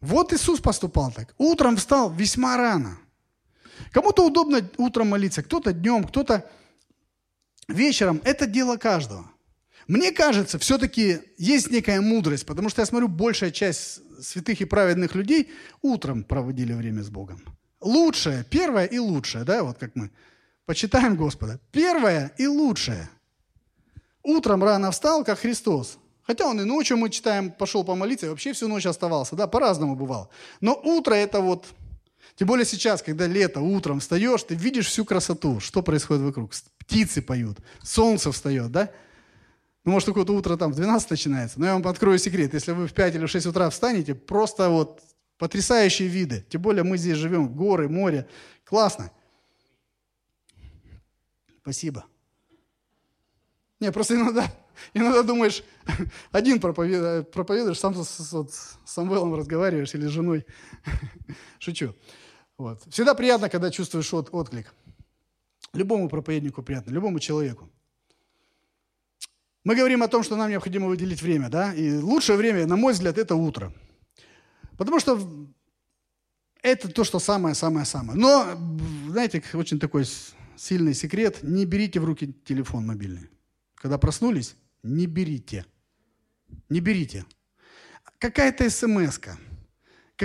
Вот 0.00 0.32
Иисус 0.32 0.60
поступал 0.60 1.12
так. 1.12 1.34
Утром 1.38 1.76
встал 1.76 2.10
весьма 2.10 2.56
рано. 2.56 2.98
Кому-то 3.92 4.26
удобно 4.26 4.68
утром 4.78 5.08
молиться, 5.08 5.42
кто-то 5.42 5.72
днем, 5.72 6.04
кто-то 6.04 6.50
вечером. 7.68 8.20
Это 8.24 8.46
дело 8.46 8.76
каждого. 8.76 9.30
Мне 9.86 10.10
кажется, 10.12 10.58
все-таки 10.58 11.20
есть 11.38 11.70
некая 11.70 12.00
мудрость, 12.00 12.46
потому 12.46 12.68
что 12.68 12.82
я 12.82 12.86
смотрю, 12.86 13.08
большая 13.08 13.50
часть 13.50 14.00
святых 14.20 14.60
и 14.60 14.64
праведных 14.64 15.14
людей 15.14 15.50
утром 15.82 16.24
проводили 16.24 16.72
время 16.72 17.02
с 17.02 17.10
Богом 17.10 17.42
лучшее, 17.82 18.44
первое 18.48 18.86
и 18.86 18.98
лучшее, 18.98 19.44
да, 19.44 19.62
вот 19.62 19.78
как 19.78 19.94
мы 19.94 20.10
почитаем 20.66 21.16
Господа. 21.16 21.60
Первое 21.72 22.32
и 22.38 22.46
лучшее. 22.46 23.10
Утром 24.22 24.62
рано 24.62 24.90
встал, 24.90 25.24
как 25.24 25.40
Христос. 25.40 25.98
Хотя 26.22 26.46
он 26.46 26.60
и 26.60 26.64
ночью, 26.64 26.96
мы 26.96 27.10
читаем, 27.10 27.50
пошел 27.50 27.82
помолиться, 27.82 28.26
и 28.26 28.28
вообще 28.28 28.52
всю 28.52 28.68
ночь 28.68 28.86
оставался, 28.86 29.34
да, 29.34 29.48
по-разному 29.48 29.96
бывало. 29.96 30.28
Но 30.60 30.80
утро 30.84 31.14
это 31.14 31.40
вот, 31.40 31.66
тем 32.36 32.48
более 32.48 32.64
сейчас, 32.64 33.02
когда 33.02 33.26
лето, 33.26 33.60
утром 33.60 34.00
встаешь, 34.00 34.42
ты 34.42 34.54
видишь 34.54 34.86
всю 34.86 35.04
красоту, 35.04 35.60
что 35.60 35.82
происходит 35.82 36.22
вокруг. 36.22 36.52
Птицы 36.78 37.22
поют, 37.22 37.58
солнце 37.82 38.32
встает, 38.32 38.70
да? 38.72 38.90
Ну, 39.84 39.92
может, 39.92 40.06
какое-то 40.06 40.32
утро 40.32 40.56
там 40.56 40.72
в 40.72 40.76
12 40.76 41.10
начинается, 41.10 41.58
но 41.58 41.66
я 41.66 41.72
вам 41.74 41.86
открою 41.86 42.18
секрет. 42.18 42.54
Если 42.54 42.72
вы 42.72 42.86
в 42.86 42.92
5 42.92 43.14
или 43.16 43.26
в 43.26 43.30
6 43.30 43.46
утра 43.46 43.68
встанете, 43.68 44.14
просто 44.14 44.68
вот 44.68 45.00
Потрясающие 45.42 46.06
виды. 46.06 46.46
Тем 46.50 46.62
более 46.62 46.84
мы 46.84 46.96
здесь 46.96 47.16
живем, 47.16 47.52
горы, 47.52 47.88
море. 47.88 48.28
Классно. 48.64 49.10
Спасибо. 51.62 52.04
Не, 53.80 53.90
просто 53.90 54.14
иногда, 54.14 54.46
иногда 54.94 55.24
думаешь, 55.24 55.64
один 56.30 56.60
проповедуешь, 56.60 57.26
проповедуешь 57.26 57.80
сам 57.80 57.92
с, 57.96 58.08
с, 58.08 58.30
с 58.30 58.78
Самвелом 58.84 59.34
разговариваешь 59.34 59.92
или 59.96 60.06
с 60.06 60.10
женой. 60.10 60.46
Шучу. 61.58 61.96
Вот. 62.58 62.82
Всегда 62.90 63.14
приятно, 63.14 63.48
когда 63.48 63.70
чувствуешь 63.70 64.12
от, 64.12 64.28
отклик. 64.32 64.72
Любому 65.72 66.08
проповеднику 66.08 66.62
приятно, 66.62 66.90
любому 66.90 67.18
человеку. 67.18 67.70
Мы 69.64 69.76
говорим 69.76 70.02
о 70.02 70.08
том, 70.08 70.22
что 70.22 70.36
нам 70.36 70.50
необходимо 70.50 70.88
выделить 70.88 71.22
время, 71.22 71.48
да? 71.48 71.72
И 71.72 71.98
лучшее 71.98 72.36
время, 72.36 72.66
на 72.66 72.76
мой 72.76 72.92
взгляд, 72.92 73.16
это 73.16 73.36
утро. 73.36 73.72
Потому 74.76 74.98
что 74.98 75.20
это 76.62 76.88
то, 76.88 77.04
что 77.04 77.18
самое-самое-самое. 77.18 78.18
Но, 78.18 78.58
знаете, 79.08 79.42
очень 79.54 79.78
такой 79.78 80.04
сильный 80.56 80.94
секрет, 80.94 81.42
не 81.42 81.64
берите 81.64 82.00
в 82.00 82.04
руки 82.04 82.34
телефон 82.44 82.86
мобильный. 82.86 83.30
Когда 83.74 83.98
проснулись, 83.98 84.56
не 84.82 85.06
берите. 85.06 85.64
Не 86.68 86.80
берите. 86.80 87.24
Какая-то 88.18 88.68
смс 88.70 89.18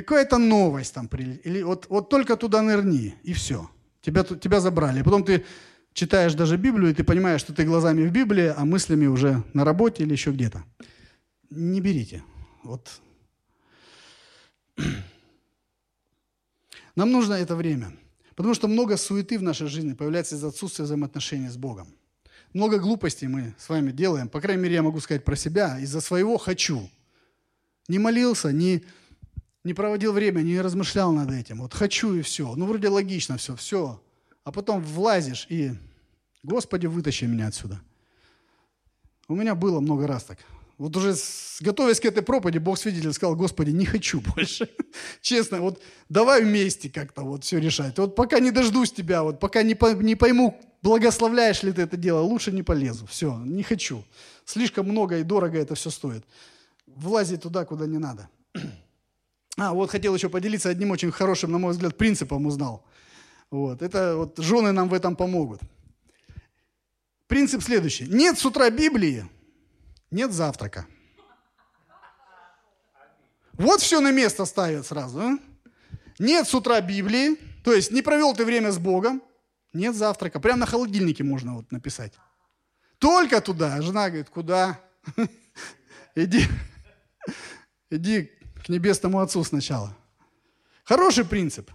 какая-то 0.02 0.38
новость 0.38 0.94
там, 0.94 1.08
или 1.44 1.64
вот, 1.64 1.88
вот 1.90 2.10
только 2.10 2.36
туда 2.36 2.62
нырни, 2.62 3.16
и 3.24 3.34
все. 3.34 3.70
Тебя, 4.02 4.24
тебя 4.24 4.60
забрали. 4.60 5.02
Потом 5.02 5.24
ты 5.24 5.46
читаешь 5.94 6.34
даже 6.34 6.58
Библию, 6.58 6.92
и 6.92 6.94
ты 6.94 7.04
понимаешь, 7.04 7.42
что 7.42 7.54
ты 7.54 7.66
глазами 7.66 8.08
в 8.08 8.12
Библии, 8.12 8.54
а 8.56 8.66
мыслями 8.66 9.08
уже 9.08 9.44
на 9.54 9.66
работе 9.66 10.04
или 10.04 10.12
еще 10.12 10.32
где-то. 10.32 10.64
Не 11.50 11.82
берите. 11.82 12.24
Вот 12.64 13.02
нам 16.96 17.12
нужно 17.12 17.34
это 17.34 17.56
время. 17.56 17.92
Потому 18.36 18.54
что 18.54 18.68
много 18.68 18.98
суеты 18.98 19.40
в 19.40 19.44
нашей 19.44 19.68
жизни 19.68 19.94
появляется 19.94 20.36
из-за 20.36 20.50
отсутствия 20.50 20.86
взаимоотношений 20.86 21.50
с 21.50 21.58
Богом. 21.58 21.88
Много 22.54 22.78
глупостей 22.78 23.28
мы 23.28 23.56
с 23.58 23.68
вами 23.68 23.92
делаем. 23.92 24.30
По 24.30 24.42
крайней 24.42 24.62
мере, 24.62 24.76
я 24.76 24.84
могу 24.84 25.00
сказать 25.00 25.26
про 25.26 25.36
себя. 25.36 25.80
Из-за 25.80 26.02
своего 26.02 26.38
«хочу». 26.38 26.88
Не 27.88 28.00
молился, 28.00 28.52
не, 28.52 28.84
не 29.68 29.74
проводил 29.74 30.14
время, 30.14 30.42
не 30.42 30.60
размышлял 30.62 31.12
над 31.12 31.32
этим. 31.32 31.62
Вот 31.62 31.74
хочу 31.74 32.16
и 32.16 32.22
все. 32.22 32.56
Ну, 32.56 32.66
вроде 32.66 32.88
логично 32.88 33.38
все, 33.38 33.56
все. 33.56 34.02
А 34.44 34.52
потом 34.52 34.82
влазишь 34.82 35.46
и 35.50 35.74
«Господи, 36.42 36.88
вытащи 36.88 37.26
меня 37.26 37.48
отсюда». 37.48 37.82
У 39.28 39.36
меня 39.36 39.56
было 39.56 39.82
много 39.82 40.08
раз 40.08 40.24
так. 40.24 40.40
Вот 40.78 40.96
уже 40.96 41.16
готовясь 41.60 42.00
к 42.00 42.06
этой 42.06 42.24
проповеди, 42.24 42.60
Бог 42.60 42.78
свидетель 42.78 43.12
сказал, 43.12 43.36
Господи, 43.36 43.72
не 43.72 43.86
хочу 43.86 44.22
больше. 44.22 44.70
Честно, 45.22 45.60
вот 45.60 45.82
давай 46.08 46.44
вместе 46.44 46.90
как-то 46.90 47.24
вот 47.24 47.44
все 47.44 47.60
решать. 47.60 47.98
Вот 47.98 48.16
пока 48.16 48.40
не 48.40 48.52
дождусь 48.52 48.92
тебя, 48.92 49.24
вот 49.24 49.40
пока 49.40 49.64
не, 49.64 49.76
по, 49.76 49.94
не 49.94 50.16
пойму, 50.16 50.58
благословляешь 50.84 51.64
ли 51.64 51.74
ты 51.74 51.82
это 51.82 51.98
дело, 51.98 52.22
лучше 52.22 52.52
не 52.52 52.64
полезу. 52.64 53.06
Все, 53.08 53.38
не 53.38 53.64
хочу. 53.64 54.06
Слишком 54.46 54.88
много 54.88 55.18
и 55.18 55.24
дорого 55.24 55.58
это 55.58 55.76
все 55.76 55.90
стоит. 55.90 56.24
Влазить 56.86 57.42
туда, 57.42 57.66
куда 57.66 57.86
не 57.86 57.98
надо. 57.98 58.30
А, 59.58 59.74
вот 59.74 59.90
хотел 59.90 60.14
еще 60.14 60.30
поделиться 60.30 60.70
одним 60.70 60.92
очень 60.92 61.12
хорошим, 61.12 61.52
на 61.52 61.58
мой 61.58 61.72
взгляд, 61.72 61.98
принципом 61.98 62.46
узнал. 62.46 62.86
Вот. 63.50 63.82
Это 63.82 64.16
вот 64.16 64.38
жены 64.38 64.72
нам 64.72 64.88
в 64.88 64.94
этом 64.94 65.16
помогут. 65.16 65.62
Принцип 67.28 67.64
следующий. 67.64 68.06
Нет 68.08 68.38
с 68.38 68.46
утра 68.46 68.70
Библии, 68.70 69.26
нет 70.12 70.32
завтрака. 70.32 70.86
Вот 73.54 73.82
все 73.82 74.00
на 74.00 74.12
место 74.12 74.46
ставят 74.46 74.86
сразу. 74.86 75.20
А? 75.20 75.38
Нет 76.20 76.48
с 76.48 76.54
утра 76.54 76.80
Библии, 76.80 77.36
то 77.64 77.74
есть 77.74 77.92
не 77.92 78.04
провел 78.04 78.36
ты 78.36 78.46
время 78.46 78.72
с 78.72 78.78
Богом, 78.78 79.22
нет 79.74 79.96
завтрака. 79.96 80.40
Прямо 80.40 80.60
на 80.60 80.66
холодильнике 80.68 81.24
можно 81.24 81.56
вот 81.56 81.72
написать. 81.72 82.14
Только 83.00 83.42
туда. 83.42 83.82
Жена 83.82 84.08
говорит, 84.08 84.30
куда? 84.30 84.80
Иди, 86.16 86.46
иди 87.92 88.37
к 88.68 88.70
небесному 88.70 89.20
Отцу 89.20 89.44
сначала. 89.46 89.96
Хороший 90.84 91.24
принцип. 91.24 91.72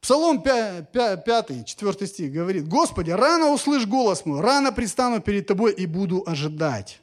Псалом 0.00 0.42
5, 0.42 0.92
5, 1.24 1.66
4 1.66 2.06
стих 2.06 2.32
говорит, 2.32 2.68
«Господи, 2.68 3.10
рано 3.10 3.50
услышь 3.50 3.86
голос 3.86 4.26
мой, 4.26 4.42
рано 4.42 4.72
предстану 4.72 5.22
перед 5.22 5.46
Тобой 5.46 5.72
и 5.72 5.86
буду 5.86 6.22
ожидать». 6.26 7.00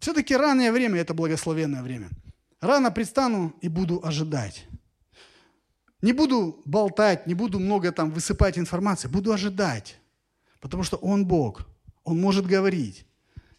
Все-таки 0.00 0.36
раннее 0.36 0.70
время– 0.70 1.00
это 1.00 1.12
благословенное 1.12 1.82
время. 1.82 2.08
рано 2.60 2.92
предстану 2.92 3.52
и 3.60 3.68
буду 3.68 4.00
ожидать. 4.04 4.66
Не 6.02 6.12
буду 6.12 6.62
болтать, 6.64 7.26
не 7.26 7.34
буду 7.34 7.58
много 7.58 7.90
там 7.90 8.12
высыпать 8.12 8.58
информации, 8.58 9.08
буду 9.08 9.32
ожидать. 9.32 9.98
Потому 10.60 10.84
что 10.84 10.98
Он 10.98 11.26
Бог, 11.26 11.66
Он 12.04 12.20
может 12.20 12.46
говорить. 12.46 13.07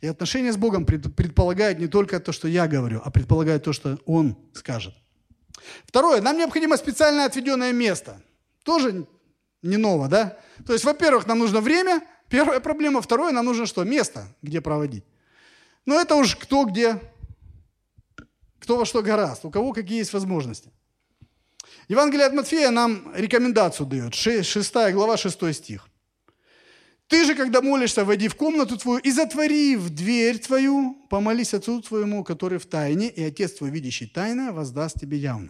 И 0.02 0.08
отношения 0.08 0.54
с 0.54 0.58
Богом 0.58 0.86
предполагают 0.86 1.80
не 1.80 1.88
только 1.88 2.20
то, 2.20 2.32
что 2.32 2.48
я 2.48 2.68
говорю, 2.68 3.02
а 3.04 3.12
предполагают 3.12 3.64
то, 3.64 3.74
что 3.74 4.00
Он 4.06 4.38
скажет. 4.54 4.94
Второе, 5.86 6.22
нам 6.22 6.38
необходимо 6.38 6.78
специально 6.78 7.26
отведенное 7.26 7.74
место. 7.74 8.22
Тоже 8.64 9.06
не 9.62 9.76
ново, 9.76 10.08
да? 10.08 10.38
То 10.66 10.72
есть, 10.72 10.86
во-первых, 10.86 11.28
нам 11.28 11.40
нужно 11.40 11.60
время, 11.60 12.02
первая 12.30 12.62
проблема. 12.62 13.02
Второе, 13.02 13.34
нам 13.34 13.46
нужно 13.46 13.66
что? 13.66 13.84
Место, 13.84 14.34
где 14.42 14.62
проводить. 14.62 15.04
Но 15.86 16.00
это 16.00 16.16
уж 16.16 16.38
кто 16.38 16.64
где, 16.64 17.02
кто 18.60 18.78
во 18.78 18.86
что 18.86 19.02
гораст, 19.02 19.44
у 19.44 19.52
кого 19.52 19.74
какие 19.74 19.98
есть 19.98 20.14
возможности. 20.14 20.72
Евангелие 21.90 22.26
от 22.26 22.34
Матфея 22.34 22.70
нам 22.70 23.14
рекомендацию 23.16 23.86
дает, 23.86 24.14
6 24.14 24.74
глава, 24.94 25.18
6 25.18 25.54
стих. 25.54 25.89
Ты 27.10 27.26
же, 27.26 27.34
когда 27.34 27.62
молишься, 27.64 28.06
войди 28.06 28.28
в 28.28 28.36
комнату 28.36 28.78
твою 28.78 29.00
и 29.00 29.12
затвори 29.12 29.76
в 29.76 29.90
дверь 29.90 30.38
твою, 30.38 30.94
помолись 31.10 31.56
Отцу 31.56 31.82
твоему, 31.82 32.24
который 32.24 32.60
в 32.60 32.68
тайне, 32.68 33.10
и 33.10 33.24
Отец 33.24 33.54
твой, 33.54 33.72
видящий 33.72 34.06
тайное, 34.06 34.52
воздаст 34.52 35.00
тебе 35.00 35.18
явно. 35.18 35.50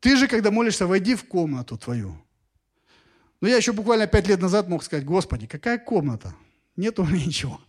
Ты 0.00 0.16
же, 0.16 0.26
когда 0.26 0.50
молишься, 0.50 0.88
войди 0.88 1.14
в 1.14 1.24
комнату 1.24 1.78
твою. 1.78 2.20
Но 3.40 3.46
я 3.46 3.56
еще 3.58 3.72
буквально 3.72 4.08
пять 4.08 4.26
лет 4.26 4.40
назад 4.40 4.68
мог 4.68 4.82
сказать, 4.82 5.04
Господи, 5.04 5.46
какая 5.46 5.78
комната? 5.78 6.34
Нет 6.74 6.98
у 6.98 7.04
меня 7.04 7.24
ничего. 7.26 7.60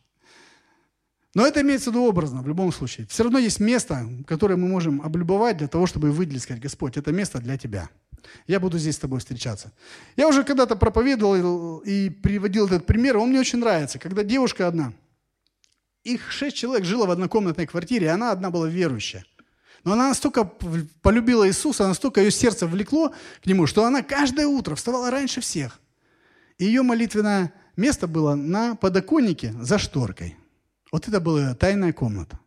Но 1.36 1.46
это 1.46 1.62
имеется 1.62 1.92
в 1.92 1.94
виду 1.94 2.06
образно, 2.06 2.42
в 2.42 2.48
любом 2.48 2.72
случае. 2.72 3.06
Все 3.06 3.24
равно 3.24 3.38
есть 3.38 3.60
место, 3.60 4.10
которое 4.26 4.56
мы 4.56 4.68
можем 4.68 5.04
облюбовать 5.04 5.58
для 5.58 5.68
того, 5.68 5.86
чтобы 5.86 6.12
выделить, 6.12 6.42
сказать, 6.42 6.64
Господь, 6.64 6.98
это 6.98 7.12
место 7.12 7.40
для 7.40 7.60
Тебя. 7.60 7.90
Я 8.48 8.60
буду 8.60 8.78
здесь 8.78 8.96
с 8.96 9.00
тобой 9.00 9.20
встречаться. 9.20 9.72
Я 10.16 10.28
уже 10.28 10.44
когда-то 10.44 10.76
проповедовал 10.76 11.80
и 11.80 12.10
приводил 12.10 12.68
этот 12.68 12.86
пример, 12.86 13.18
он 13.18 13.30
мне 13.30 13.40
очень 13.40 13.60
нравится. 13.60 14.00
Когда 14.00 14.24
девушка 14.24 14.68
одна, 14.68 14.94
их 16.04 16.32
шесть 16.32 16.56
человек 16.56 16.86
жило 16.86 17.06
в 17.06 17.12
однокомнатной 17.12 17.66
квартире, 17.66 18.08
и 18.08 18.10
она 18.10 18.32
одна 18.32 18.52
была 18.52 18.68
верующая. 18.68 19.26
Но 19.84 19.94
она 19.94 20.10
настолько 20.10 20.44
полюбила 20.44 21.48
Иисуса, 21.48 21.88
настолько 21.88 22.22
ее 22.22 22.32
сердце 22.32 22.66
влекло 22.68 23.14
к 23.44 23.46
Нему, 23.46 23.68
что 23.68 23.86
она 23.86 24.02
каждое 24.02 24.48
утро 24.48 24.76
вставала 24.76 25.12
раньше 25.12 25.42
всех. 25.42 25.80
И 26.58 26.66
ее 26.66 26.82
молитвенное 26.82 27.54
место 27.76 28.08
было 28.08 28.36
на 28.36 28.76
подоконнике 28.76 29.54
за 29.60 29.78
шторкой. 29.78 30.38
Вот 30.92 31.08
это 31.08 31.20
была 31.20 31.54
тайная 31.54 31.94
комната. 31.94 32.40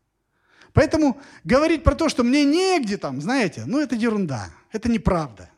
Поэтому 0.73 1.21
говорить 1.45 1.85
про 1.85 1.95
то, 1.95 2.09
что 2.09 2.25
мне 2.25 2.45
негде 2.45 2.97
там, 2.97 3.21
знаете, 3.21 3.65
ну 3.67 3.81
это 3.81 3.95
ерунда, 3.95 4.51
это 4.73 4.89
неправда. 4.89 5.51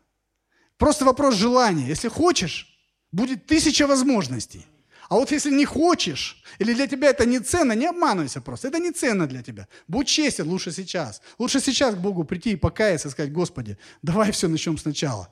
Просто 0.81 1.05
вопрос 1.05 1.35
желания. 1.35 1.87
Если 1.87 2.09
хочешь, 2.09 2.67
будет 3.13 3.47
тысяча 3.47 3.87
возможностей. 3.87 4.67
А 5.11 5.17
вот 5.17 5.31
если 5.31 5.51
не 5.51 5.67
хочешь, 5.67 6.43
или 6.59 6.73
для 6.73 6.87
тебя 6.87 7.11
это 7.11 7.27
не 7.27 7.39
ценно, 7.41 7.73
не 7.73 7.87
обманывайся 7.87 8.41
просто. 8.41 8.69
Это 8.69 8.79
не 8.79 8.91
ценно 8.91 9.27
для 9.27 9.43
тебя. 9.43 9.69
Будь 9.89 10.09
честен 10.09 10.49
лучше 10.49 10.73
сейчас. 10.73 11.21
Лучше 11.39 11.61
сейчас 11.61 11.95
к 11.95 11.99
Богу 11.99 12.25
прийти 12.25 12.53
и 12.53 12.57
покаяться, 12.57 13.09
и 13.09 13.11
сказать, 13.11 13.31
Господи, 13.31 13.77
давай 14.01 14.33
все 14.33 14.49
начнем 14.49 14.79
сначала. 14.79 15.29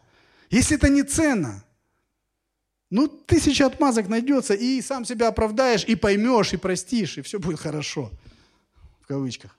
Если 0.51 0.77
это 0.77 0.91
не 0.91 1.03
ценно, 1.03 1.65
ну, 2.91 3.09
тысяча 3.09 3.65
отмазок 3.65 4.09
найдется, 4.09 4.53
и 4.53 4.83
сам 4.83 5.07
себя 5.07 5.29
оправдаешь, 5.29 5.85
и 5.85 5.95
поймешь, 5.95 6.53
и 6.53 6.59
простишь, 6.59 7.17
и 7.17 7.23
все 7.23 7.39
будет 7.39 7.59
хорошо. 7.59 8.11
В 9.01 9.07
кавычках. 9.07 9.58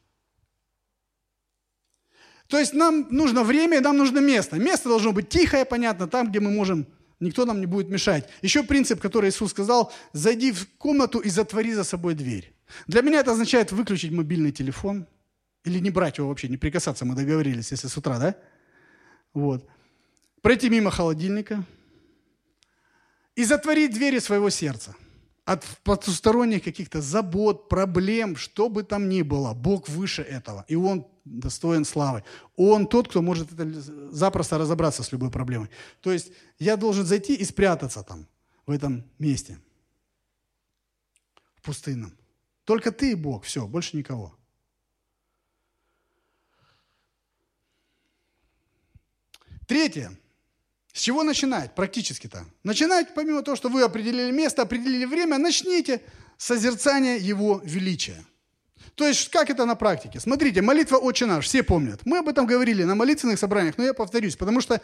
То 2.49 2.57
есть 2.57 2.73
нам 2.73 3.07
нужно 3.11 3.43
время, 3.43 3.79
нам 3.79 3.95
нужно 3.95 4.19
место. 4.19 4.57
Место 4.57 4.89
должно 4.89 5.11
быть 5.11 5.29
тихое, 5.29 5.65
понятно, 5.65 6.07
там, 6.07 6.29
где 6.29 6.39
мы 6.39 6.49
можем, 6.49 6.87
никто 7.19 7.45
нам 7.45 7.59
не 7.59 7.67
будет 7.67 7.89
мешать. 7.89 8.27
Еще 8.41 8.63
принцип, 8.63 8.99
который 8.99 9.29
Иисус 9.29 9.51
сказал, 9.51 9.93
зайди 10.13 10.51
в 10.51 10.67
комнату 10.79 11.19
и 11.19 11.29
затвори 11.29 11.73
за 11.73 11.83
собой 11.83 12.15
дверь. 12.15 12.51
Для 12.87 13.03
меня 13.03 13.19
это 13.19 13.33
означает 13.33 13.71
выключить 13.71 14.11
мобильный 14.11 14.51
телефон, 14.51 15.05
или 15.63 15.77
не 15.77 15.91
брать 15.91 16.17
его 16.17 16.27
вообще, 16.27 16.47
не 16.47 16.57
прикасаться, 16.57 17.05
мы 17.05 17.15
договорились, 17.15 17.71
если 17.71 17.87
с 17.87 17.95
утра, 17.95 18.17
да? 18.17 18.35
Вот. 19.35 19.69
Пройти 20.41 20.69
мимо 20.69 20.89
холодильника 20.89 21.63
и 23.35 23.43
затворить 23.43 23.93
двери 23.93 24.17
своего 24.17 24.49
сердца 24.49 24.95
от 25.49 25.65
потусторонних 25.83 26.63
каких-то 26.63 27.01
забот, 27.01 27.69
проблем, 27.69 28.35
что 28.35 28.69
бы 28.69 28.83
там 28.83 29.09
ни 29.09 29.23
было. 29.23 29.55
Бог 29.55 29.89
выше 29.89 30.21
этого, 30.21 30.63
и 30.67 30.75
Он 30.75 31.07
достоин 31.25 31.85
славы. 31.85 32.23
Он 32.55 32.85
тот, 32.85 33.07
кто 33.07 33.23
может 33.23 33.51
это 33.51 33.65
запросто 34.11 34.59
разобраться 34.59 35.01
с 35.01 35.11
любой 35.11 35.31
проблемой. 35.31 35.71
То 36.01 36.11
есть 36.11 36.31
я 36.59 36.77
должен 36.77 37.03
зайти 37.03 37.33
и 37.33 37.43
спрятаться 37.45 38.03
там, 38.03 38.27
в 38.67 38.71
этом 38.71 39.03
месте, 39.17 39.57
в 41.55 41.63
пустынном. 41.63 42.15
Только 42.63 42.91
ты 42.91 43.13
и 43.13 43.15
Бог, 43.15 43.43
все, 43.43 43.65
больше 43.65 43.97
никого. 43.97 44.35
Третье. 49.65 50.15
С 50.93 51.01
чего 51.01 51.23
начинать 51.23 51.75
практически-то? 51.75 52.45
Начинать, 52.63 53.13
помимо 53.13 53.41
того, 53.41 53.55
что 53.55 53.69
вы 53.69 53.83
определили 53.83 54.31
место, 54.31 54.63
определили 54.63 55.05
время, 55.05 55.37
начните 55.37 56.01
созерцание 56.37 57.17
Его 57.17 57.61
величия. 57.63 58.25
То 58.95 59.07
есть, 59.07 59.29
как 59.29 59.49
это 59.49 59.65
на 59.65 59.75
практике? 59.75 60.19
Смотрите, 60.19 60.61
молитва 60.61 60.97
«Отче 60.97 61.25
наш», 61.25 61.45
все 61.45 61.63
помнят. 61.63 62.01
Мы 62.05 62.17
об 62.17 62.27
этом 62.27 62.45
говорили 62.45 62.83
на 62.83 62.95
молитвенных 62.95 63.39
собраниях, 63.39 63.77
но 63.77 63.85
я 63.85 63.93
повторюсь, 63.93 64.35
потому 64.35 64.61
что 64.61 64.81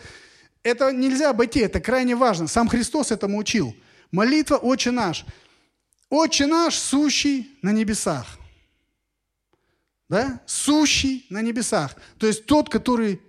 это 0.64 0.92
нельзя 0.92 1.32
обойти, 1.32 1.60
это 1.60 1.82
крайне 1.82 2.16
важно. 2.16 2.48
Сам 2.48 2.68
Христос 2.70 3.12
этому 3.12 3.38
учил. 3.38 3.76
Молитва 4.12 4.56
«Отче 4.56 4.92
наш». 4.92 5.26
«Отче 6.10 6.46
наш, 6.46 6.76
сущий 6.76 7.58
на 7.62 7.72
небесах». 7.72 8.38
Да? 10.08 10.42
Сущий 10.46 11.26
на 11.30 11.42
небесах. 11.42 11.96
То 12.20 12.28
есть 12.28 12.46
тот, 12.46 12.70
который 12.70 13.22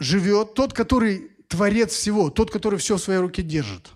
живет 0.00 0.54
тот, 0.54 0.72
который 0.72 1.30
творец 1.46 1.92
всего, 1.92 2.30
тот, 2.30 2.50
который 2.50 2.78
все 2.78 2.96
в 2.96 3.00
своей 3.00 3.20
руке 3.20 3.42
держит. 3.42 3.90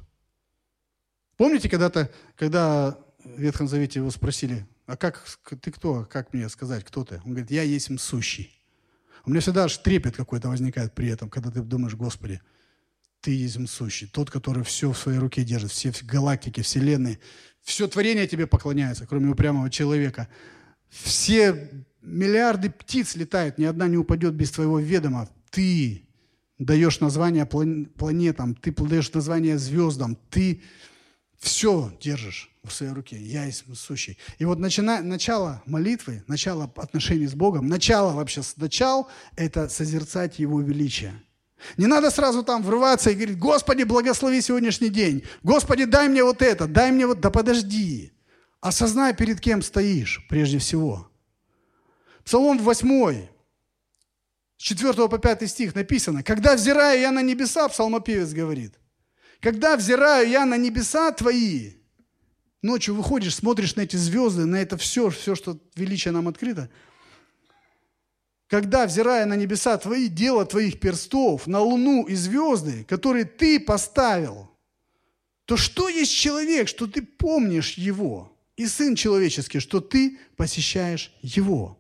Помните, 1.37 1.69
когда-то, 1.69 2.13
когда 2.37 2.97
в 3.25 3.41
Ветхом 3.41 3.67
Завете 3.67 3.99
его 3.99 4.11
спросили, 4.11 4.67
а 4.87 4.97
как 4.97 5.27
ты 5.61 5.73
кто, 5.73 6.05
как 6.05 6.33
мне 6.33 6.49
сказать, 6.49 6.85
кто 6.85 7.05
ты? 7.05 7.17
Он 7.25 7.31
говорит, 7.31 7.51
я 7.51 7.63
есть 7.63 7.89
сущий. 7.99 8.55
У 9.25 9.31
меня 9.31 9.41
всегда 9.41 9.65
аж 9.65 9.77
трепет 9.79 10.15
какой-то 10.15 10.49
возникает 10.49 10.95
при 10.95 11.09
этом, 11.09 11.31
когда 11.31 11.51
ты 11.51 11.63
думаешь, 11.63 11.95
Господи, 11.95 12.43
ты 13.23 13.35
есть 13.35 13.59
сущий, 13.71 14.07
тот, 14.07 14.31
который 14.31 14.63
все 14.63 14.93
в 14.93 14.99
своей 14.99 15.19
руке 15.19 15.43
держит, 15.43 15.71
все 15.71 15.93
галактики, 16.03 16.61
вселенные, 16.61 17.19
все 17.63 17.89
творение 17.89 18.29
тебе 18.29 18.47
поклоняется, 18.47 19.07
кроме 19.07 19.31
упрямого 19.31 19.71
человека. 19.71 20.29
Все 20.91 21.87
миллиарды 22.03 22.69
птиц 22.69 23.17
летают, 23.17 23.57
ни 23.57 23.65
одна 23.65 23.89
не 23.89 23.97
упадет 23.97 24.35
без 24.35 24.51
твоего 24.51 24.79
ведома 24.79 25.31
ты 25.55 26.05
даешь 26.59 26.99
название 26.99 27.47
планетам, 27.47 28.57
ты 28.57 28.73
даешь 28.73 29.13
название 29.13 29.57
звездам, 29.57 30.17
ты 30.31 30.63
все 31.39 31.97
держишь 32.01 32.51
в 32.65 32.73
своей 32.73 32.93
руке. 32.93 33.17
Я 33.17 33.45
есть 33.45 33.65
сущий. 33.77 34.19
И 34.39 34.45
вот 34.45 34.59
начина, 34.59 35.01
начало 35.03 35.63
молитвы, 35.67 36.25
начало 36.27 36.65
отношений 36.77 37.29
с 37.29 37.35
Богом, 37.35 37.69
начало 37.69 38.15
вообще, 38.15 38.43
начал– 38.57 39.09
это 39.37 39.69
созерцать 39.69 40.41
Его 40.41 40.61
величие. 40.61 41.23
Не 41.77 41.87
надо 41.87 42.11
сразу 42.11 42.43
там 42.43 42.63
врываться 42.63 43.11
и 43.11 43.15
говорить, 43.15 43.39
Господи, 43.39 43.85
благослови 43.85 44.41
сегодняшний 44.41 44.89
день. 44.89 45.23
Господи, 45.45 45.85
дай 45.85 46.09
мне 46.09 46.25
вот 46.25 46.43
это, 46.43 46.67
дай 46.67 46.91
мне 46.91 47.07
вот... 47.07 47.21
Да 47.21 47.31
подожди. 47.31 48.13
Осознай, 48.61 49.15
перед 49.15 49.41
кем 49.41 49.63
стоишь 49.63 50.27
прежде 50.29 50.59
всего. 50.59 51.09
Псалом 52.25 52.59
8, 52.59 53.29
с 54.57 54.63
4 54.63 55.09
по 55.09 55.19
5 55.19 55.51
стих 55.51 55.75
написано, 55.75 56.23
«Когда 56.23 56.55
взираю 56.55 57.01
я 57.01 57.11
на 57.11 57.23
небеса», 57.23 57.69
псалмопевец 57.69 58.33
говорит, 58.33 58.75
«Когда 59.41 59.77
взираю 59.77 60.29
я 60.29 60.47
на 60.47 60.57
небеса 60.57 61.13
твои», 61.13 61.73
ночью 62.63 62.95
выходишь, 62.95 63.37
смотришь 63.37 63.77
на 63.77 63.83
эти 63.83 63.97
звезды, 63.97 64.47
на 64.47 64.57
это 64.57 64.77
все, 64.77 65.11
все, 65.11 65.35
что 65.35 65.59
величие 65.77 66.13
нам 66.13 66.29
открыто, 66.29 66.71
когда, 68.49 68.87
взирая 68.87 69.27
на 69.27 69.35
небеса 69.35 69.77
твои, 69.79 70.09
дело 70.09 70.45
твоих 70.47 70.79
перстов, 70.79 71.47
на 71.47 71.61
луну 71.61 72.05
и 72.05 72.15
звезды, 72.15 72.85
которые 72.85 73.25
ты 73.25 73.59
поставил, 73.59 74.51
то 75.45 75.57
что 75.57 75.89
есть 75.89 76.13
человек, 76.13 76.69
что 76.69 76.87
ты 76.87 77.03
помнишь 77.03 77.75
его, 77.75 78.33
и 78.57 78.67
сын 78.67 78.95
человеческий, 78.95 79.61
что 79.61 79.81
ты 79.81 80.19
посещаешь 80.37 81.13
его? 81.21 81.79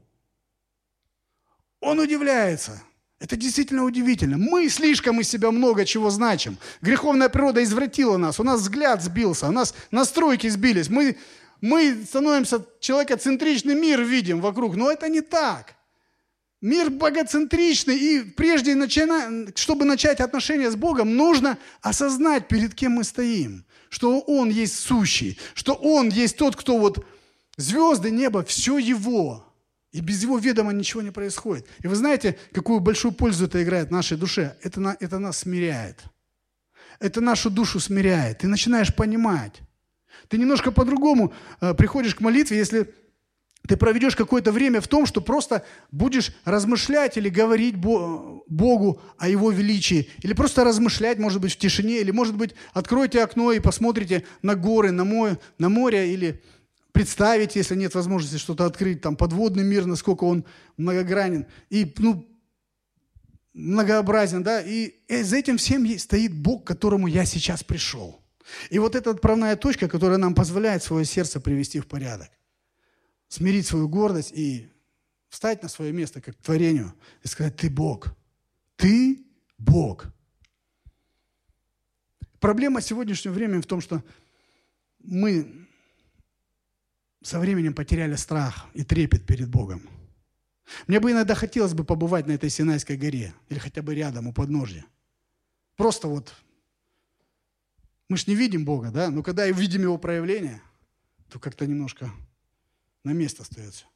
Он 1.84 2.00
удивляется. 2.00 2.82
Это 3.20 3.36
действительно 3.36 3.84
удивительно. 3.84 4.36
Мы 4.38 4.68
слишком 4.68 5.20
из 5.20 5.28
себя 5.28 5.50
много 5.50 5.84
чего 5.84 6.10
значим. 6.10 6.58
Греховная 6.80 7.28
природа 7.28 7.62
извратила 7.62 8.16
нас. 8.16 8.40
У 8.40 8.42
нас 8.42 8.60
взгляд 8.60 9.02
сбился, 9.02 9.48
у 9.48 9.52
нас 9.52 9.74
настройки 9.90 10.48
сбились. 10.48 10.88
Мы, 10.88 11.16
мы 11.60 12.04
становимся 12.06 12.64
человекоцентричный 12.80 13.74
мир 13.74 14.02
видим 14.02 14.40
вокруг, 14.40 14.76
но 14.76 14.90
это 14.90 15.08
не 15.08 15.20
так. 15.20 15.74
Мир 16.60 16.88
богоцентричный, 16.88 17.96
и 17.96 18.20
прежде, 18.20 18.74
начина... 18.74 19.52
чтобы 19.54 19.84
начать 19.84 20.20
отношения 20.20 20.70
с 20.70 20.76
Богом, 20.76 21.14
нужно 21.14 21.58
осознать, 21.82 22.48
перед 22.48 22.74
кем 22.74 22.92
мы 22.92 23.04
стоим, 23.04 23.66
что 23.90 24.20
Он 24.20 24.48
есть 24.48 24.78
сущий, 24.78 25.38
что 25.52 25.74
Он 25.74 26.08
есть 26.08 26.38
тот, 26.38 26.56
кто 26.56 26.78
вот 26.78 27.06
звезды, 27.58 28.10
небо, 28.10 28.42
все 28.44 28.78
Его. 28.78 29.53
И 29.94 30.00
без 30.00 30.24
Его 30.24 30.38
ведома 30.38 30.72
ничего 30.72 31.02
не 31.02 31.12
происходит. 31.12 31.68
И 31.80 31.86
вы 31.86 31.94
знаете, 31.94 32.36
какую 32.52 32.80
большую 32.80 33.12
пользу 33.12 33.44
это 33.44 33.62
играет 33.62 33.92
нашей 33.92 34.16
душе? 34.16 34.56
Это, 34.60 34.80
на... 34.80 34.96
это 34.98 35.20
нас 35.20 35.38
смиряет. 35.38 36.02
Это 36.98 37.20
нашу 37.20 37.48
душу 37.48 37.78
смиряет. 37.78 38.38
Ты 38.38 38.48
начинаешь 38.48 38.92
понимать. 38.92 39.62
Ты 40.26 40.38
немножко 40.38 40.72
по-другому 40.72 41.32
э, 41.60 41.74
приходишь 41.74 42.16
к 42.16 42.20
молитве, 42.20 42.58
если 42.58 42.92
ты 43.68 43.76
проведешь 43.76 44.16
какое-то 44.16 44.50
время 44.50 44.80
в 44.80 44.88
том, 44.88 45.06
что 45.06 45.20
просто 45.20 45.64
будешь 45.92 46.32
размышлять 46.44 47.16
или 47.16 47.28
говорить 47.28 47.76
Богу 47.76 49.00
о 49.16 49.28
Его 49.28 49.52
величии, 49.52 50.10
или 50.22 50.32
просто 50.32 50.64
размышлять, 50.64 51.18
может 51.18 51.40
быть, 51.40 51.52
в 51.52 51.56
тишине, 51.56 52.00
или, 52.00 52.10
может 52.10 52.34
быть, 52.34 52.56
откройте 52.72 53.22
окно 53.22 53.52
и 53.52 53.60
посмотрите 53.60 54.24
на 54.42 54.56
горы, 54.56 54.90
на 54.90 55.04
море, 55.04 55.38
на 55.58 55.68
море 55.68 56.12
или 56.12 56.42
представить, 56.94 57.56
если 57.56 57.74
нет 57.74 57.94
возможности 57.94 58.38
что-то 58.38 58.64
открыть, 58.64 59.02
там, 59.02 59.16
подводный 59.16 59.64
мир, 59.64 59.84
насколько 59.84 60.24
он 60.24 60.46
многогранен, 60.78 61.46
и, 61.68 61.92
ну, 61.98 62.26
многообразен, 63.52 64.42
да, 64.42 64.62
и 64.62 64.94
за 65.08 65.36
этим 65.36 65.58
всем 65.58 65.86
стоит 65.98 66.32
Бог, 66.32 66.64
к 66.64 66.66
которому 66.68 67.08
я 67.08 67.26
сейчас 67.26 67.62
пришел. 67.62 68.20
И 68.70 68.78
вот 68.78 68.94
эта 68.94 69.10
отправная 69.10 69.56
точка, 69.56 69.88
которая 69.88 70.18
нам 70.18 70.34
позволяет 70.34 70.82
свое 70.82 71.04
сердце 71.04 71.40
привести 71.40 71.80
в 71.80 71.86
порядок 71.86 72.30
смирить 73.34 73.66
свою 73.66 73.88
гордость 73.88 74.32
и 74.32 74.68
встать 75.28 75.62
на 75.62 75.68
свое 75.68 75.92
место, 75.92 76.20
как 76.20 76.36
творению, 76.36 76.94
и 77.24 77.28
сказать, 77.28 77.56
ты 77.56 77.68
Бог. 77.68 78.14
Ты 78.76 79.26
Бог. 79.58 80.06
Проблема 82.38 82.80
сегодняшнего 82.80 83.32
времени 83.32 83.60
в 83.60 83.66
том, 83.66 83.80
что 83.80 84.04
мы 85.00 85.63
со 87.24 87.40
временем 87.40 87.72
потеряли 87.72 88.16
страх 88.16 88.66
и 88.74 88.84
трепет 88.84 89.26
перед 89.26 89.48
Богом. 89.48 89.88
Мне 90.86 91.00
бы 91.00 91.10
иногда 91.10 91.34
хотелось 91.34 91.72
бы 91.72 91.82
побывать 91.82 92.26
на 92.26 92.32
этой 92.32 92.50
Синайской 92.50 92.98
горе 92.98 93.34
или 93.48 93.58
хотя 93.58 93.80
бы 93.80 93.94
рядом, 93.94 94.26
у 94.26 94.32
подножья. 94.32 94.84
Просто 95.76 96.06
вот, 96.06 96.34
мы 98.10 98.18
ж 98.18 98.26
не 98.26 98.34
видим 98.34 98.66
Бога, 98.66 98.90
да, 98.90 99.10
но 99.10 99.22
когда 99.22 99.46
видим 99.46 99.82
Его 99.82 99.96
проявление, 99.96 100.60
то 101.30 101.38
как-то 101.38 101.66
немножко 101.66 102.12
на 103.04 103.12
место 103.12 103.42
остается. 103.42 103.86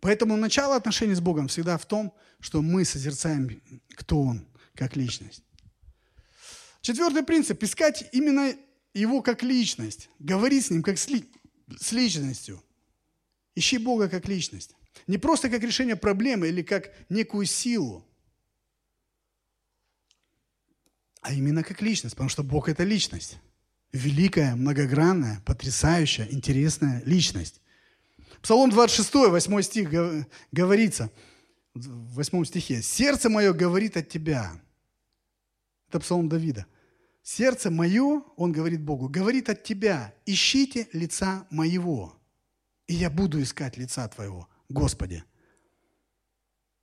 Поэтому 0.00 0.36
начало 0.36 0.76
отношений 0.76 1.14
с 1.14 1.20
Богом 1.20 1.48
всегда 1.48 1.76
в 1.78 1.84
том, 1.84 2.14
что 2.38 2.62
мы 2.62 2.84
созерцаем, 2.84 3.60
кто 3.96 4.22
Он, 4.22 4.46
как 4.74 4.94
личность. 4.94 5.42
Четвертый 6.80 7.24
принцип– 7.24 7.60
искать 7.64 8.08
именно 8.12 8.54
Его 8.94 9.22
как 9.22 9.42
личность, 9.42 10.08
говорить 10.18 10.66
с 10.66 10.70
Ним 10.70 10.82
как 10.82 10.98
с, 10.98 11.08
ли, 11.08 11.24
с 11.78 11.92
личностью. 11.92 12.62
Ищи 13.54 13.78
Бога 13.78 14.08
как 14.08 14.28
личность. 14.28 14.74
Не 15.06 15.18
просто 15.18 15.50
как 15.50 15.62
решение 15.62 15.96
проблемы 15.96 16.48
или 16.48 16.62
как 16.62 16.92
некую 17.08 17.46
силу, 17.46 18.04
а 21.20 21.32
именно 21.32 21.62
как 21.62 21.82
личность, 21.82 22.14
потому 22.14 22.30
что 22.30 22.42
Бог– 22.42 22.68
это 22.70 22.84
личность 22.84 23.38
великая, 23.92 24.54
многогранная, 24.54 25.40
потрясающая, 25.44 26.28
интересная 26.30 27.02
личность. 27.04 27.60
Псалом 28.42 28.70
26, 28.70 29.14
8 29.14 29.62
стих 29.62 29.90
говорится, 30.52 31.10
в 31.74 32.14
8 32.14 32.44
стихе, 32.44 32.82
«Сердце 32.82 33.28
мое 33.28 33.52
говорит 33.52 33.96
от 33.96 34.08
Тебя». 34.08 34.60
Это 35.88 36.00
псалом 36.00 36.28
Давида. 36.28 36.66
«Сердце 37.30 37.70
мое, 37.70 38.22
он 38.36 38.52
говорит 38.52 38.80
Богу, 38.80 39.06
говорит 39.06 39.50
от 39.50 39.62
Тебя, 39.62 40.14
ищите 40.24 40.88
лица 40.94 41.46
моего, 41.50 42.14
и 42.86 42.94
я 42.94 43.10
буду 43.10 43.42
искать 43.42 43.76
лица 43.76 44.08
Твоего, 44.08 44.48
Господи». 44.70 45.22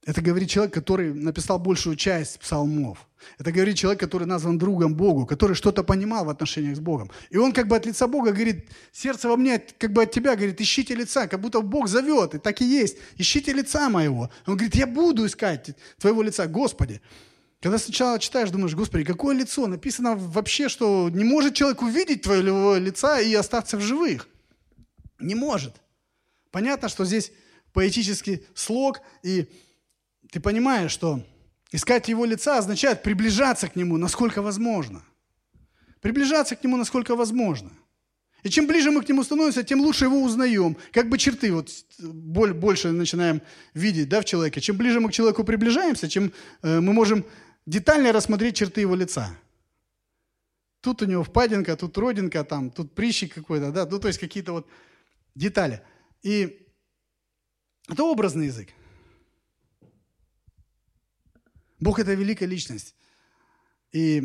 Это 0.06 0.22
говорит 0.22 0.48
человек, 0.48 0.72
который 0.72 1.16
написал 1.16 1.58
большую 1.58 1.96
часть 1.96 2.40
псалмов. 2.40 3.10
Это 3.40 3.52
говорит 3.52 3.76
человек, 3.76 4.00
который 4.00 4.28
назван 4.28 4.60
другом 4.60 4.94
Богу, 4.94 5.26
который 5.26 5.56
что-то 5.56 5.84
понимал 5.84 6.26
в 6.26 6.30
отношениях 6.30 6.78
с 6.78 6.80
Богом. 6.80 7.10
И 7.32 7.38
он 7.38 7.52
как 7.52 7.68
бы 7.68 7.76
от 7.76 7.88
лица 7.88 8.06
Бога 8.06 8.32
говорит, 8.32 8.70
сердце 8.92 9.28
во 9.28 9.38
мне 9.38 9.58
как 9.58 9.94
бы 9.94 10.04
от 10.04 10.12
тебя 10.12 10.36
говорит, 10.36 10.62
ищите 10.62 10.94
лица, 10.94 11.28
как 11.28 11.42
будто 11.42 11.62
Бог 11.62 11.88
зовет, 11.88 12.36
и 12.36 12.38
так 12.38 12.62
и 12.62 12.66
есть. 12.66 12.98
Ищите 13.18 13.52
лица 13.52 13.90
моего. 13.90 14.30
Он 14.46 14.58
говорит, 14.58 14.76
я 14.76 14.86
буду 14.86 15.26
искать 15.26 15.76
твоего 15.98 16.22
лица, 16.22 16.46
Господи. 16.46 17.02
Когда 17.66 17.80
сначала 17.80 18.20
читаешь, 18.20 18.52
думаешь, 18.52 18.76
Господи, 18.76 19.04
какое 19.04 19.36
лицо? 19.36 19.66
Написано 19.66 20.16
вообще, 20.16 20.70
что 20.70 21.10
не 21.10 21.24
может 21.24 21.56
человек 21.56 21.82
увидеть 21.82 22.22
твоего 22.22 22.76
лица 22.76 23.20
и 23.20 23.34
остаться 23.34 23.76
в 23.78 23.82
живых. 23.82 24.28
Не 25.18 25.34
может. 25.34 25.74
Понятно, 26.52 26.90
что 26.90 27.06
здесь 27.06 27.32
поэтический 27.74 28.46
слог, 28.54 29.02
и 29.24 29.50
ты 30.32 30.40
понимаешь, 30.40 30.92
что 30.92 31.26
искать 31.72 32.08
его 32.08 32.26
лица 32.26 32.60
означает 32.60 33.02
приближаться 33.02 33.68
к 33.68 33.76
нему, 33.76 33.98
насколько 33.98 34.44
возможно. 34.44 35.02
Приближаться 36.02 36.56
к 36.56 36.64
нему, 36.64 36.78
насколько 36.78 37.16
возможно. 37.16 37.72
И 38.44 38.50
чем 38.52 38.68
ближе 38.68 38.92
мы 38.92 39.02
к 39.02 39.10
нему 39.10 39.24
становимся, 39.24 39.64
тем 39.64 39.82
лучше 39.82 40.06
его 40.06 40.22
узнаем. 40.22 40.78
Как 40.92 41.10
бы 41.10 41.18
черты 41.18 41.52
вот 41.52 41.72
больше 41.98 42.92
начинаем 42.92 43.42
видеть 43.74 44.08
да, 44.08 44.22
в 44.22 44.26
человеке. 44.26 44.62
Чем 44.62 44.78
ближе 44.78 45.00
мы 45.00 45.10
к 45.10 45.14
человеку 45.14 45.44
приближаемся, 45.44 46.08
чем 46.08 46.32
э, 46.62 46.80
мы 46.80 46.94
можем 46.94 47.26
детально 47.66 48.12
рассмотреть 48.12 48.56
черты 48.56 48.82
его 48.82 48.96
лица. 48.96 49.36
Тут 50.82 51.02
у 51.02 51.06
него 51.06 51.24
впадинка, 51.24 51.76
тут 51.76 51.98
родинка, 51.98 52.44
там, 52.44 52.70
тут 52.70 52.94
прыщик 52.94 53.34
какой-то, 53.34 53.72
да, 53.72 53.86
ну, 53.86 54.00
то 54.00 54.08
есть 54.08 54.20
какие-то 54.20 54.52
вот 54.54 54.68
детали. 55.34 55.82
И 56.22 56.68
это 57.90 58.04
образный 58.04 58.48
язык. 58.48 58.70
Бог– 61.80 62.00
это 62.00 62.14
великая 62.14 62.46
личность. 62.46 62.96
И 63.92 64.24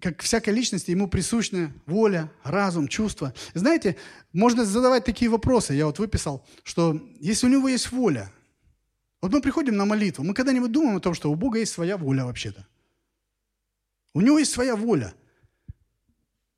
как 0.00 0.22
всякой 0.22 0.54
личности, 0.54 0.92
ему 0.92 1.08
присущна 1.08 1.72
воля, 1.86 2.30
разум, 2.44 2.86
чувства. 2.86 3.34
Знаете, 3.52 3.96
можно 4.32 4.64
задавать 4.64 5.04
такие 5.04 5.30
вопросы. 5.30 5.74
Я 5.74 5.86
вот 5.86 5.98
выписал, 5.98 6.46
что 6.62 7.00
если 7.20 7.46
у 7.46 7.50
него 7.50 7.68
есть 7.68 7.90
воля, 7.90 8.32
вот 9.20 9.32
мы 9.32 9.40
приходим 9.40 9.76
на 9.76 9.84
молитву, 9.84 10.22
мы 10.22 10.34
когда-нибудь 10.34 10.70
думаем 10.70 10.96
о 10.96 11.00
том, 11.00 11.14
что 11.14 11.30
у 11.30 11.34
Бога 11.34 11.58
есть 11.58 11.72
своя 11.72 11.96
воля 11.96 12.24
вообще-то. 12.24 12.66
У 14.14 14.20
него 14.20 14.38
есть 14.38 14.52
своя 14.52 14.76
воля. 14.76 15.14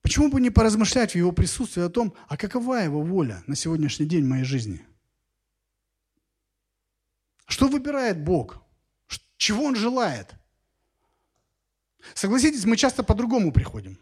Почему 0.03 0.31
бы 0.31 0.41
не 0.41 0.51
поразмышлять 0.51 1.13
в 1.13 1.17
его 1.17 1.33
присутствии 1.33 1.83
о 1.83 1.89
том, 1.89 2.15
а 2.29 2.37
какова 2.37 2.77
его 2.77 3.03
воля 3.03 3.43
на 3.47 3.55
сегодняшний 3.55 4.07
день 4.07 4.25
в 4.25 4.29
моей 4.29 4.45
жизни? 4.45 4.85
Что 7.47 7.69
выбирает 7.69 8.23
Бог? 8.23 8.63
Чего 9.37 9.65
Он 9.65 9.77
желает? 9.77 10.35
Согласитесь, 12.15 12.65
мы 12.65 12.77
часто 12.77 13.03
по-другому 13.03 13.53
приходим. 13.53 13.99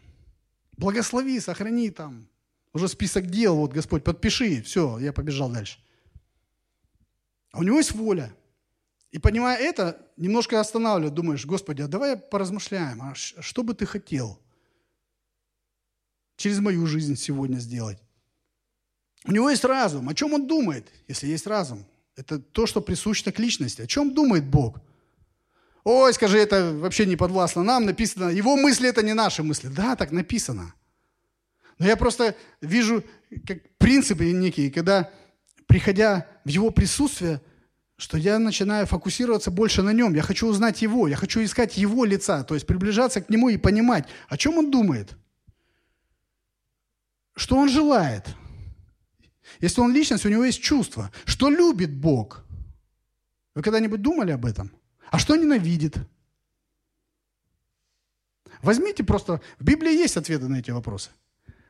Благослови, 0.77 1.39
сохрани 1.39 1.89
там. 1.89 2.27
Уже 2.73 2.87
список 2.87 3.27
дел, 3.27 3.55
вот 3.55 3.73
Господь, 3.73 4.03
подпиши, 4.03 4.61
все, 4.61 4.99
я 4.99 5.11
побежал 5.11 5.49
дальше. 5.51 5.79
А 7.51 7.59
у 7.59 7.63
него 7.63 7.77
есть 7.77 7.91
воля. 7.93 8.33
И 9.11 9.17
понимая 9.17 9.57
это, 9.57 10.05
немножко 10.17 10.59
останавливает, 10.59 11.13
думаешь, 11.13 11.45
Господи, 11.45 11.81
а 11.81 11.87
давай 11.87 12.15
поразмышляем, 12.15 13.01
а 13.01 13.15
что 13.15 13.63
бы 13.63 13.73
ты 13.73 13.85
хотел 13.85 14.39
через 16.35 16.59
мою 16.59 16.85
жизнь 16.85 17.15
сегодня 17.15 17.57
сделать? 17.57 17.97
У 19.25 19.31
него 19.31 19.49
есть 19.49 19.65
разум. 19.65 20.09
О 20.09 20.13
чем 20.13 20.33
он 20.33 20.47
думает, 20.47 20.87
если 21.07 21.27
есть 21.27 21.47
разум? 21.47 21.85
Это 22.15 22.39
то, 22.39 22.65
что 22.65 22.81
присуще 22.81 23.31
к 23.31 23.39
личности. 23.39 23.81
О 23.81 23.87
чем 23.87 24.13
думает 24.13 24.45
Бог? 24.45 24.79
Ой, 25.83 26.13
скажи, 26.13 26.37
это 26.37 26.73
вообще 26.73 27.05
не 27.05 27.15
подвластно 27.15 27.63
нам, 27.63 27.85
написано, 27.85 28.29
его 28.29 28.55
мысли 28.57 28.87
это 28.87 29.01
не 29.01 29.13
наши 29.13 29.41
мысли. 29.41 29.69
Да, 29.69 29.95
так 29.95 30.11
написано. 30.11 30.73
Но 31.79 31.85
я 31.85 31.95
просто 31.95 32.35
вижу 32.61 33.03
как 33.47 33.77
принципы 33.77 34.31
некие, 34.31 34.69
когда, 34.69 35.09
приходя 35.65 36.27
в 36.45 36.49
его 36.49 36.69
присутствие, 36.69 37.41
что 37.99 38.17
я 38.17 38.39
начинаю 38.39 38.87
фокусироваться 38.87 39.51
больше 39.51 39.81
на 39.81 39.91
нем. 39.91 40.15
Я 40.15 40.21
хочу 40.21 40.47
узнать 40.47 40.81
его, 40.81 41.09
я 41.09 41.17
хочу 41.17 41.43
искать 41.43 41.75
его 41.77 42.05
лица, 42.05 42.45
то 42.45 42.53
есть 42.53 42.65
приближаться 42.65 43.19
к 43.21 43.29
нему 43.29 43.49
и 43.49 43.57
понимать, 43.57 44.07
о 44.29 44.37
чем 44.37 44.57
он 44.57 44.71
думает, 44.71 45.17
что 47.35 47.57
он 47.57 47.67
желает. 47.67 48.25
Если 49.59 49.81
он 49.81 49.93
личность, 49.93 50.25
у 50.25 50.29
него 50.29 50.45
есть 50.45 50.61
чувство. 50.61 51.11
Что 51.25 51.49
любит 51.49 51.93
Бог? 51.93 52.45
Вы 53.53 53.63
когда-нибудь 53.63 54.01
думали 54.01 54.31
об 54.31 54.45
этом? 54.45 54.71
А 55.11 55.19
что 55.19 55.35
ненавидит? 55.35 55.97
Возьмите 58.61 59.03
просто, 59.03 59.41
в 59.59 59.65
Библии 59.65 59.91
есть 59.91 60.15
ответы 60.15 60.47
на 60.47 60.59
эти 60.59 60.71
вопросы. 60.71 61.09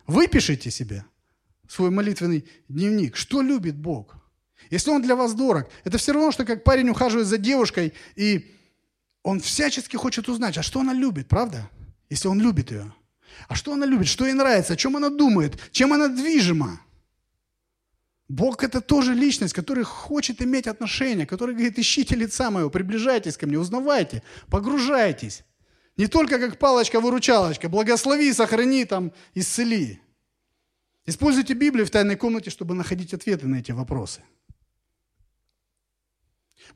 Выпишите 0.05 0.69
себе 0.69 1.05
свой 1.67 1.89
молитвенный 1.89 2.47
дневник. 2.67 3.15
Что 3.15 3.41
любит 3.41 3.75
Бог? 3.75 4.18
Если 4.69 4.89
Он 4.89 5.01
для 5.01 5.15
вас 5.15 5.33
дорог, 5.33 5.69
это 5.83 5.97
все 5.97 6.13
равно, 6.13 6.31
что 6.31 6.45
как 6.45 6.63
парень 6.63 6.89
ухаживает 6.89 7.27
за 7.27 7.37
девушкой, 7.37 7.93
и 8.15 8.55
он 9.23 9.39
всячески 9.39 9.95
хочет 9.95 10.29
узнать, 10.29 10.57
а 10.57 10.63
что 10.63 10.79
она 10.79 10.93
любит, 10.93 11.27
правда? 11.27 11.69
Если 12.09 12.27
он 12.27 12.39
любит 12.39 12.71
ее. 12.71 12.93
А 13.47 13.55
что 13.55 13.73
она 13.73 13.85
любит, 13.85 14.07
что 14.07 14.25
ей 14.25 14.33
нравится, 14.33 14.73
о 14.73 14.75
чем 14.75 14.95
она 14.95 15.09
думает, 15.09 15.59
чем 15.71 15.93
она 15.93 16.07
движима. 16.07 16.81
Бог 18.27 18.63
это 18.63 18.79
тоже 18.79 19.13
личность, 19.13 19.53
которая 19.53 19.85
хочет 19.85 20.41
иметь 20.41 20.67
отношения, 20.67 21.25
который 21.25 21.55
говорит, 21.55 21.79
ищите 21.79 22.15
лица 22.15 22.51
моего, 22.51 22.69
приближайтесь 22.69 23.37
ко 23.37 23.47
мне, 23.47 23.57
узнавайте, 23.57 24.21
погружайтесь. 24.49 25.43
Не 25.97 26.07
только 26.07 26.39
как 26.39 26.59
палочка-выручалочка, 26.59 27.69
благослови, 27.69 28.31
сохрани, 28.31 28.85
там, 28.85 29.11
исцели. 29.33 29.99
Используйте 31.05 31.55
Библию 31.55 31.87
в 31.87 31.89
тайной 31.89 32.15
комнате, 32.15 32.51
чтобы 32.51 32.75
находить 32.75 33.13
ответы 33.13 33.47
на 33.47 33.57
эти 33.57 33.71
вопросы. 33.71 34.21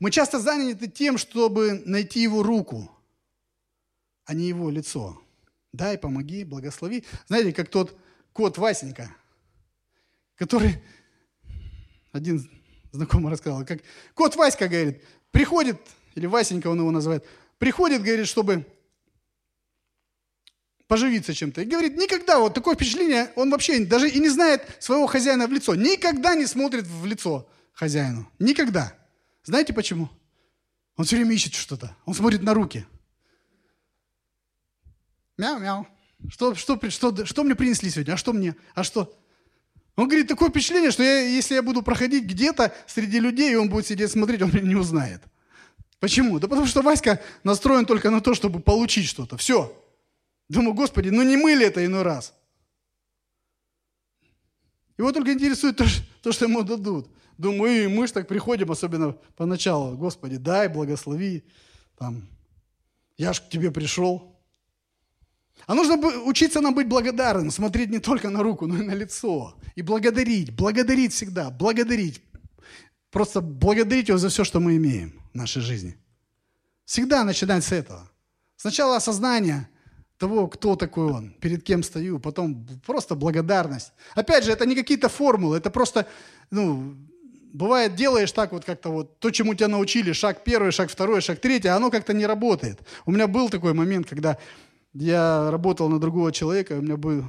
Мы 0.00 0.10
часто 0.10 0.40
заняты 0.40 0.88
тем, 0.88 1.18
чтобы 1.18 1.82
найти 1.84 2.20
его 2.20 2.42
руку, 2.42 2.90
а 4.24 4.34
не 4.34 4.48
его 4.48 4.70
лицо. 4.70 5.20
Дай, 5.72 5.98
помоги, 5.98 6.44
благослови. 6.44 7.04
Знаете, 7.26 7.52
как 7.52 7.68
тот 7.68 7.98
кот 8.32 8.58
Васенька, 8.58 9.14
который 10.36 10.82
один 12.12 12.48
знакомый 12.92 13.32
рассказал, 13.32 13.64
как 13.64 13.80
кот 14.14 14.36
Васька, 14.36 14.68
говорит, 14.68 15.02
приходит, 15.30 15.80
или 16.14 16.26
Васенька 16.26 16.68
он 16.68 16.78
его 16.78 16.90
называет, 16.90 17.24
приходит, 17.58 18.02
говорит, 18.02 18.28
чтобы 18.28 18.66
поживиться 20.86 21.34
чем-то. 21.34 21.62
И 21.62 21.64
говорит, 21.64 21.96
никогда, 21.96 22.38
вот 22.38 22.54
такое 22.54 22.74
впечатление, 22.74 23.32
он 23.36 23.50
вообще 23.50 23.84
даже 23.84 24.08
и 24.08 24.20
не 24.20 24.28
знает 24.28 24.62
своего 24.78 25.06
хозяина 25.06 25.46
в 25.46 25.52
лицо. 25.52 25.74
Никогда 25.74 26.34
не 26.34 26.46
смотрит 26.46 26.86
в 26.86 27.04
лицо 27.06 27.48
хозяину. 27.72 28.30
Никогда. 28.38 28.96
Знаете 29.44 29.72
почему? 29.72 30.10
Он 30.96 31.04
все 31.04 31.16
время 31.16 31.34
ищет 31.34 31.54
что-то. 31.54 31.94
Он 32.06 32.14
смотрит 32.14 32.42
на 32.42 32.54
руки. 32.54 32.86
Мяу-мяу. 35.36 35.86
Что, 36.28 36.54
что, 36.54 36.78
что, 36.90 37.26
что 37.26 37.44
мне 37.44 37.54
принесли 37.54 37.90
сегодня? 37.90 38.14
А 38.14 38.16
что 38.16 38.32
мне? 38.32 38.56
А 38.74 38.82
что? 38.82 39.14
Он 39.96 40.08
говорит, 40.08 40.26
такое 40.26 40.50
впечатление, 40.50 40.90
что 40.90 41.02
я, 41.02 41.20
если 41.20 41.54
я 41.54 41.62
буду 41.62 41.82
проходить 41.82 42.24
где-то 42.24 42.74
среди 42.86 43.20
людей, 43.20 43.52
и 43.52 43.56
он 43.56 43.68
будет 43.68 43.86
сидеть 43.86 44.10
смотреть, 44.10 44.42
он 44.42 44.50
меня 44.50 44.62
не 44.62 44.74
узнает. 44.74 45.22
Почему? 46.00 46.38
Да 46.38 46.48
потому 46.48 46.66
что 46.66 46.82
Васька 46.82 47.20
настроен 47.44 47.86
только 47.86 48.10
на 48.10 48.20
то, 48.20 48.34
чтобы 48.34 48.60
получить 48.60 49.06
что-то. 49.06 49.36
Все. 49.36 49.72
Думаю, 50.48 50.74
Господи, 50.74 51.10
ну 51.10 51.22
не 51.22 51.36
мы 51.36 51.52
ли 51.54 51.66
это 51.66 51.84
иной 51.84 52.02
раз? 52.02 52.34
Его 54.96 55.12
только 55.12 55.32
интересует 55.32 55.76
то, 55.76 55.84
то 56.22 56.32
что 56.32 56.46
ему 56.46 56.62
дадут. 56.62 57.08
Думаю, 57.38 57.84
и 57.84 57.88
мы 57.88 58.06
же 58.06 58.12
так 58.12 58.28
приходим, 58.28 58.70
особенно 58.70 59.16
поначалу. 59.36 59.96
Господи, 59.96 60.36
дай, 60.36 60.68
благослови. 60.68 61.42
Там, 61.98 62.28
я 63.16 63.32
ж 63.32 63.40
к 63.40 63.48
тебе 63.48 63.70
пришел. 63.70 64.34
А 65.66 65.74
нужно 65.74 65.96
учиться 66.26 66.60
нам 66.60 66.74
быть 66.74 66.88
благодарным, 66.88 67.50
смотреть 67.50 67.90
не 67.90 67.98
только 67.98 68.30
на 68.30 68.42
руку, 68.42 68.66
но 68.66 68.76
и 68.76 68.82
на 68.82 68.94
лицо. 68.94 69.54
И 69.76 69.82
благодарить, 69.82 70.54
благодарить 70.54 71.12
всегда, 71.12 71.50
благодарить. 71.50 72.22
Просто 73.10 73.40
благодарить 73.40 74.08
его 74.08 74.18
за 74.18 74.28
все, 74.28 74.44
что 74.44 74.60
мы 74.60 74.76
имеем 74.76 75.20
в 75.32 75.36
нашей 75.36 75.62
жизни. 75.62 75.96
Всегда 76.84 77.24
начинать 77.24 77.64
с 77.64 77.72
этого. 77.72 78.10
Сначала 78.56 78.96
осознание 78.96 79.68
того, 80.18 80.48
кто 80.48 80.76
такой 80.76 81.12
он, 81.12 81.30
перед 81.40 81.62
кем 81.62 81.82
стою, 81.82 82.18
потом 82.18 82.66
просто 82.86 83.14
благодарность. 83.14 83.92
Опять 84.14 84.44
же, 84.44 84.52
это 84.52 84.66
не 84.66 84.74
какие-то 84.74 85.08
формулы, 85.08 85.56
это 85.56 85.70
просто, 85.70 86.06
ну, 86.50 86.96
бывает, 87.54 87.94
делаешь 87.94 88.32
так 88.32 88.52
вот 88.52 88.64
как-то 88.64 88.90
вот, 88.90 89.18
то, 89.18 89.30
чему 89.30 89.54
тебя 89.54 89.68
научили, 89.68 90.12
шаг 90.12 90.44
первый, 90.44 90.72
шаг 90.72 90.90
второй, 90.90 91.22
шаг 91.22 91.40
третий, 91.40 91.68
а 91.68 91.76
оно 91.76 91.90
как-то 91.90 92.12
не 92.12 92.26
работает. 92.26 92.80
У 93.06 93.12
меня 93.12 93.26
был 93.26 93.48
такой 93.48 93.72
момент, 93.72 94.06
когда 94.06 94.36
я 94.92 95.50
работал 95.50 95.88
на 95.88 95.98
другого 95.98 96.32
человека, 96.32 96.72
у 96.72 96.82
меня 96.82 96.96
был, 96.96 97.24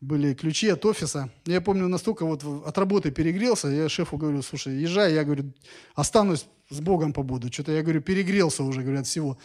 были 0.00 0.34
ключи 0.34 0.68
от 0.68 0.84
офиса. 0.84 1.30
Я 1.46 1.60
помню, 1.60 1.88
настолько 1.88 2.26
вот 2.26 2.44
от 2.44 2.76
работы 2.76 3.10
перегрелся, 3.10 3.68
я 3.68 3.88
шефу 3.88 4.18
говорю, 4.18 4.42
слушай, 4.42 4.74
езжай, 4.74 5.14
я 5.14 5.24
говорю, 5.24 5.52
останусь 5.94 6.46
с 6.70 6.80
Богом 6.80 7.12
побуду. 7.12 7.50
Что-то 7.50 7.72
я 7.72 7.82
говорю, 7.82 8.02
перегрелся 8.02 8.64
уже, 8.64 8.82
говорят, 8.82 9.06
всего. 9.06 9.38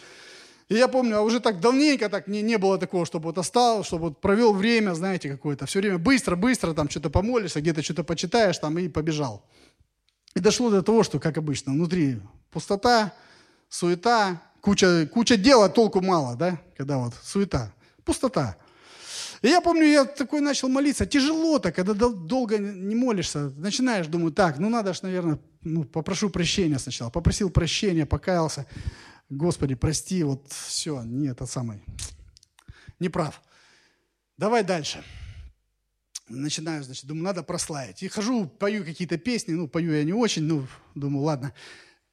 И 0.69 0.75
я 0.75 0.87
помню, 0.87 1.17
а 1.17 1.21
уже 1.21 1.39
так 1.39 1.59
давненько 1.59 2.09
так 2.09 2.27
не, 2.27 2.41
не 2.41 2.57
было 2.57 2.77
такого, 2.77 3.05
чтобы 3.05 3.25
вот 3.25 3.37
остал, 3.37 3.83
чтобы 3.83 4.05
вот 4.05 4.21
провел 4.21 4.53
время, 4.53 4.93
знаете, 4.93 5.29
какое-то. 5.29 5.65
Все 5.65 5.79
время 5.79 5.97
быстро-быстро 5.97 6.73
там 6.73 6.89
что-то 6.89 7.09
помолишься, 7.09 7.61
где-то 7.61 7.83
что-то 7.83 8.03
почитаешь 8.03 8.57
там 8.57 8.79
и 8.79 8.87
побежал. 8.87 9.45
И 10.35 10.39
дошло 10.39 10.69
до 10.69 10.81
того, 10.81 11.03
что, 11.03 11.19
как 11.19 11.37
обычно, 11.37 11.73
внутри 11.73 12.19
пустота, 12.51 13.13
суета, 13.69 14.41
куча, 14.61 15.07
куча 15.07 15.37
дела, 15.37 15.69
толку 15.69 16.01
мало, 16.01 16.35
да, 16.35 16.59
когда 16.77 16.97
вот 16.97 17.13
суета, 17.23 17.71
пустота. 18.03 18.57
И 19.41 19.49
я 19.49 19.59
помню, 19.59 19.85
я 19.85 20.05
такой 20.05 20.39
начал 20.39 20.69
молиться. 20.69 21.05
Тяжело-то, 21.05 21.73
когда 21.73 21.93
долго 21.93 22.57
не 22.57 22.95
молишься. 22.95 23.51
Начинаешь, 23.57 24.07
думаю, 24.07 24.31
так, 24.31 24.57
ну 24.57 24.69
надо 24.69 24.93
же, 24.93 25.01
наверное, 25.03 25.37
ну, 25.61 25.83
попрошу 25.83 26.29
прощения 26.29 26.79
сначала. 26.79 27.09
Попросил 27.09 27.49
прощения, 27.49 28.05
покаялся. 28.05 28.65
Господи, 29.29 29.75
прости, 29.75 30.23
вот 30.23 30.47
все, 30.49 31.01
не 31.03 31.27
это 31.27 31.45
самый, 31.45 31.83
не 32.99 33.09
прав. 33.09 33.41
Давай 34.37 34.63
дальше. 34.63 35.03
Начинаю, 36.29 36.83
значит, 36.83 37.05
думаю, 37.05 37.25
надо 37.25 37.43
прославить. 37.43 38.01
И 38.03 38.07
хожу, 38.07 38.45
пою 38.45 38.85
какие-то 38.85 39.17
песни, 39.17 39.53
ну, 39.53 39.67
пою 39.67 39.93
я 39.93 40.03
не 40.03 40.13
очень, 40.13 40.43
ну, 40.43 40.65
думаю, 40.95 41.23
ладно 41.23 41.53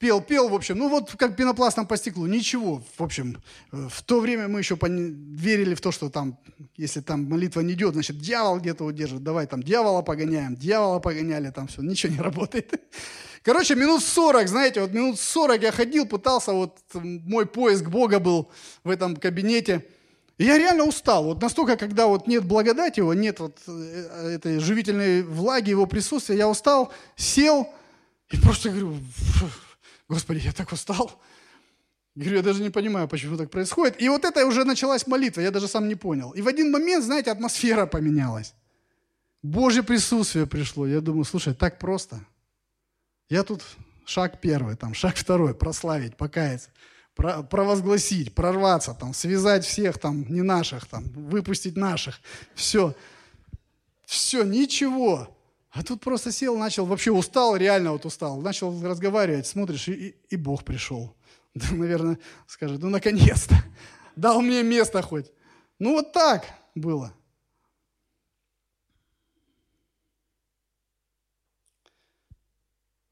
пел, 0.01 0.23
пел, 0.23 0.49
в 0.49 0.55
общем, 0.55 0.79
ну 0.79 0.89
вот 0.89 1.15
как 1.17 1.37
пенопластом 1.37 1.87
по 1.87 1.97
стеклу, 1.97 2.27
ничего, 2.27 2.83
в 2.97 3.03
общем. 3.03 3.37
В 3.71 4.03
то 4.03 4.21
время 4.21 4.49
мы 4.49 4.59
еще 4.59 4.77
верили 4.81 5.75
в 5.75 5.81
то, 5.81 5.93
что 5.93 6.09
там, 6.09 6.39
если 6.77 7.01
там 7.01 7.25
молитва 7.25 7.61
не 7.61 7.75
идет, 7.75 7.93
значит, 7.93 8.19
дьявол 8.19 8.59
где-то 8.59 8.85
удержит, 8.85 9.23
давай 9.23 9.47
там 9.47 9.63
дьявола 9.63 10.01
погоняем, 10.03 10.57
дьявола 10.57 11.01
погоняли, 11.01 11.51
там 11.51 11.69
все, 11.69 11.83
ничего 11.83 12.15
не 12.15 12.21
работает. 12.21 12.81
Короче, 13.43 13.75
минут 13.75 14.03
40, 14.03 14.49
знаете, 14.49 14.81
вот 14.81 14.93
минут 14.93 15.21
40 15.21 15.63
я 15.63 15.71
ходил, 15.71 16.07
пытался, 16.07 16.53
вот 16.53 16.79
мой 16.95 17.45
поиск 17.45 17.85
Бога 17.85 18.19
был 18.19 18.51
в 18.85 18.91
этом 18.91 19.17
кабинете. 19.17 19.87
И 20.41 20.45
я 20.45 20.57
реально 20.57 20.85
устал. 20.85 21.25
Вот 21.25 21.43
настолько, 21.43 21.77
когда 21.77 22.07
вот 22.07 22.27
нет 22.27 22.47
благодати 22.47 23.01
его, 23.01 23.13
нет 23.13 23.41
вот 23.41 23.59
э, 23.67 24.37
этой 24.37 24.59
живительной 24.59 25.23
влаги, 25.23 25.69
его 25.69 25.85
присутствия, 25.85 26.39
я 26.39 26.49
устал, 26.49 26.95
сел 27.15 27.69
и 28.31 28.39
просто 28.39 28.71
говорю, 28.71 28.97
Господи, 30.09 30.41
я 30.43 30.53
так 30.53 30.73
устал. 30.73 31.21
Говорю, 32.15 32.37
я 32.39 32.43
даже 32.43 32.63
не 32.63 32.71
понимаю, 32.71 33.07
почему 33.07 33.37
так 33.37 33.51
происходит. 33.51 34.01
И 34.01 34.09
вот 34.09 34.25
это 34.25 34.47
уже 34.47 34.65
началась 34.65 35.07
молитва, 35.07 35.43
я 35.43 35.51
даже 35.51 35.69
сам 35.69 35.89
не 35.89 35.95
понял. 35.95 36.31
И 36.31 36.41
в 36.41 36.49
один 36.49 36.71
момент, 36.71 37.05
знаете, 37.05 37.31
атмосфера 37.31 37.85
поменялась. 37.85 38.55
Божье 39.43 39.83
присутствие 39.83 40.47
пришло. 40.47 40.87
Я 40.87 41.03
думаю, 41.03 41.25
слушай, 41.25 41.53
так 41.53 41.79
просто. 41.79 42.19
Я 43.29 43.43
тут 43.43 43.63
шаг 44.07 44.41
первый, 44.41 44.77
там, 44.77 44.95
шаг 44.95 45.17
второй, 45.17 45.55
прославить, 45.55 46.17
покаяться, 46.17 46.71
провозгласить, 47.21 48.35
прорваться, 48.35 48.95
там, 48.95 49.15
связать 49.15 49.65
всех 49.65 49.99
там, 49.99 50.25
не 50.33 50.43
наших, 50.43 50.87
там, 50.87 51.05
выпустить 51.05 51.77
наших. 51.77 52.21
Все. 52.55 52.95
Все, 54.05 54.45
ничего. 54.45 55.29
А 55.71 55.83
тут 55.85 56.01
просто 56.01 56.33
сел, 56.33 56.57
начал, 56.59 56.85
вообще 56.85 57.13
устал, 57.13 57.57
реально 57.57 57.93
вот 57.93 58.05
устал. 58.05 58.41
Начал 58.41 58.83
разговаривать, 58.83 59.47
смотришь, 59.47 59.89
и, 59.89 59.93
и, 59.93 60.17
и 60.31 60.37
Бог 60.37 60.65
пришел. 60.65 61.15
Да, 61.53 61.67
наверное, 61.73 62.17
скажет, 62.47 62.81
ну, 62.81 62.91
наконец-то, 62.91 63.57
дал 64.17 64.41
мне 64.41 64.63
место 64.63 65.03
хоть. 65.03 65.27
Ну, 65.81 65.95
вот 65.95 66.13
так 66.13 66.45
было. 66.77 67.13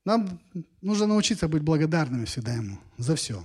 Нам 0.04 0.40
нужно 0.80 1.06
научиться 1.06 1.48
быть 1.48 1.62
благодарными 1.62 2.26
всегда 2.26 2.54
Ему 2.54 2.78
за 2.96 3.16
все. 3.16 3.44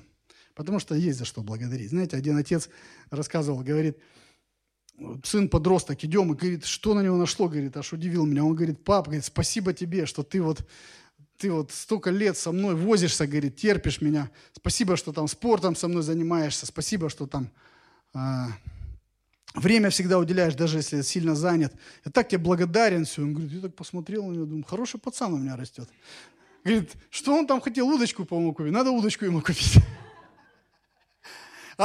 Потому 0.56 0.80
что 0.80 0.95
есть 0.95 1.18
за 1.18 1.26
что 1.26 1.41
благодарить. 1.41 1.89
Знаете, 1.89 2.18
один 2.18 2.38
отец 2.38 2.70
рассказывал, 3.10 3.62
говорит, 3.62 3.97
сын 5.24 5.49
подросток, 5.49 6.04
идем, 6.04 6.34
и 6.34 6.38
говорит, 6.38 6.66
что 6.66 6.93
на 6.93 7.01
него 7.01 7.18
нашло, 7.18 7.47
говорит, 7.47 7.76
аж 7.78 7.93
удивил 7.93 8.26
меня. 8.26 8.43
Он 8.43 8.56
говорит, 8.56 8.84
пап, 8.84 9.06
говорит, 9.06 9.26
спасибо 9.26 9.74
тебе, 9.74 10.06
что 10.06 10.24
ты 10.24 10.41
вот, 10.41 10.66
ты 11.38 11.51
вот 11.51 11.72
столько 11.72 12.12
лет 12.12 12.38
со 12.38 12.51
мной 12.51 12.76
возишься, 12.76 13.26
говорит, 13.26 13.56
терпишь 13.56 14.01
меня. 14.01 14.30
Спасибо, 14.54 14.95
что 14.95 15.12
там 15.12 15.28
спортом 15.28 15.76
со 15.76 15.88
мной 15.88 16.04
занимаешься, 16.04 16.66
спасибо, 16.66 17.10
что 17.10 17.26
там 17.26 17.49
а, 18.14 18.49
время 19.56 19.89
всегда 19.89 20.20
уделяешь, 20.20 20.54
даже 20.54 20.78
если 20.78 21.01
сильно 21.01 21.36
занят. 21.36 21.74
Я 22.06 22.12
так 22.12 22.30
тебе 22.30 22.39
благодарен 22.39 23.06
все. 23.06 23.24
Он 23.24 23.34
говорит, 23.34 23.51
я 23.51 23.62
так 23.62 23.76
посмотрел 23.76 24.28
на 24.28 24.34
него, 24.34 24.45
думаю, 24.45 24.64
хороший 24.64 24.99
пацан 24.99 25.34
у 25.34 25.38
меня 25.38 25.56
растет. 25.56 25.89
Говорит, 26.64 26.91
что 27.10 27.36
он 27.36 27.47
там 27.47 27.60
хотел, 27.60 27.88
удочку, 27.89 28.24
по-моему, 28.26 28.54
купить. 28.54 28.72
Надо 28.72 28.91
удочку 28.91 29.26
ему 29.26 29.41
купить. 29.41 29.80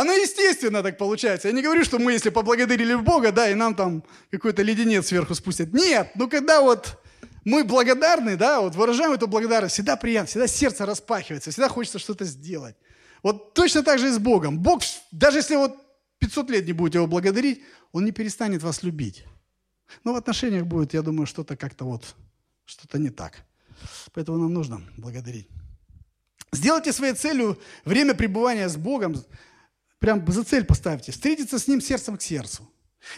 Оно 0.00 0.12
естественно 0.12 0.80
так 0.82 0.96
получается. 0.96 1.48
Я 1.48 1.54
не 1.54 1.60
говорю, 1.60 1.84
что 1.84 1.98
мы, 1.98 2.12
если 2.12 2.30
поблагодарили 2.30 2.94
Бога, 2.94 3.32
да, 3.32 3.50
и 3.50 3.54
нам 3.54 3.74
там 3.74 4.04
какой-то 4.30 4.62
леденец 4.62 5.08
сверху 5.08 5.34
спустят. 5.34 5.72
Нет, 5.72 6.12
ну 6.14 6.28
когда 6.28 6.60
вот 6.60 7.02
мы 7.44 7.64
благодарны, 7.64 8.36
да, 8.36 8.60
вот 8.60 8.76
выражаем 8.76 9.10
эту 9.10 9.26
благодарность, 9.26 9.74
всегда 9.74 9.96
приятно, 9.96 10.28
всегда 10.28 10.46
сердце 10.46 10.86
распахивается, 10.86 11.50
всегда 11.50 11.68
хочется 11.68 11.98
что-то 11.98 12.24
сделать. 12.26 12.76
Вот 13.24 13.54
точно 13.54 13.82
так 13.82 13.98
же 13.98 14.06
и 14.06 14.10
с 14.12 14.18
Богом. 14.20 14.60
Бог, 14.60 14.82
даже 15.10 15.38
если 15.38 15.56
вот 15.56 15.76
500 16.20 16.50
лет 16.50 16.66
не 16.66 16.72
будете 16.74 16.98
его 16.98 17.08
благодарить, 17.08 17.64
он 17.90 18.04
не 18.04 18.12
перестанет 18.12 18.62
вас 18.62 18.84
любить. 18.84 19.24
Но 20.04 20.12
в 20.12 20.16
отношениях 20.16 20.64
будет, 20.64 20.94
я 20.94 21.02
думаю, 21.02 21.26
что-то 21.26 21.56
как-то 21.56 21.84
вот, 21.84 22.14
что-то 22.66 22.98
не 22.98 23.10
так. 23.10 23.38
Поэтому 24.14 24.38
нам 24.38 24.54
нужно 24.54 24.80
благодарить. 24.96 25.48
Сделайте 26.52 26.92
своей 26.92 27.14
целью 27.14 27.58
время 27.84 28.14
пребывания 28.14 28.68
с 28.68 28.76
Богом, 28.76 29.16
прям 29.98 30.24
за 30.30 30.44
цель 30.44 30.64
поставьте, 30.64 31.12
встретиться 31.12 31.58
с 31.58 31.68
Ним 31.68 31.80
сердцем 31.80 32.16
к 32.16 32.22
сердцу. 32.22 32.68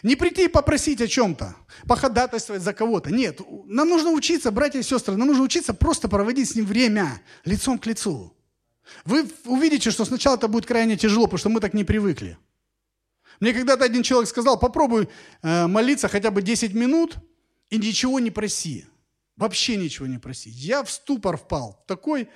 Не 0.03 0.14
прийти 0.14 0.45
и 0.45 0.49
попросить 0.49 1.01
о 1.01 1.09
чем-то, 1.09 1.57
походатайствовать 1.87 2.62
за 2.62 2.72
кого-то. 2.72 3.11
Нет, 3.11 3.41
нам 3.64 3.89
нужно 3.89 4.11
учиться, 4.11 4.51
братья 4.51 4.78
и 4.78 4.83
сестры, 4.83 5.16
нам 5.16 5.28
нужно 5.28 5.43
учиться 5.43 5.74
просто 5.74 6.09
проводить 6.09 6.51
с 6.51 6.55
Ним 6.55 6.66
время, 6.66 7.22
лицом 7.45 7.78
к 7.78 7.87
лицу. 7.87 8.37
Вы 9.05 9.28
увидите, 9.45 9.91
что 9.91 10.05
сначала 10.05 10.37
это 10.37 10.49
будет 10.49 10.66
крайне 10.66 10.97
тяжело, 10.97 11.24
потому 11.24 11.39
что 11.39 11.49
мы 11.49 11.61
так 11.61 11.74
не 11.74 11.85
привыкли. 11.85 12.39
Мне 13.41 13.55
когда-то 13.55 13.85
один 13.85 14.03
человек 14.03 14.28
сказал, 14.28 14.59
попробуй 14.59 15.09
э, 15.43 15.66
молиться 15.66 16.09
хотя 16.09 16.31
бы 16.31 16.43
10 16.43 16.74
минут 16.74 17.16
и 17.70 17.78
ничего 17.78 18.20
не 18.20 18.31
проси. 18.31 18.87
Вообще 19.37 19.76
ничего 19.76 20.07
не 20.07 20.18
проси. 20.18 20.51
Я 20.51 20.85
в 20.85 20.91
ступор 20.91 21.39
впал. 21.39 21.83
Такой, 21.87 22.28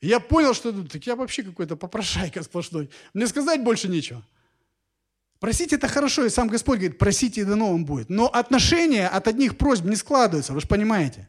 я 0.00 0.20
понял, 0.20 0.54
что 0.54 0.72
так 0.84 1.06
я 1.06 1.16
вообще 1.16 1.42
какой-то 1.42 1.76
попрошайка 1.76 2.42
сплошной. 2.42 2.90
Мне 3.14 3.26
сказать 3.26 3.62
больше 3.62 3.88
нечего. 3.88 4.22
Просить 5.38 5.72
это 5.72 5.88
хорошо, 5.88 6.24
и 6.24 6.30
сам 6.30 6.48
Господь 6.48 6.78
говорит, 6.78 6.98
просите, 6.98 7.42
и 7.42 7.44
дано 7.44 7.70
вам 7.72 7.84
будет. 7.84 8.08
Но 8.08 8.26
отношения 8.26 9.06
от 9.06 9.28
одних 9.28 9.58
просьб 9.58 9.84
не 9.84 9.96
складываются, 9.96 10.54
вы 10.54 10.60
же 10.60 10.66
понимаете. 10.66 11.28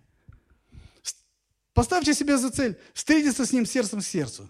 Поставьте 1.74 2.14
себе 2.14 2.38
за 2.38 2.50
цель 2.50 2.78
встретиться 2.94 3.46
с 3.46 3.52
Ним 3.52 3.66
сердцем 3.66 4.00
к 4.00 4.06
сердцу. 4.06 4.50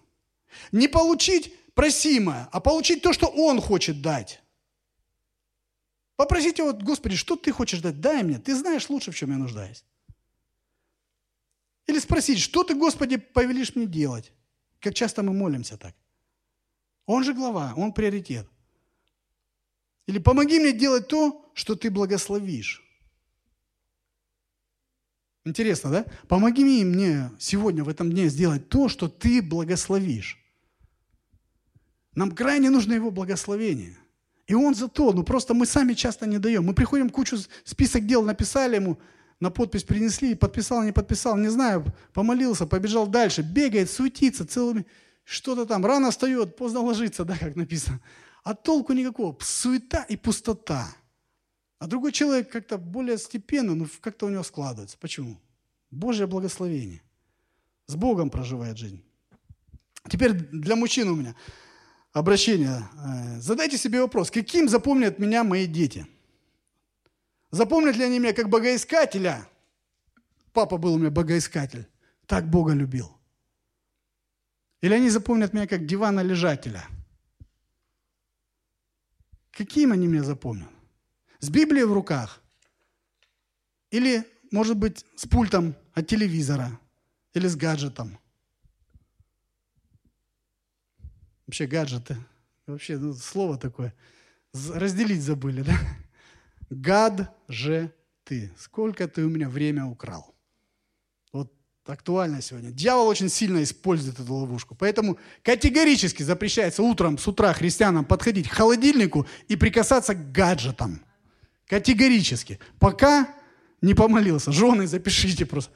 Не 0.71 0.87
получить 0.87 1.53
просимое, 1.73 2.47
а 2.51 2.59
получить 2.59 3.01
то, 3.01 3.13
что 3.13 3.27
Он 3.27 3.59
хочет 3.59 4.01
дать. 4.01 4.41
Попросите 6.15 6.63
вот, 6.63 6.81
Господи, 6.81 7.15
что 7.15 7.35
ты 7.35 7.51
хочешь 7.51 7.81
дать? 7.81 7.99
Дай 7.99 8.23
мне. 8.23 8.39
Ты 8.39 8.55
знаешь 8.55 8.89
лучше, 8.89 9.11
в 9.11 9.15
чем 9.15 9.31
я 9.31 9.37
нуждаюсь. 9.37 9.83
Или 11.87 11.99
спросить, 11.99 12.39
что 12.39 12.63
ты, 12.63 12.75
Господи, 12.75 13.17
повелишь 13.17 13.75
мне 13.75 13.85
делать? 13.85 14.31
Как 14.79 14.93
часто 14.93 15.23
мы 15.23 15.33
молимся 15.33 15.77
так. 15.77 15.95
Он 17.05 17.23
же 17.23 17.33
глава, 17.33 17.73
он 17.77 17.93
приоритет. 17.93 18.47
Или 20.05 20.19
помоги 20.19 20.59
мне 20.59 20.73
делать 20.73 21.07
то, 21.07 21.49
что 21.53 21.75
ты 21.75 21.89
благословишь. 21.89 22.83
Интересно, 25.45 25.89
да? 25.89 26.05
Помоги 26.27 26.83
мне 26.83 27.31
сегодня, 27.39 27.83
в 27.83 27.89
этом 27.89 28.11
дне, 28.11 28.27
сделать 28.27 28.67
то, 28.67 28.89
что 28.89 29.07
ты 29.07 29.41
благословишь. 29.41 30.37
Нам 32.15 32.31
крайне 32.31 32.69
нужно 32.69 32.93
его 32.93 33.11
благословение. 33.11 33.97
И 34.47 34.53
он 34.53 34.75
за 34.75 34.89
то, 34.89 35.13
ну 35.13 35.23
просто 35.23 35.53
мы 35.53 35.65
сами 35.65 35.93
часто 35.93 36.25
не 36.25 36.37
даем. 36.37 36.65
Мы 36.65 36.73
приходим, 36.73 37.09
кучу 37.09 37.37
список 37.63 38.05
дел 38.05 38.23
написали 38.23 38.75
ему, 38.75 38.97
на 39.39 39.51
подпись 39.51 39.83
принесли, 39.83 40.35
подписал, 40.35 40.83
не 40.83 40.91
подписал, 40.91 41.37
не 41.37 41.49
знаю, 41.49 41.85
помолился, 42.13 42.65
побежал 42.65 43.07
дальше, 43.07 43.41
бегает, 43.41 43.89
суетится 43.89 44.47
целыми, 44.47 44.85
что-то 45.23 45.65
там, 45.65 45.85
рано 45.85 46.09
встает, 46.11 46.55
поздно 46.55 46.81
ложится, 46.81 47.23
да, 47.25 47.37
как 47.37 47.55
написано. 47.55 47.99
А 48.43 48.55
толку 48.55 48.93
никакого, 48.93 49.37
суета 49.41 50.03
и 50.03 50.15
пустота. 50.15 50.87
А 51.79 51.87
другой 51.87 52.11
человек 52.11 52.49
как-то 52.49 52.77
более 52.77 53.17
степенно, 53.17 53.75
но 53.75 53.85
как-то 54.01 54.25
у 54.25 54.29
него 54.29 54.43
складывается. 54.43 54.97
Почему? 54.99 55.39
Божье 55.91 56.25
благословение. 56.25 57.01
С 57.85 57.95
Богом 57.95 58.29
проживает 58.29 58.77
жизнь. 58.77 59.03
Теперь 60.09 60.33
для 60.33 60.75
мужчин 60.75 61.09
у 61.09 61.15
меня 61.15 61.35
обращение. 62.13 62.89
Э, 63.05 63.39
задайте 63.39 63.77
себе 63.77 64.01
вопрос, 64.01 64.31
каким 64.31 64.67
запомнят 64.67 65.19
меня 65.19 65.43
мои 65.43 65.67
дети– 65.67 66.07
Запомнят 67.51 67.95
ли 67.95 68.03
они 68.03 68.19
меня 68.19 68.33
как 68.33 68.49
богоискателя? 68.49 69.47
Папа 70.53 70.77
был 70.77 70.95
у 70.95 70.97
меня 70.97 71.11
богоискатель. 71.11 71.87
Так 72.25 72.49
Бога 72.49 72.73
любил. 72.73 73.17
Или 74.81 74.93
они 74.93 75.09
запомнят 75.09 75.53
меня 75.53 75.67
как 75.67 75.85
дивана-лежателя? 75.85 76.85
Каким 79.51 79.91
они 79.91 80.07
меня 80.07 80.23
запомнят? 80.23 80.69
С 81.39 81.49
Библией 81.49 81.85
в 81.85 81.93
руках? 81.93 82.41
Или, 83.89 84.27
может 84.51 84.77
быть, 84.77 85.05
с 85.15 85.27
пультом 85.27 85.75
от 85.93 86.07
телевизора? 86.07 86.79
Или 87.33 87.47
с 87.47 87.55
гаджетом? 87.55 88.19
Вообще 91.47 91.65
гаджеты. 91.65 92.17
Вообще, 92.65 92.97
ну, 92.97 93.13
слово 93.13 93.57
такое. 93.57 93.95
Разделить 94.53 95.21
забыли, 95.21 95.61
да? 95.61 95.73
Гад 96.69 97.35
же 97.47 97.93
ты. 98.23 98.51
Сколько 98.57 99.07
ты 99.07 99.23
у 99.23 99.29
меня 99.29 99.49
время 99.49 99.85
украл. 99.85 100.35
Вот 101.31 101.53
актуально 101.85 102.41
сегодня. 102.41 102.71
Дьявол 102.71 103.07
очень 103.07 103.29
сильно 103.29 103.63
использует 103.63 104.19
эту 104.19 104.33
ловушку. 104.33 104.75
Поэтому 104.75 105.17
категорически 105.43 106.23
запрещается 106.23 106.83
утром, 106.83 107.17
с 107.17 107.27
утра 107.27 107.53
христианам 107.53 108.05
подходить 108.05 108.49
к 108.49 108.53
холодильнику 108.53 109.25
и 109.47 109.55
прикасаться 109.55 110.13
к 110.13 110.31
гаджетам. 110.31 111.01
Категорически. 111.67 112.59
Пока 112.79 113.33
не 113.81 113.93
помолился. 113.93 114.51
Жены, 114.51 114.87
запишите 114.87 115.45
просто. 115.45 115.71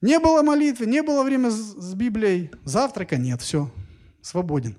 Не 0.00 0.20
было 0.20 0.42
молитвы, 0.42 0.86
не 0.86 1.02
было 1.02 1.24
время 1.24 1.50
с 1.50 1.94
Библией. 1.94 2.50
Завтрака 2.64 3.16
нет, 3.16 3.42
все, 3.42 3.70
свободен. 4.22 4.76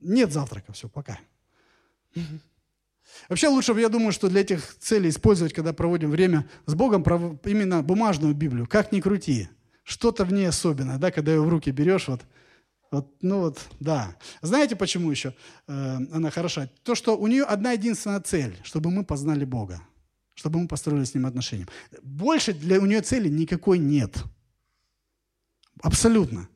Нет 0.00 0.32
завтрака, 0.32 0.72
все, 0.72 0.88
пока. 0.88 1.18
Вообще 3.28 3.48
лучше, 3.48 3.72
я 3.72 3.88
думаю, 3.88 4.12
что 4.12 4.28
для 4.28 4.40
этих 4.40 4.76
целей 4.78 5.10
использовать, 5.10 5.52
когда 5.52 5.72
проводим 5.72 6.10
время 6.10 6.48
с 6.66 6.74
Богом, 6.74 7.02
именно 7.44 7.82
бумажную 7.82 8.34
Библию. 8.34 8.66
Как 8.66 8.92
ни 8.92 9.00
крути. 9.00 9.48
Что-то 9.84 10.24
в 10.24 10.32
ней 10.32 10.48
особенное, 10.48 10.98
да, 10.98 11.10
когда 11.10 11.32
ее 11.32 11.40
в 11.40 11.48
руки 11.48 11.70
берешь, 11.70 12.08
вот, 12.08 12.22
вот, 12.90 13.08
ну 13.22 13.40
вот, 13.40 13.58
да. 13.78 14.16
Знаете, 14.42 14.76
почему 14.76 15.10
еще 15.10 15.34
э, 15.68 15.98
она 16.12 16.30
хороша? 16.30 16.68
То, 16.82 16.94
что 16.94 17.16
у 17.16 17.26
нее 17.26 17.44
одна 17.44 17.72
единственная 17.72 18.20
цель, 18.20 18.56
чтобы 18.62 18.90
мы 18.90 19.04
познали 19.04 19.44
Бога, 19.44 19.80
чтобы 20.34 20.60
мы 20.60 20.68
построили 20.68 21.04
с 21.04 21.14
Ним 21.14 21.26
отношения. 21.26 21.66
Больше 22.02 22.52
для 22.52 22.78
у 22.80 22.86
нее 22.86 23.00
цели 23.00 23.28
никакой 23.28 23.78
нет. 23.78 24.22
Абсолютно. 25.82 26.48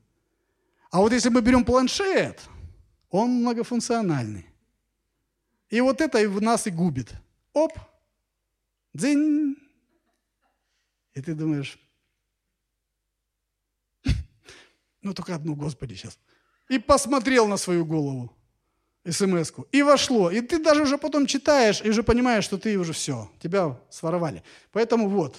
А 0.91 1.01
вот 1.01 1.13
если 1.13 1.29
мы 1.29 1.41
берем 1.41 1.65
планшет, 1.65 2.41
он 3.11 3.31
многофункциональный. 3.41 4.47
И 5.71 5.81
вот 5.81 6.01
это 6.01 6.19
и 6.19 6.27
нас 6.27 6.67
и 6.67 6.71
губит. 6.71 7.13
Оп, 7.53 7.73
дзынь. 8.93 9.57
И 11.15 11.23
ты 11.23 11.35
думаешь, 11.35 11.79
ну 15.03 15.15
только 15.15 15.35
одну, 15.35 15.55
Господи, 15.55 15.95
сейчас. 15.95 16.19
И 16.69 16.79
посмотрел 16.79 17.47
на 17.47 17.57
свою 17.57 17.85
голову, 17.85 18.33
смс 19.09 19.53
-ку, 19.53 19.67
и 19.73 19.83
вошло. 19.83 20.31
И 20.31 20.41
ты 20.41 20.59
даже 20.59 20.83
уже 20.83 20.99
потом 20.99 21.27
читаешь, 21.27 21.83
и 21.85 21.91
уже 21.91 22.03
понимаешь, 22.03 22.45
что 22.45 22.59
ты 22.59 22.79
уже 22.79 22.93
все, 22.93 23.31
тебя 23.39 23.79
своровали. 23.91 24.43
Поэтому 24.73 25.09
вот. 25.09 25.37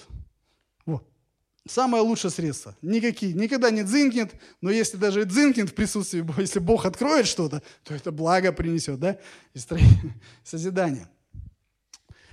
Самое 1.68 2.02
лучшее 2.02 2.30
средство. 2.30 2.76
Никакие, 2.80 3.32
никогда 3.32 3.70
не 3.70 3.82
дзынкнет, 3.82 4.32
но 4.60 4.70
если 4.70 4.96
даже 4.96 5.24
дзынкнет 5.24 5.70
в 5.70 5.74
присутствии, 5.74 6.24
если 6.40 6.60
Бог 6.60 6.86
откроет 6.86 7.26
что-то, 7.26 7.60
то 7.82 7.94
это 7.94 8.12
благо 8.12 8.52
принесет, 8.52 9.00
да, 9.00 9.18
и 9.52 9.58
созидание. 10.44 11.08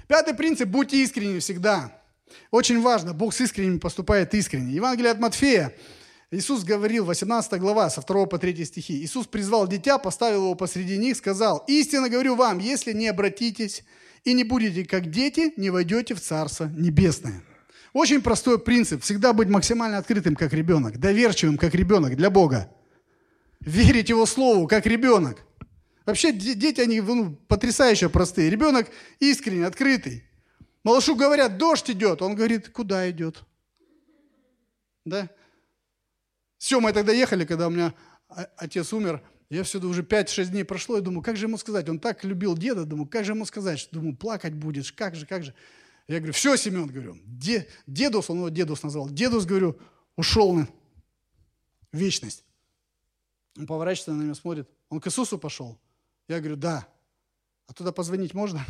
Пятый 0.07 0.35
принцип– 0.35 0.67
будьте 0.69 1.01
искренни 1.01 1.39
всегда. 1.39 1.99
Очень 2.51 2.81
важно, 2.81 3.13
Бог 3.13 3.33
с 3.33 3.41
искренними 3.41 3.79
поступает 3.79 4.33
искренне. 4.35 4.73
Евангелие 4.73 5.11
от 5.11 5.19
Матфея, 5.19 5.73
Иисус 6.29 6.63
говорил, 6.63 7.05
18 7.05 7.59
глава, 7.59 7.89
со 7.89 8.01
2 8.01 8.25
по 8.27 8.37
3 8.37 8.65
стихи. 8.65 9.03
Иисус 9.03 9.25
призвал 9.25 9.67
дитя, 9.67 9.97
поставил 9.97 10.43
его 10.43 10.55
посреди 10.55 10.97
них, 10.97 11.17
сказал, 11.17 11.63
«Истинно 11.67 12.09
говорю 12.09 12.35
вам, 12.35 12.59
если 12.59 12.93
не 12.93 13.07
обратитесь 13.07 13.83
и 14.23 14.33
не 14.33 14.43
будете 14.43 14.85
как 14.85 15.09
дети, 15.09 15.53
не 15.57 15.71
войдете 15.71 16.13
в 16.13 16.21
Царство 16.21 16.65
Небесное». 16.65 17.43
Очень 17.93 18.23
простой 18.23 18.59
принцип. 18.59 19.03
Всегда 19.03 19.33
быть 19.33 19.47
максимально 19.47 19.99
открытым, 19.99 20.35
как 20.35 20.51
ребенок. 20.51 20.97
Доверчивым, 20.97 21.57
как 21.57 21.75
ребенок, 21.75 22.15
для 22.15 22.31
Бога. 22.31 22.75
Верить 23.59 24.09
Его 24.09 24.25
Слову, 24.25 24.67
как 24.67 24.87
ребенок. 24.87 25.45
Вообще 26.05 26.33
дети, 26.33 26.81
они 26.81 26.99
ну, 26.99 27.35
потрясающе 27.47 28.09
простые. 28.09 28.49
Ребенок 28.49 28.89
искренне, 29.19 29.65
открытый. 29.65 30.23
Малышу 30.83 31.15
говорят, 31.15 31.57
дождь 31.57 31.89
идет. 31.89 32.21
Он 32.21 32.35
говорит, 32.35 32.69
куда 32.69 33.09
идет? 33.09 33.43
Да? 35.05 35.29
Все, 36.57 36.79
мы 36.79 36.93
тогда 36.93 37.13
ехали, 37.13 37.45
когда 37.45 37.67
у 37.67 37.69
меня 37.69 37.93
отец 38.57 38.91
умер. 38.91 39.21
Я 39.49 39.63
все 39.63 39.79
уже 39.79 40.01
5-6 40.01 40.45
дней 40.45 40.63
прошло, 40.63 40.97
и 40.97 41.01
думаю, 41.01 41.21
как 41.21 41.37
же 41.37 41.45
ему 41.45 41.57
сказать? 41.57 41.87
Он 41.87 41.99
так 41.99 42.23
любил 42.23 42.57
деда, 42.57 42.85
думаю, 42.85 43.07
как 43.07 43.23
же 43.23 43.33
ему 43.33 43.45
сказать? 43.45 43.87
Думаю, 43.91 44.15
плакать 44.15 44.53
будешь, 44.53 44.91
как 44.91 45.15
же, 45.15 45.27
как 45.27 45.43
же. 45.43 45.53
Я 46.07 46.17
говорю, 46.17 46.33
все, 46.33 46.57
Семен, 46.57 46.87
говорю, 46.87 47.17
де, 47.25 47.67
дедус, 47.87 48.29
он 48.29 48.37
его 48.37 48.49
дедус 48.49 48.83
назвал, 48.83 49.09
дедус, 49.09 49.45
говорю, 49.45 49.79
ушел 50.17 50.53
на 50.53 50.67
вечность. 51.91 52.43
Он 53.57 53.65
поворачивается 53.67 54.13
на 54.13 54.23
меня, 54.23 54.35
смотрит, 54.35 54.69
он 54.89 54.99
к 54.99 55.07
Иисусу 55.07 55.37
пошел. 55.37 55.79
Я 56.27 56.39
говорю, 56.39 56.57
да. 56.57 56.87
А 57.67 57.73
туда 57.73 57.91
позвонить 57.91 58.33
можно? 58.33 58.65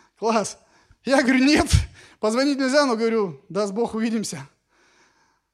Класс. 0.18 0.58
Я 1.04 1.22
говорю, 1.22 1.44
нет, 1.44 1.70
позвонить 2.18 2.58
нельзя, 2.58 2.84
но 2.84 2.96
говорю, 2.96 3.44
даст 3.48 3.72
Бог, 3.72 3.94
увидимся. 3.94 4.48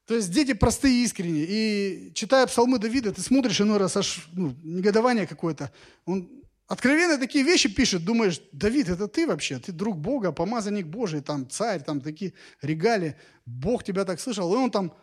То 0.07 0.15
есть 0.15 0.31
дети 0.31 0.55
простые 0.55 0.95
и 0.95 1.05
искренние. 1.05 1.47
И 1.49 2.13
читая 2.15 2.47
псалмы 2.47 2.79
Давида, 2.79 3.13
ты 3.13 3.21
смотришь 3.21 3.61
иной 3.61 3.79
раз 3.79 3.97
аж 3.97 4.27
ну, 4.33 4.55
негодование 4.63 5.27
какое-то. 5.27 5.73
Он 6.07 6.41
откровенно 6.73 7.19
такие 7.19 7.44
вещи 7.44 7.69
пишет, 7.69 8.03
думаешь, 8.03 8.40
Давид, 8.51 8.89
это 8.89 9.07
ты 9.07 9.27
вообще, 9.27 9.59
ты 9.59 9.73
друг 9.73 9.99
Бога, 9.99 10.32
помазанник 10.32 10.86
Божий, 10.86 11.20
там 11.20 11.47
царь, 11.49 11.82
там 11.82 12.01
такие 12.01 12.32
регали, 12.62 13.15
Бог 13.44 13.85
тебя 13.85 14.07
так 14.07 14.19
слышал. 14.19 14.53
И 14.55 14.57
он 14.57 14.70
там 14.70 14.94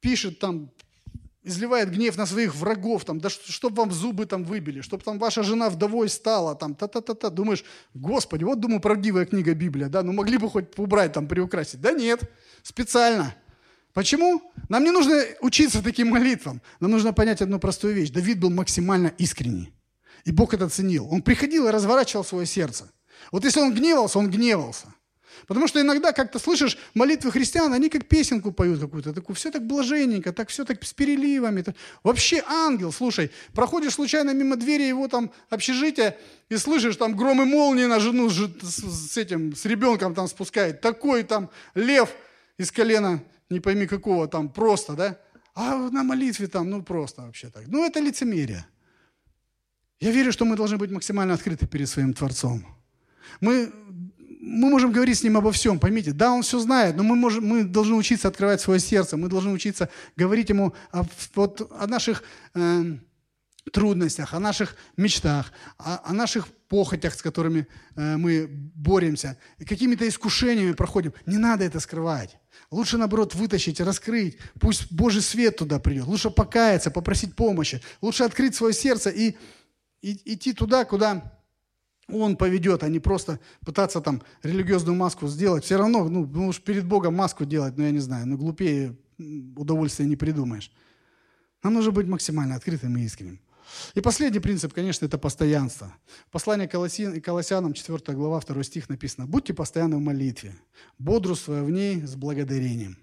пишет 0.00 0.38
там 0.38 0.70
изливает 1.42 1.90
гнев 1.90 2.16
на 2.16 2.26
своих 2.26 2.54
врагов, 2.54 3.04
там, 3.04 3.18
да 3.18 3.28
чтобы 3.28 3.76
вам 3.76 3.90
зубы 3.90 4.24
там 4.26 4.44
выбили, 4.44 4.82
чтобы 4.82 5.02
там 5.02 5.18
ваша 5.18 5.42
жена 5.42 5.68
вдовой 5.68 6.08
стала, 6.08 6.54
там, 6.54 6.76
та-та-та-та. 6.76 7.30
Думаешь, 7.30 7.64
Господи, 7.94 8.44
вот, 8.44 8.60
думаю, 8.60 8.80
правдивая 8.80 9.24
книга 9.24 9.52
Библия, 9.54 9.88
да, 9.88 10.04
ну 10.04 10.12
могли 10.12 10.38
бы 10.38 10.48
хоть 10.48 10.78
убрать, 10.78 11.12
там, 11.12 11.26
приукрасить. 11.26 11.80
Да 11.80 11.90
нет, 11.90 12.20
специально. 12.62 13.34
Почему? 13.94 14.52
Нам 14.68 14.84
не 14.84 14.92
нужно 14.92 15.24
учиться 15.40 15.82
таким 15.82 16.10
молитвам. 16.10 16.62
Нам 16.78 16.92
нужно 16.92 17.12
понять 17.12 17.42
одну 17.42 17.58
простую 17.58 17.94
вещь. 17.94 18.10
Давид 18.10 18.38
был 18.38 18.50
максимально 18.50 19.08
искренний. 19.18 19.72
И 20.24 20.32
Бог 20.32 20.54
это 20.54 20.68
ценил. 20.68 21.08
Он 21.10 21.22
приходил 21.22 21.68
и 21.68 21.70
разворачивал 21.70 22.24
свое 22.24 22.46
сердце. 22.46 22.90
Вот 23.32 23.44
если 23.44 23.60
он 23.60 23.74
гневался, 23.74 24.18
он 24.18 24.30
гневался. 24.30 24.86
Потому 25.46 25.68
что 25.68 25.80
иногда 25.80 26.12
как-то 26.12 26.38
слышишь 26.38 26.76
молитвы 26.94 27.32
христиан, 27.32 27.72
они 27.72 27.88
как 27.88 28.06
песенку 28.06 28.52
поют 28.52 28.80
какую-то, 28.80 29.12
такую, 29.12 29.36
все 29.36 29.50
так 29.50 29.66
блаженненько, 29.66 30.32
так 30.32 30.48
все 30.48 30.64
так 30.64 30.82
с 30.84 30.92
переливами. 30.92 31.64
Вообще 32.02 32.42
ангел, 32.46 32.92
слушай, 32.92 33.30
проходишь 33.52 33.94
случайно 33.94 34.32
мимо 34.32 34.56
двери 34.56 34.84
его 34.84 35.08
там 35.08 35.32
общежития 35.48 36.16
и 36.48 36.56
слышишь 36.56 36.96
там 36.96 37.16
громы 37.16 37.46
молнии 37.46 37.86
на 37.86 38.00
жену 38.00 38.28
с, 38.28 38.48
с 38.62 39.16
этим, 39.16 39.54
с 39.54 39.64
ребенком 39.64 40.14
там 40.14 40.28
спускает, 40.28 40.80
такой 40.80 41.22
там 41.22 41.50
лев 41.74 42.10
из 42.58 42.70
колена, 42.70 43.22
не 43.48 43.60
пойми 43.60 43.86
какого 43.86 44.28
там, 44.28 44.48
просто, 44.48 44.92
да? 44.94 45.18
А 45.54 45.76
на 45.90 46.02
молитве 46.02 46.46
там, 46.46 46.70
ну 46.70 46.82
просто 46.82 47.22
вообще 47.22 47.48
так. 47.48 47.64
Ну 47.66 47.84
это 47.84 48.00
лицемерие. 48.00 48.66
Я 50.00 50.10
верю, 50.12 50.32
что 50.32 50.44
мы 50.44 50.56
должны 50.56 50.78
быть 50.78 50.90
максимально 50.90 51.34
открыты 51.34 51.66
перед 51.66 51.88
своим 51.88 52.14
Творцом. 52.14 52.64
Мы 53.40 53.70
мы 54.42 54.70
можем 54.70 54.90
говорить 54.90 55.18
с 55.18 55.22
ним 55.22 55.36
обо 55.36 55.52
всем, 55.52 55.78
поймите. 55.78 56.12
Да, 56.12 56.32
он 56.32 56.42
все 56.42 56.58
знает, 56.58 56.96
но 56.96 57.02
мы, 57.02 57.14
можем, 57.14 57.46
мы 57.46 57.62
должны 57.62 57.94
учиться 57.94 58.28
открывать 58.28 58.60
свое 58.60 58.80
сердце, 58.80 59.18
мы 59.18 59.28
должны 59.28 59.52
учиться 59.52 59.90
говорить 60.16 60.48
ему 60.48 60.74
о, 60.90 61.04
вот, 61.34 61.70
о 61.78 61.86
наших 61.86 62.24
э, 62.54 62.96
трудностях, 63.70 64.32
о 64.32 64.40
наших 64.40 64.76
мечтах, 64.96 65.52
о, 65.76 66.00
о 66.04 66.12
наших 66.14 66.48
похотях, 66.68 67.14
с 67.14 67.22
которыми 67.22 67.66
э, 67.96 68.16
мы 68.16 68.46
боремся, 68.48 69.36
какими-то 69.58 70.08
искушениями 70.08 70.72
проходим. 70.72 71.12
Не 71.26 71.36
надо 71.36 71.64
это 71.64 71.78
скрывать. 71.78 72.38
Лучше, 72.70 72.96
наоборот, 72.96 73.34
вытащить, 73.34 73.80
раскрыть. 73.80 74.38
Пусть 74.58 74.90
Божий 74.92 75.22
свет 75.22 75.56
туда 75.56 75.78
придет. 75.78 76.06
Лучше 76.06 76.30
покаяться, 76.30 76.90
попросить 76.90 77.34
помощи. 77.34 77.82
Лучше 78.00 78.24
открыть 78.24 78.54
свое 78.54 78.72
сердце 78.72 79.10
и, 79.10 79.36
и 80.02 80.34
идти 80.34 80.52
туда, 80.52 80.84
куда 80.84 81.40
он 82.08 82.36
поведет, 82.36 82.82
а 82.82 82.88
не 82.88 82.98
просто 82.98 83.38
пытаться 83.64 84.00
там 84.00 84.22
религиозную 84.42 84.96
маску 84.96 85.28
сделать. 85.28 85.64
Все 85.64 85.76
равно, 85.76 86.08
ну, 86.08 86.26
ну 86.26 86.48
уж 86.48 86.60
перед 86.60 86.84
Богом 86.84 87.14
маску 87.14 87.44
делать, 87.44 87.76
ну 87.76 87.84
я 87.84 87.90
не 87.90 88.00
знаю, 88.00 88.26
ну 88.26 88.36
глупее 88.36 88.96
удовольствия 89.56 90.06
не 90.06 90.16
придумаешь. 90.16 90.72
Нам 91.62 91.74
нужно 91.74 91.92
быть 91.92 92.06
максимально 92.06 92.56
открытым 92.56 92.96
и 92.96 93.02
искренним. 93.02 93.40
И 93.94 94.00
последний 94.00 94.40
принцип, 94.40 94.72
конечно, 94.72 95.06
это 95.06 95.18
постоянство. 95.18 95.94
Послание 96.30 96.66
к 96.66 97.22
Колоссянам, 97.22 97.72
4 97.72 98.16
глава, 98.16 98.40
2 98.40 98.62
стих 98.64 98.88
написано. 98.88 99.26
«Будьте 99.26 99.54
постоянны 99.54 99.96
в 99.96 100.00
молитве, 100.00 100.56
бодрствуя 100.98 101.62
в 101.62 101.70
ней 101.70 102.02
с 102.02 102.16
благодарением». 102.16 102.96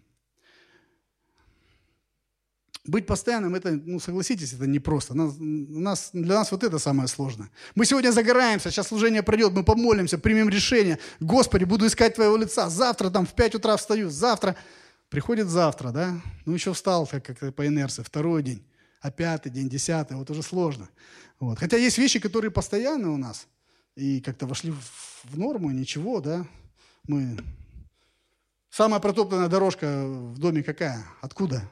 Быть 2.87 3.05
постоянным, 3.05 3.53
это, 3.53 3.71
ну, 3.71 3.99
согласитесь, 3.99 4.53
это 4.53 4.65
непросто. 4.65 5.13
Нас, 5.13 5.35
нас, 5.39 6.09
для 6.13 6.35
нас 6.35 6.51
вот 6.51 6.63
это 6.63 6.79
самое 6.79 7.09
сложное. 7.09 7.49
Мы 7.75 7.85
сегодня 7.85 8.11
загораемся, 8.11 8.71
сейчас 8.71 8.87
служение 8.87 9.21
пройдет, 9.21 9.51
мы 9.51 9.63
помолимся, 9.65 10.17
примем 10.17 10.47
решение. 10.47 10.97
Господи, 11.19 11.65
буду 11.65 11.85
искать 11.85 12.15
Твоего 12.15 12.37
лица. 12.37 12.69
Завтра 12.69 13.09
там 13.09 13.25
в 13.25 13.33
5 13.33 13.55
утра 13.55 13.75
встаю, 13.75 14.09
завтра. 14.09 14.55
Приходит 15.09 15.47
завтра, 15.47 15.91
да? 15.91 16.21
Ну, 16.45 16.53
еще 16.53 16.71
встал 16.71 17.05
как, 17.07 17.25
как 17.25 17.53
по 17.53 17.67
инерции, 17.67 18.03
второй 18.03 18.41
день, 18.41 18.63
а 19.01 19.11
пятый 19.11 19.49
день, 19.51 19.67
десятый, 19.67 20.15
вот 20.15 20.29
уже 20.29 20.41
сложно. 20.41 20.87
Вот. 21.41 21.59
Хотя 21.59 21.75
есть 21.75 21.97
вещи, 21.97 22.19
которые 22.19 22.51
постоянны 22.51 23.09
у 23.09 23.17
нас, 23.17 23.47
и 23.95 24.21
как-то 24.21 24.47
вошли 24.47 24.71
в, 24.71 24.81
в 25.25 25.37
норму, 25.37 25.71
ничего, 25.71 26.21
да? 26.21 26.45
Мы... 27.05 27.37
Самая 28.69 29.01
протоптанная 29.01 29.49
дорожка 29.49 30.05
в 30.05 30.37
доме 30.39 30.63
какая? 30.63 31.03
Откуда? 31.21 31.69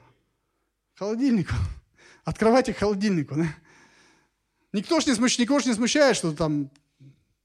Холодильнику. 0.96 1.54
От 2.26 2.38
кровати 2.38 2.74
к 2.74 2.78
холодильнику. 2.78 3.36
Да? 3.36 3.48
Никто 4.74 5.00
ж 5.00 5.08
не, 5.08 5.16
смущ, 5.16 5.40
никого 5.40 5.60
ж 5.60 5.66
не 5.66 5.74
смущает, 5.74 6.18
что 6.18 6.32
там 6.34 6.70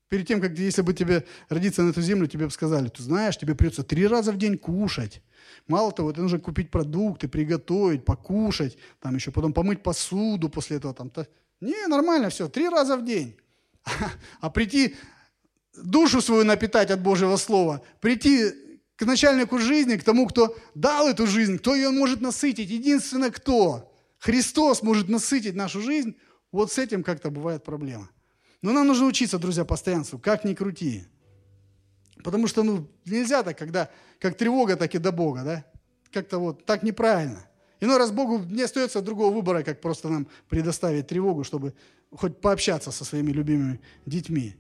перед 0.09 0.27
тем, 0.27 0.41
как 0.41 0.59
если 0.59 0.83
бы 0.83 0.93
тебе 0.93 1.25
родиться 1.49 1.83
на 1.83 1.91
эту 1.91 2.03
землю, 2.03 2.27
тебе 2.27 2.47
бы 2.47 2.51
сказали, 2.51 2.89
ты 2.89 3.03
знаешь, 3.03 3.39
тебе 3.39 3.55
придется 3.55 3.85
три 3.85 4.07
раза 4.07 4.33
в 4.33 4.37
день 4.37 4.59
кушать. 4.59 5.23
Мало 5.69 5.93
того, 5.93 6.13
тебе 6.13 6.23
нужно 6.23 6.41
купить 6.41 6.71
продукты, 6.71 7.29
приготовить, 7.29 8.05
покушать, 8.05 8.77
там 9.01 9.15
еще 9.15 9.31
потом 9.31 9.53
помыть 9.53 9.83
посуду 9.83 10.49
после 10.49 10.79
этого. 10.79 10.95
Там, 10.95 11.11
то... 11.11 11.27
Не, 11.61 11.87
нормально 11.87 12.29
все, 12.29 12.49
три 12.49 12.69
раза 12.69 12.97
в 12.97 13.05
день. 13.05 13.37
А 14.41 14.51
прийти 14.51 14.97
душу 15.77 16.21
свою 16.21 16.45
напитать 16.45 16.91
от 16.91 17.01
Божьего 17.01 17.37
Слова, 17.37 17.83
прийти 18.01 18.53
к 19.01 19.07
начальнику 19.07 19.59
жизни, 19.59 19.97
к 19.97 20.05
тому, 20.05 20.27
кто 20.27 20.55
дал 20.75 21.09
эту 21.09 21.27
жизнь, 21.27 21.57
кто 21.57 21.75
ее 21.75 21.89
может 21.89 22.21
насытить. 22.21 22.69
Единственное, 22.69 23.31
кто 23.31 23.91
Христос 24.19 24.83
может 24.83 25.09
насытить 25.09 25.55
нашу 25.55 25.81
жизнь, 25.81 26.17
вот 26.53 26.71
с 26.71 26.77
этим 26.77 27.03
как-то 27.03 27.31
бывает 27.31 27.65
проблема. 27.65 28.11
Но 28.61 28.73
нам 28.73 28.87
нужно 28.87 29.07
учиться, 29.07 29.39
друзья, 29.39 29.65
постоянству, 29.65 30.19
как 30.19 30.45
ни 30.45 30.53
крути. 30.53 31.05
Потому 32.23 32.47
что 32.47 32.63
ну, 32.63 32.87
нельзя 33.07 33.43
так, 33.43 33.57
когда 33.57 33.89
как 34.19 34.37
тревога, 34.37 34.77
так 34.77 34.95
и 34.95 34.99
до 34.99 35.13
Бога, 35.13 35.45
да? 35.45 35.65
Как-то 36.13 36.39
вот 36.39 36.67
так 36.67 36.83
неправильно. 36.83 37.47
Иной 37.81 37.97
раз 37.97 38.11
Богу 38.11 38.45
не 38.51 38.65
остается 38.65 39.01
другого 39.01 39.35
выбора, 39.35 39.63
как 39.63 39.81
просто 39.81 40.11
нам 40.11 40.27
предоставить 40.51 41.07
тревогу, 41.07 41.43
чтобы 41.43 41.73
хоть 42.11 42.39
пообщаться 42.39 42.91
со 42.91 43.07
своими 43.07 43.33
любимыми 43.33 43.81
детьми. 44.05 44.57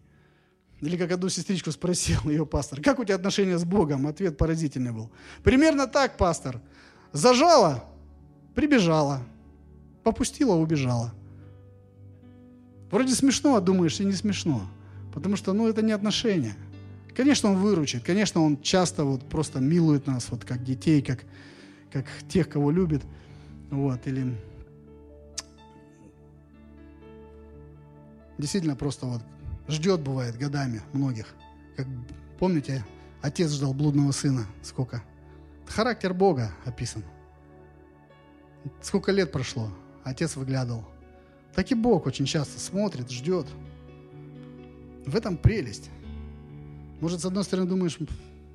Или 0.80 0.96
как 0.96 1.12
одну 1.12 1.28
сестричку 1.28 1.70
спросил 1.72 2.20
ее 2.24 2.46
пастор, 2.46 2.80
как 2.80 2.98
у 2.98 3.04
тебя 3.04 3.16
отношения 3.16 3.58
с 3.58 3.64
Богом? 3.64 4.06
Ответ 4.06 4.36
поразительный 4.36 4.92
был. 4.92 5.10
Примерно 5.42 5.86
так, 5.86 6.16
пастор. 6.16 6.60
Зажала, 7.12 7.84
прибежала. 8.54 9.20
Попустила, 10.02 10.54
убежала. 10.54 11.12
Вроде 12.90 13.14
смешно, 13.14 13.56
а 13.56 13.60
думаешь, 13.60 14.00
и 14.00 14.04
не 14.04 14.12
смешно. 14.12 14.62
Потому 15.12 15.36
что, 15.36 15.52
ну, 15.52 15.68
это 15.68 15.82
не 15.82 15.92
отношения. 15.92 16.56
Конечно, 17.14 17.50
он 17.50 17.58
выручит. 17.58 18.02
Конечно, 18.02 18.42
он 18.42 18.60
часто 18.62 19.04
вот 19.04 19.28
просто 19.28 19.60
милует 19.60 20.06
нас, 20.06 20.28
вот 20.30 20.44
как 20.44 20.64
детей, 20.64 21.02
как, 21.02 21.24
как 21.92 22.06
тех, 22.28 22.48
кого 22.48 22.70
любит. 22.70 23.02
Вот, 23.70 24.06
или 24.06 24.34
действительно 28.38 28.74
просто 28.74 29.06
вот 29.06 29.22
ждет, 29.70 30.00
бывает, 30.00 30.36
годами 30.36 30.82
многих. 30.92 31.26
Как 31.76 31.86
помните, 32.38 32.84
отец 33.22 33.50
ждал 33.52 33.74
блудного 33.74 34.12
сына. 34.12 34.46
Сколько? 34.62 35.02
Характер 35.66 36.14
Бога 36.14 36.52
описан. 36.64 37.04
Сколько 38.82 39.12
лет 39.12 39.32
прошло, 39.32 39.70
отец 40.04 40.36
выглядывал. 40.36 40.84
Так 41.54 41.70
и 41.70 41.74
Бог 41.74 42.06
очень 42.06 42.26
часто 42.26 42.60
смотрит, 42.60 43.10
ждет. 43.10 43.46
В 45.06 45.16
этом 45.16 45.36
прелесть. 45.36 45.90
Может, 47.00 47.20
с 47.20 47.24
одной 47.24 47.44
стороны, 47.44 47.68
думаешь, 47.68 47.98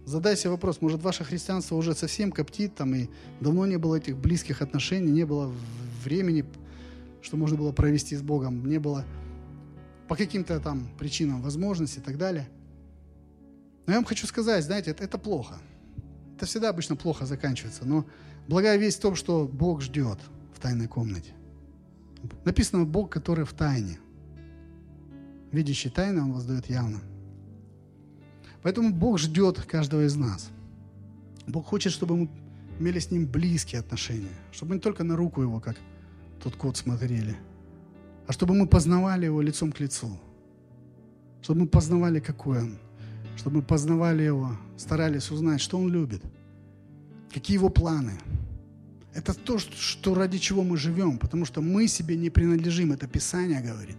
задай 0.05 0.37
себе 0.37 0.51
вопрос, 0.51 0.81
может, 0.81 1.01
ваше 1.01 1.23
христианство 1.23 1.75
уже 1.75 1.95
совсем 1.95 2.31
коптит, 2.31 2.75
там, 2.75 2.93
и 2.93 3.07
давно 3.39 3.65
не 3.65 3.77
было 3.77 3.95
этих 3.95 4.17
близких 4.17 4.61
отношений, 4.61 5.11
не 5.11 5.25
было 5.25 5.51
времени, 6.03 6.45
что 7.21 7.37
можно 7.37 7.57
было 7.57 7.71
провести 7.71 8.15
с 8.15 8.21
Богом, 8.21 8.67
не 8.67 8.77
было 8.77 9.03
по 10.07 10.15
каким-то 10.15 10.59
там 10.59 10.87
причинам 10.97 11.41
возможности 11.41 11.99
и 11.99 12.01
так 12.01 12.17
далее. 12.17 12.47
Но 13.85 13.93
я 13.93 13.99
вам 13.99 14.05
хочу 14.05 14.27
сказать, 14.27 14.63
знаете, 14.63 14.91
это, 14.91 15.03
это 15.03 15.17
плохо. 15.17 15.57
Это 16.35 16.45
всегда 16.45 16.69
обычно 16.69 16.95
плохо 16.95 17.25
заканчивается. 17.25 17.85
Но 17.85 18.05
благая 18.47 18.77
весть 18.77 18.99
в 18.99 19.01
том, 19.01 19.15
что 19.15 19.47
Бог 19.47 19.81
ждет 19.81 20.19
в 20.53 20.59
тайной 20.59 20.87
комнате. 20.87 21.31
Написано 22.43 22.85
Бог, 22.85 23.09
который 23.09 23.45
в 23.45 23.53
тайне. 23.53 23.99
Видящий 25.51 25.89
тайны 25.89 26.21
Он 26.21 26.33
воздает 26.33 26.69
явно. 26.69 26.99
Поэтому 28.61 28.91
Бог 28.91 29.19
ждет 29.19 29.61
каждого 29.61 30.05
из 30.05 30.15
нас. 30.15 30.49
Бог 31.47 31.67
хочет, 31.67 31.93
чтобы 31.93 32.17
мы 32.17 32.29
имели 32.79 32.99
с 32.99 33.11
Ним 33.11 33.27
близкие 33.27 33.79
отношения. 33.79 34.33
Чтобы 34.51 34.71
мы 34.71 34.75
не 34.75 34.81
только 34.81 35.03
на 35.03 35.15
руку 35.15 35.41
Его, 35.41 35.59
как 35.59 35.77
тот 36.41 36.55
кот, 36.55 36.75
смотрели, 36.75 37.37
а 38.27 38.31
чтобы 38.33 38.55
мы 38.55 38.67
познавали 38.67 39.25
Его 39.25 39.41
лицом 39.41 39.71
к 39.71 39.79
лицу. 39.79 40.17
Чтобы 41.41 41.61
мы 41.61 41.67
познавали, 41.67 42.19
какой 42.19 42.59
Он. 42.59 42.77
Чтобы 43.37 43.57
мы 43.57 43.61
познавали 43.61 44.23
Его, 44.23 44.57
старались 44.77 45.31
узнать, 45.31 45.61
что 45.61 45.77
Он 45.77 45.89
любит, 45.89 46.23
какие 47.33 47.57
Его 47.57 47.69
планы. 47.69 48.13
Это 49.13 49.33
то, 49.33 49.59
что 49.59 50.15
ради 50.15 50.37
чего 50.37 50.63
мы 50.63 50.77
живем, 50.77 51.17
потому 51.17 51.45
что 51.45 51.61
мы 51.61 51.87
себе 51.87 52.17
не 52.17 52.29
принадлежим, 52.29 52.91
это 52.91 53.07
Писание 53.07 53.61
говорит. 53.61 53.97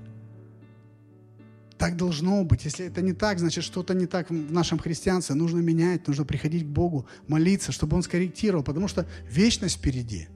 Так 1.78 1.96
должно 1.96 2.42
быть. 2.44 2.64
Если 2.64 2.86
это 2.86 3.02
не 3.02 3.12
так, 3.12 3.38
значит 3.38 3.62
что-то 3.62 3.94
не 3.94 4.06
так 4.06 4.30
в 4.30 4.52
нашем 4.52 4.78
христианстве. 4.78 5.34
Нужно 5.34 5.58
менять, 5.58 6.08
нужно 6.08 6.24
приходить 6.24 6.64
к 6.64 6.66
Богу, 6.68 7.06
молиться, 7.28 7.70
чтобы 7.70 7.96
Он 7.96 8.02
скорректировал, 8.02 8.64
потому 8.64 8.88
что 8.88 9.06
вечность 9.30 9.76
впереди. 9.76 10.28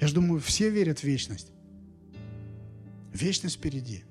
Я 0.00 0.06
же 0.06 0.14
думаю, 0.14 0.40
все 0.40 0.70
верят 0.70 0.98
в 0.98 1.04
вечность. 1.04 1.53
Вечность 3.14 3.56
впереди. 3.56 4.04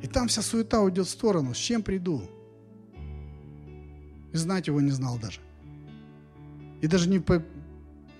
И 0.00 0.06
там 0.06 0.28
вся 0.28 0.40
суета 0.40 0.80
уйдет 0.80 1.06
в 1.06 1.10
сторону. 1.10 1.54
С 1.54 1.58
чем 1.58 1.82
приду? 1.82 2.22
И 4.32 4.36
знать 4.36 4.68
его 4.68 4.80
не 4.80 4.92
знал 4.92 5.18
даже. 5.18 5.40
И 6.80 6.86
даже 6.86 7.08
не, 7.08 7.18
по, 7.18 7.42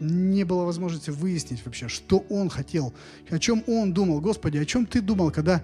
не 0.00 0.44
было 0.44 0.64
возможности 0.64 1.10
выяснить 1.10 1.64
вообще, 1.64 1.86
что 1.86 2.18
он 2.28 2.48
хотел, 2.48 2.92
о 3.30 3.38
чем 3.38 3.62
он 3.68 3.92
думал. 3.92 4.20
Господи, 4.20 4.58
о 4.58 4.64
чем 4.64 4.86
ты 4.86 5.00
думал, 5.00 5.30
когда 5.30 5.62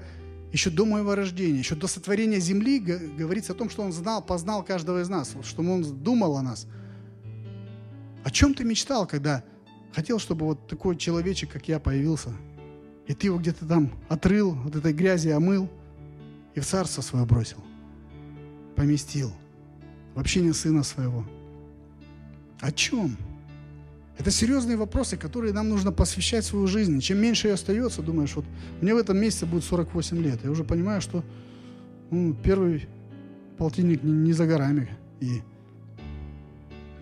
еще 0.53 0.71
до 0.71 0.85
моего 0.85 1.17
рождения, 1.17 1.59
еще 1.59 1.75
до 1.75 1.89
сотворения 1.89 2.39
земли 2.39 2.79
говорится 2.79 3.55
о 3.55 3.57
том, 3.57 3.71
что 3.71 3.83
Он 3.83 3.93
знал, 3.93 4.23
познал 4.23 4.63
каждого 4.63 5.01
из 5.01 5.09
нас, 5.09 5.35
что 5.43 5.63
Он 5.63 5.83
думал 5.83 6.37
о 6.37 6.43
нас. 6.43 6.67
О 8.23 8.31
чем 8.31 8.55
ты 8.55 8.63
мечтал, 8.63 9.07
когда 9.07 9.43
хотел, 9.93 10.19
чтобы 10.19 10.47
вот 10.47 10.69
такой 10.69 10.97
человечек, 10.97 11.51
как 11.51 11.67
я, 11.69 11.81
появился? 11.81 12.33
И 13.07 13.15
ты 13.15 13.27
его 13.27 13.39
где-то 13.39 13.67
там 13.67 13.91
отрыл, 14.09 14.55
вот 14.55 14.77
этой 14.77 14.93
грязи 14.93 15.29
омыл 15.29 15.69
и 16.55 16.61
в 16.61 16.67
царство 16.67 17.03
свое 17.03 17.25
бросил, 17.25 17.59
поместил 18.77 19.33
в 20.15 20.21
общение 20.21 20.55
сына 20.55 20.83
своего. 20.83 21.25
О 22.61 22.71
чем? 22.71 23.17
Это 24.19 24.31
серьезные 24.31 24.77
вопросы, 24.77 25.17
которые 25.17 25.53
нам 25.53 25.69
нужно 25.69 25.91
посвящать 25.91 26.45
свою 26.45 26.67
жизнь. 26.67 27.01
Чем 27.01 27.19
меньше 27.19 27.49
ее 27.49 27.55
остается, 27.55 28.03
думаешь, 28.03 28.37
вот 28.37 28.45
мне 28.81 28.95
в 28.95 28.99
этом 28.99 29.19
месяце 29.19 29.47
будет 29.47 29.65
48 29.65 30.23
лет. 30.23 30.45
Я 30.45 30.51
уже 30.51 30.63
понимаю, 30.63 31.01
что 31.01 31.25
ну, 32.11 32.35
первый 32.35 32.87
полтинник 33.59 34.03
не, 34.03 34.13
не 34.13 34.33
за 34.33 34.47
горами. 34.47 34.91
И 35.21 35.43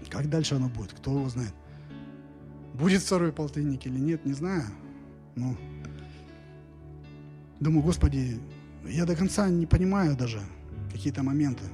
как 0.09 0.29
дальше 0.29 0.55
оно 0.57 0.69
будет, 0.69 0.93
кто 0.93 1.13
его 1.13 1.29
знает. 1.29 1.53
Будет 2.75 3.03
второй 3.03 3.33
полтинник 3.33 3.87
или 3.87 3.99
нет, 3.99 4.25
не 4.25 4.33
знаю. 4.33 4.65
Ну, 5.37 5.57
думаю, 7.61 7.83
Господи, 7.83 8.41
я 8.89 9.05
до 9.05 9.15
конца 9.15 9.49
не 9.49 9.67
понимаю 9.67 10.17
даже 10.17 10.41
какие-то 10.91 11.23
моменты. 11.23 11.65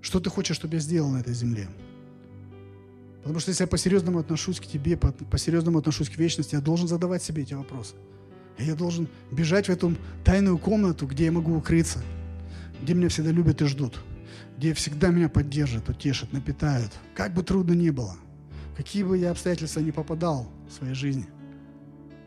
Что 0.00 0.20
ты 0.20 0.30
хочешь, 0.30 0.56
чтобы 0.56 0.74
я 0.74 0.80
сделал 0.80 1.10
на 1.10 1.18
этой 1.18 1.34
земле? 1.34 1.68
Потому 3.22 3.40
что 3.40 3.50
если 3.50 3.64
я 3.64 3.68
по-серьезному 3.68 4.18
отношусь 4.18 4.60
к 4.60 4.66
тебе, 4.66 4.96
по-серьезному 4.96 5.78
отношусь 5.78 6.08
к 6.08 6.16
вечности, 6.16 6.54
я 6.54 6.60
должен 6.60 6.88
задавать 6.88 7.22
себе 7.22 7.42
эти 7.42 7.54
вопросы. 7.54 7.96
И 8.58 8.64
я 8.64 8.74
должен 8.74 9.08
бежать 9.30 9.66
в 9.66 9.70
эту 9.70 9.94
тайную 10.24 10.58
комнату, 10.58 11.06
где 11.06 11.26
я 11.26 11.32
могу 11.32 11.54
укрыться, 11.56 12.02
где 12.80 12.94
меня 12.94 13.08
всегда 13.08 13.32
любят 13.32 13.60
и 13.60 13.66
ждут, 13.66 14.00
где 14.56 14.72
всегда 14.72 15.08
меня 15.08 15.28
поддержат, 15.28 15.88
утешат, 15.88 16.32
напитают. 16.32 16.92
Как 17.14 17.34
бы 17.34 17.42
трудно 17.42 17.72
ни 17.72 17.90
было, 17.90 18.16
какие 18.76 19.02
бы 19.02 19.18
я 19.18 19.32
обстоятельства 19.32 19.80
не 19.80 19.92
попадал 19.92 20.48
в 20.68 20.72
своей 20.72 20.94
жизни, 20.94 21.26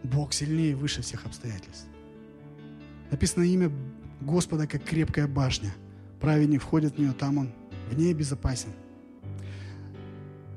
Бог 0.04 0.34
сильнее 0.34 0.72
и 0.72 0.76
выше 0.76 1.02
всех 1.02 1.26
обстоятельств. 1.26 1.89
Написано 3.12 3.44
имя 3.44 3.72
Господа, 4.22 4.68
как 4.68 4.84
крепкая 4.84 5.28
башня. 5.28 5.74
Праведник 6.20 6.62
входит 6.62 6.96
в 6.96 6.98
нее, 7.00 7.14
там 7.14 7.38
он 7.38 7.52
в 7.90 7.98
ней 7.98 8.14
безопасен. 8.14 8.70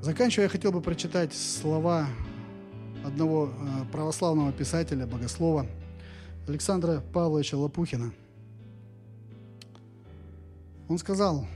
Заканчивая, 0.01 0.45
я 0.45 0.49
хотел 0.49 0.71
бы 0.71 0.81
прочитать 0.81 1.33
слова 1.33 2.07
одного 3.05 3.47
э, 3.47 3.91
православного 3.91 4.51
писателя, 4.51 5.07
богослова 5.07 5.65
Александра 6.47 7.01
Павловича 7.13 7.57
Лопухина. 7.57 8.13
Он 10.89 10.97
сказал, 10.97 11.47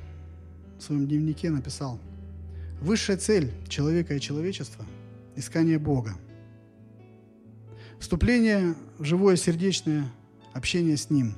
в 0.80 0.84
своем 0.84 1.07
дневнике 1.07 1.49
написал, 1.49 1.99
«Высшая 2.82 3.18
цель 3.18 3.52
человека 3.68 4.15
и 4.15 4.19
человечества– 4.19 4.86
искание 5.36 5.78
Бога. 5.78 6.15
Вступление 7.99 8.76
в 8.98 9.03
живое 9.03 9.36
сердечное 9.36 10.10
общение 10.58 10.98
с 10.98 11.10
Ним. 11.10 11.36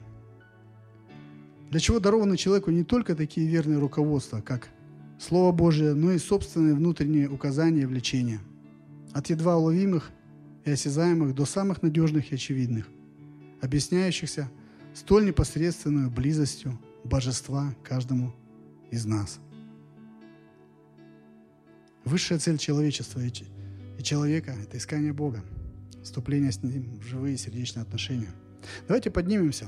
Для 1.69 1.79
чего 1.79 1.99
дарованы 1.99 2.37
человеку 2.37 2.71
не 2.71 2.83
только 2.83 3.15
такие 3.15 3.47
верные 3.47 3.77
руководства, 3.77 4.41
как 4.41 4.69
Слово 5.19 5.51
Божие, 5.51 5.93
но 5.93 6.11
и 6.11 6.17
собственные 6.17 6.73
внутренние 6.73 7.29
указания 7.29 7.81
и 7.81 7.85
влечения. 7.85 8.39
От 9.11 9.29
едва 9.29 9.57
уловимых 9.57 10.11
и 10.65 10.71
осязаемых 10.71 11.35
до 11.35 11.45
самых 11.45 11.81
надежных 11.81 12.31
и 12.31 12.35
очевидных, 12.35 12.87
объясняющихся 13.61 14.49
столь 14.93 15.25
непосредственную 15.25 16.09
близостью 16.09 16.79
божества 17.03 17.75
каждому 17.83 18.33
из 18.91 19.05
нас. 19.05 19.39
Высшая 22.05 22.39
цель 22.39 22.57
человечества 22.57 23.19
и 23.19 24.03
человека– 24.03 24.55
это 24.63 24.77
искание 24.77 25.11
Бога, 25.11 25.43
вступление 26.01 26.51
с 26.51 26.63
Ним 26.63 26.99
в 26.99 27.03
живые 27.03 27.37
сердечные 27.37 27.83
отношения. 27.83 28.33
Давайте 28.87 29.09
поднимемся 29.09 29.67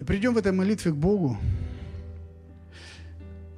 и 0.00 0.04
придем 0.04 0.34
в 0.34 0.38
этой 0.38 0.52
молитве 0.52 0.92
к 0.92 0.96
Богу, 0.96 1.36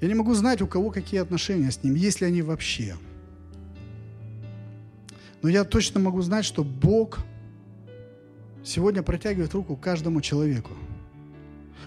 я 0.01 0.09
не 0.09 0.15
могу 0.15 0.35
знать, 0.35 0.61
у 0.61 0.67
кого 0.67 0.91
какие 0.91 1.21
отношения 1.21 1.71
с 1.71 1.83
ним, 1.85 1.95
есть 1.95 2.21
ли 2.21 2.27
они 2.27 2.43
вообще. 2.43 2.97
Но 5.43 5.49
я 5.49 5.65
точно 5.65 6.01
могу 6.01 6.21
знать, 6.23 6.45
что 6.45 6.65
Бог 6.65 7.21
сегодня 8.65 9.03
протягивает 9.03 9.55
руку 9.55 9.77
каждому 9.77 10.21
человеку. 10.21 10.73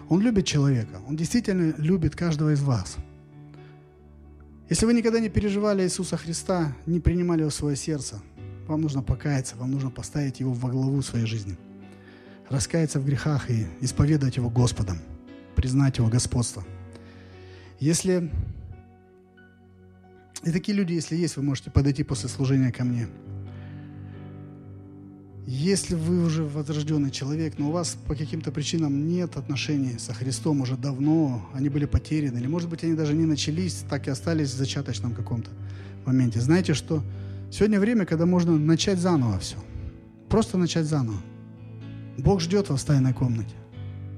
Он 0.07 0.21
любит 0.21 0.45
человека, 0.45 1.01
Он 1.07 1.17
действительно 1.17 1.73
любит 1.77 2.15
каждого 2.15 2.53
из 2.53 2.61
вас. 2.61 2.95
Если 4.69 4.85
вы 4.85 4.93
никогда 4.93 5.19
не 5.19 5.29
переживали 5.29 5.83
Иисуса 5.83 6.15
Христа, 6.15 6.75
не 6.85 6.99
принимали 6.99 7.41
Его 7.41 7.49
в 7.49 7.53
свое 7.53 7.75
сердце, 7.75 8.21
вам 8.67 8.81
нужно 8.81 9.01
покаяться, 9.01 9.55
вам 9.55 9.71
нужно 9.71 9.89
поставить 9.89 10.39
Его 10.39 10.53
во 10.53 10.69
главу 10.69 11.01
своей 11.01 11.25
жизни. 11.25 11.57
Раскаяться 12.49 12.99
в 12.99 13.05
грехах 13.05 13.49
и 13.49 13.65
исповедовать 13.81 14.37
Его 14.37 14.49
Господом, 14.49 14.99
признать 15.55 15.97
Его 15.97 16.09
господство– 16.09 16.63
если... 17.79 18.31
И 20.43 20.51
такие 20.51 20.77
люди, 20.77 20.93
если 20.93 21.15
есть, 21.15 21.37
вы 21.37 21.43
можете 21.43 21.71
подойти 21.71 22.03
после 22.03 22.29
служения 22.29 22.71
ко 22.71 22.83
мне. 22.83 23.07
Если 25.47 25.95
вы 25.95 26.23
уже 26.23 26.43
возрожденный 26.43 27.11
человек, 27.11 27.57
но 27.57 27.69
у 27.69 27.71
вас 27.71 27.97
по 28.07 28.15
каким-то 28.15 28.51
причинам 28.51 29.07
нет 29.07 29.37
отношений 29.37 29.97
со 29.99 30.13
Христом 30.13 30.61
уже 30.61 30.77
давно, 30.77 31.47
они 31.53 31.69
были 31.69 31.85
потеряны, 31.85 32.39
или, 32.39 32.47
может 32.47 32.69
быть, 32.69 32.83
они 32.83 32.93
даже 32.93 33.13
не 33.13 33.25
начались, 33.25 33.83
так 33.89 34.07
и 34.07 34.11
остались 34.11 34.49
в 34.49 34.57
зачаточном 34.57 35.13
каком-то 35.13 35.49
моменте. 36.05 36.39
Знаете, 36.39 36.73
что 36.73 37.03
сегодня 37.51 37.79
время, 37.79 38.05
когда 38.05 38.25
можно 38.25 38.57
начать 38.57 38.99
заново 38.99 39.39
все. 39.39 39.57
Просто 40.29 40.57
начать 40.57 40.85
заново. 40.85 41.17
Бог 42.17 42.41
ждет 42.41 42.69
вас 42.69 42.81
в 42.81 42.85
тайной 42.85 43.13
комнате. 43.13 43.55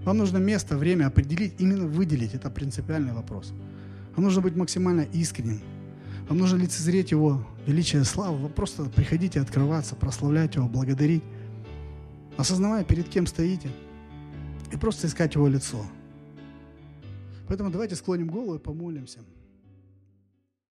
Вам 0.04 0.18
нужно 0.18 0.38
место, 0.38 0.78
время 0.78 1.08
определить, 1.08 1.56
именно 1.60 1.86
выделить. 1.86 2.34
Это 2.34 2.50
принципиальный 2.50 3.14
вопрос. 3.14 3.54
Вам 4.16 4.26
нужно 4.26 4.42
быть 4.42 4.56
максимально 4.56 5.02
искренним. 5.02 5.62
Вам 6.30 6.38
нужно 6.38 6.58
лицезреть 6.58 7.12
Его 7.12 7.46
величие 7.66 8.04
славы. 8.04 8.38
Вы 8.38 8.50
просто 8.50 8.86
приходите 8.86 9.40
открываться, 9.42 9.96
прославлять 9.96 10.56
Его, 10.56 10.68
благодарить, 10.68 11.24
осознавая, 12.38 12.84
перед 12.84 13.10
кем 13.10 13.28
стоите, 13.28 13.70
и 14.72 14.78
просто 14.78 15.08
искать 15.08 15.36
Его 15.36 15.48
лицо. 15.48 15.86
Поэтому 17.48 17.70
давайте 17.70 17.96
склоним 17.96 18.28
голову 18.28 18.56
и 18.56 18.60
помолимся. 18.60 19.20